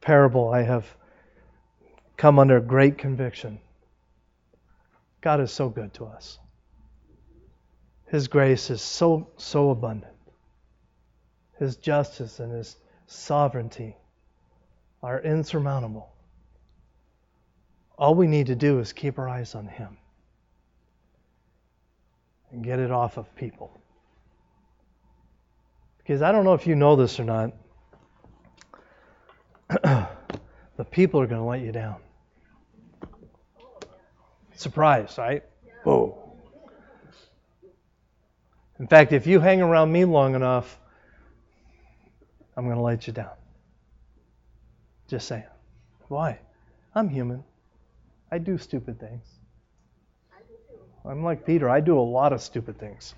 parable, 0.00 0.50
I 0.52 0.62
have 0.62 0.86
come 2.16 2.38
under 2.38 2.60
great 2.60 2.98
conviction 2.98 3.58
God 5.22 5.40
is 5.40 5.52
so 5.52 5.68
good 5.68 5.94
to 5.94 6.04
us. 6.04 6.38
His 8.08 8.28
grace 8.28 8.68
is 8.68 8.82
so, 8.82 9.28
so 9.38 9.70
abundant. 9.70 10.12
His 11.58 11.76
justice 11.76 12.40
and 12.40 12.52
His 12.52 12.76
sovereignty 13.06 13.96
are 15.02 15.22
insurmountable. 15.22 16.12
All 17.96 18.14
we 18.14 18.26
need 18.26 18.48
to 18.48 18.56
do 18.56 18.80
is 18.80 18.92
keep 18.92 19.18
our 19.18 19.28
eyes 19.28 19.54
on 19.54 19.66
Him 19.66 19.96
and 22.50 22.64
get 22.64 22.80
it 22.80 22.90
off 22.90 23.16
of 23.16 23.34
people. 23.36 23.80
Because 26.02 26.22
I 26.22 26.32
don't 26.32 26.44
know 26.44 26.54
if 26.54 26.66
you 26.66 26.74
know 26.74 26.96
this 26.96 27.20
or 27.20 27.24
not, 27.24 27.52
but 30.76 30.90
people 30.90 31.20
are 31.20 31.26
going 31.26 31.40
to 31.40 31.46
let 31.46 31.60
you 31.60 31.72
down. 31.72 31.96
Surprise, 34.56 35.16
right? 35.18 35.44
Whoa. 35.84 36.18
In 38.78 38.86
fact, 38.88 39.12
if 39.12 39.26
you 39.26 39.38
hang 39.38 39.62
around 39.62 39.92
me 39.92 40.04
long 40.04 40.34
enough, 40.34 40.78
I'm 42.56 42.64
going 42.64 42.76
to 42.76 42.82
let 42.82 43.06
you 43.06 43.12
down. 43.12 43.30
Just 45.08 45.28
saying. 45.28 45.44
Why? 46.08 46.38
I'm 46.94 47.08
human. 47.08 47.44
I 48.30 48.38
do 48.38 48.58
stupid 48.58 48.98
things. 48.98 49.24
I'm 51.04 51.22
like 51.22 51.46
Peter. 51.46 51.68
I 51.68 51.80
do 51.80 51.98
a 51.98 52.00
lot 52.00 52.32
of 52.32 52.40
stupid 52.40 52.78
things. 52.78 53.14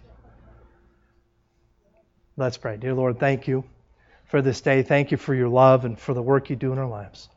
Let's 2.37 2.57
pray. 2.57 2.77
Dear 2.77 2.95
Lord, 2.95 3.21
thank 3.21 3.47
you 3.47 3.63
for 4.27 4.43
this 4.43 4.61
day. 4.61 4.83
Thank 4.83 5.13
you 5.13 5.17
for 5.17 5.35
your 5.35 5.49
love 5.49 5.85
and 5.85 5.97
for 5.97 6.15
the 6.15 6.23
work 6.23 6.51
you 6.51 6.57
do 6.57 6.73
in 6.73 6.79
our 6.79 6.89
lives. 6.89 7.29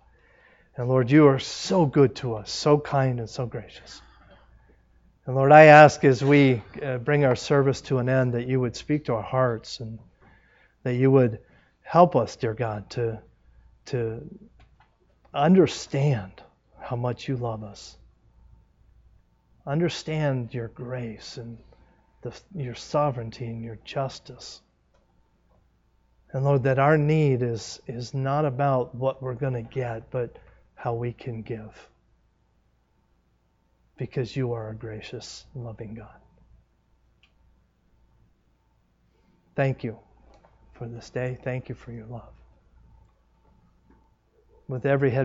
And 0.76 0.90
Lord, 0.90 1.12
you 1.12 1.28
are 1.28 1.38
so 1.38 1.86
good 1.86 2.16
to 2.18 2.36
us, 2.36 2.50
so 2.50 2.80
kind 2.80 3.20
and 3.20 3.30
so 3.30 3.46
gracious. 3.46 4.02
And 5.28 5.36
Lord, 5.36 5.52
I 5.52 5.66
ask 5.66 6.04
as 6.04 6.24
we 6.24 6.64
uh, 6.82 6.98
bring 6.98 7.26
our 7.26 7.36
service 7.36 7.82
to 7.82 8.00
an 8.00 8.10
end 8.10 8.34
that 8.34 8.48
you 8.48 8.60
would 8.60 8.76
speak 8.76 9.06
to 9.06 9.14
our 9.14 9.22
hearts 9.22 9.82
and 9.82 10.00
that 10.84 10.96
you 10.96 11.12
would 11.12 11.40
help 11.84 12.16
us, 12.16 12.36
dear 12.36 12.56
God, 12.56 12.90
to, 12.92 13.20
to 13.88 14.28
understand 15.32 16.42
how 16.80 16.96
much 16.96 17.28
you 17.28 17.36
love 17.36 17.64
us. 17.64 17.98
Understand 19.68 20.54
your 20.54 20.70
grace 20.70 21.38
and 21.38 21.58
the, 22.22 22.34
your 22.56 22.76
sovereignty 22.76 23.46
and 23.46 23.64
your 23.64 23.78
justice. 23.84 24.62
And 26.32 26.44
Lord, 26.44 26.64
that 26.64 26.80
our 26.80 26.98
need 26.98 27.42
is, 27.42 27.80
is 27.88 28.14
not 28.14 28.46
about 28.46 28.94
what 28.94 29.22
we're 29.22 29.34
going 29.34 29.54
to 29.54 29.62
get, 29.62 30.12
but 30.12 30.38
how 30.76 30.94
we 30.94 31.14
can 31.14 31.42
give. 31.42 31.90
Because 33.98 34.36
you 34.36 34.54
are 34.54 34.70
a 34.70 34.76
gracious, 34.76 35.46
loving 35.56 35.96
God. 35.96 36.20
Thank 39.56 39.84
you 39.84 39.98
for 40.74 40.88
this 40.88 41.10
day. 41.10 41.38
Thank 41.44 41.70
you 41.70 41.76
for 41.76 41.92
your 41.92 42.06
love. 42.06 42.30
With 44.68 44.86
every 44.86 45.10
head 45.10 45.16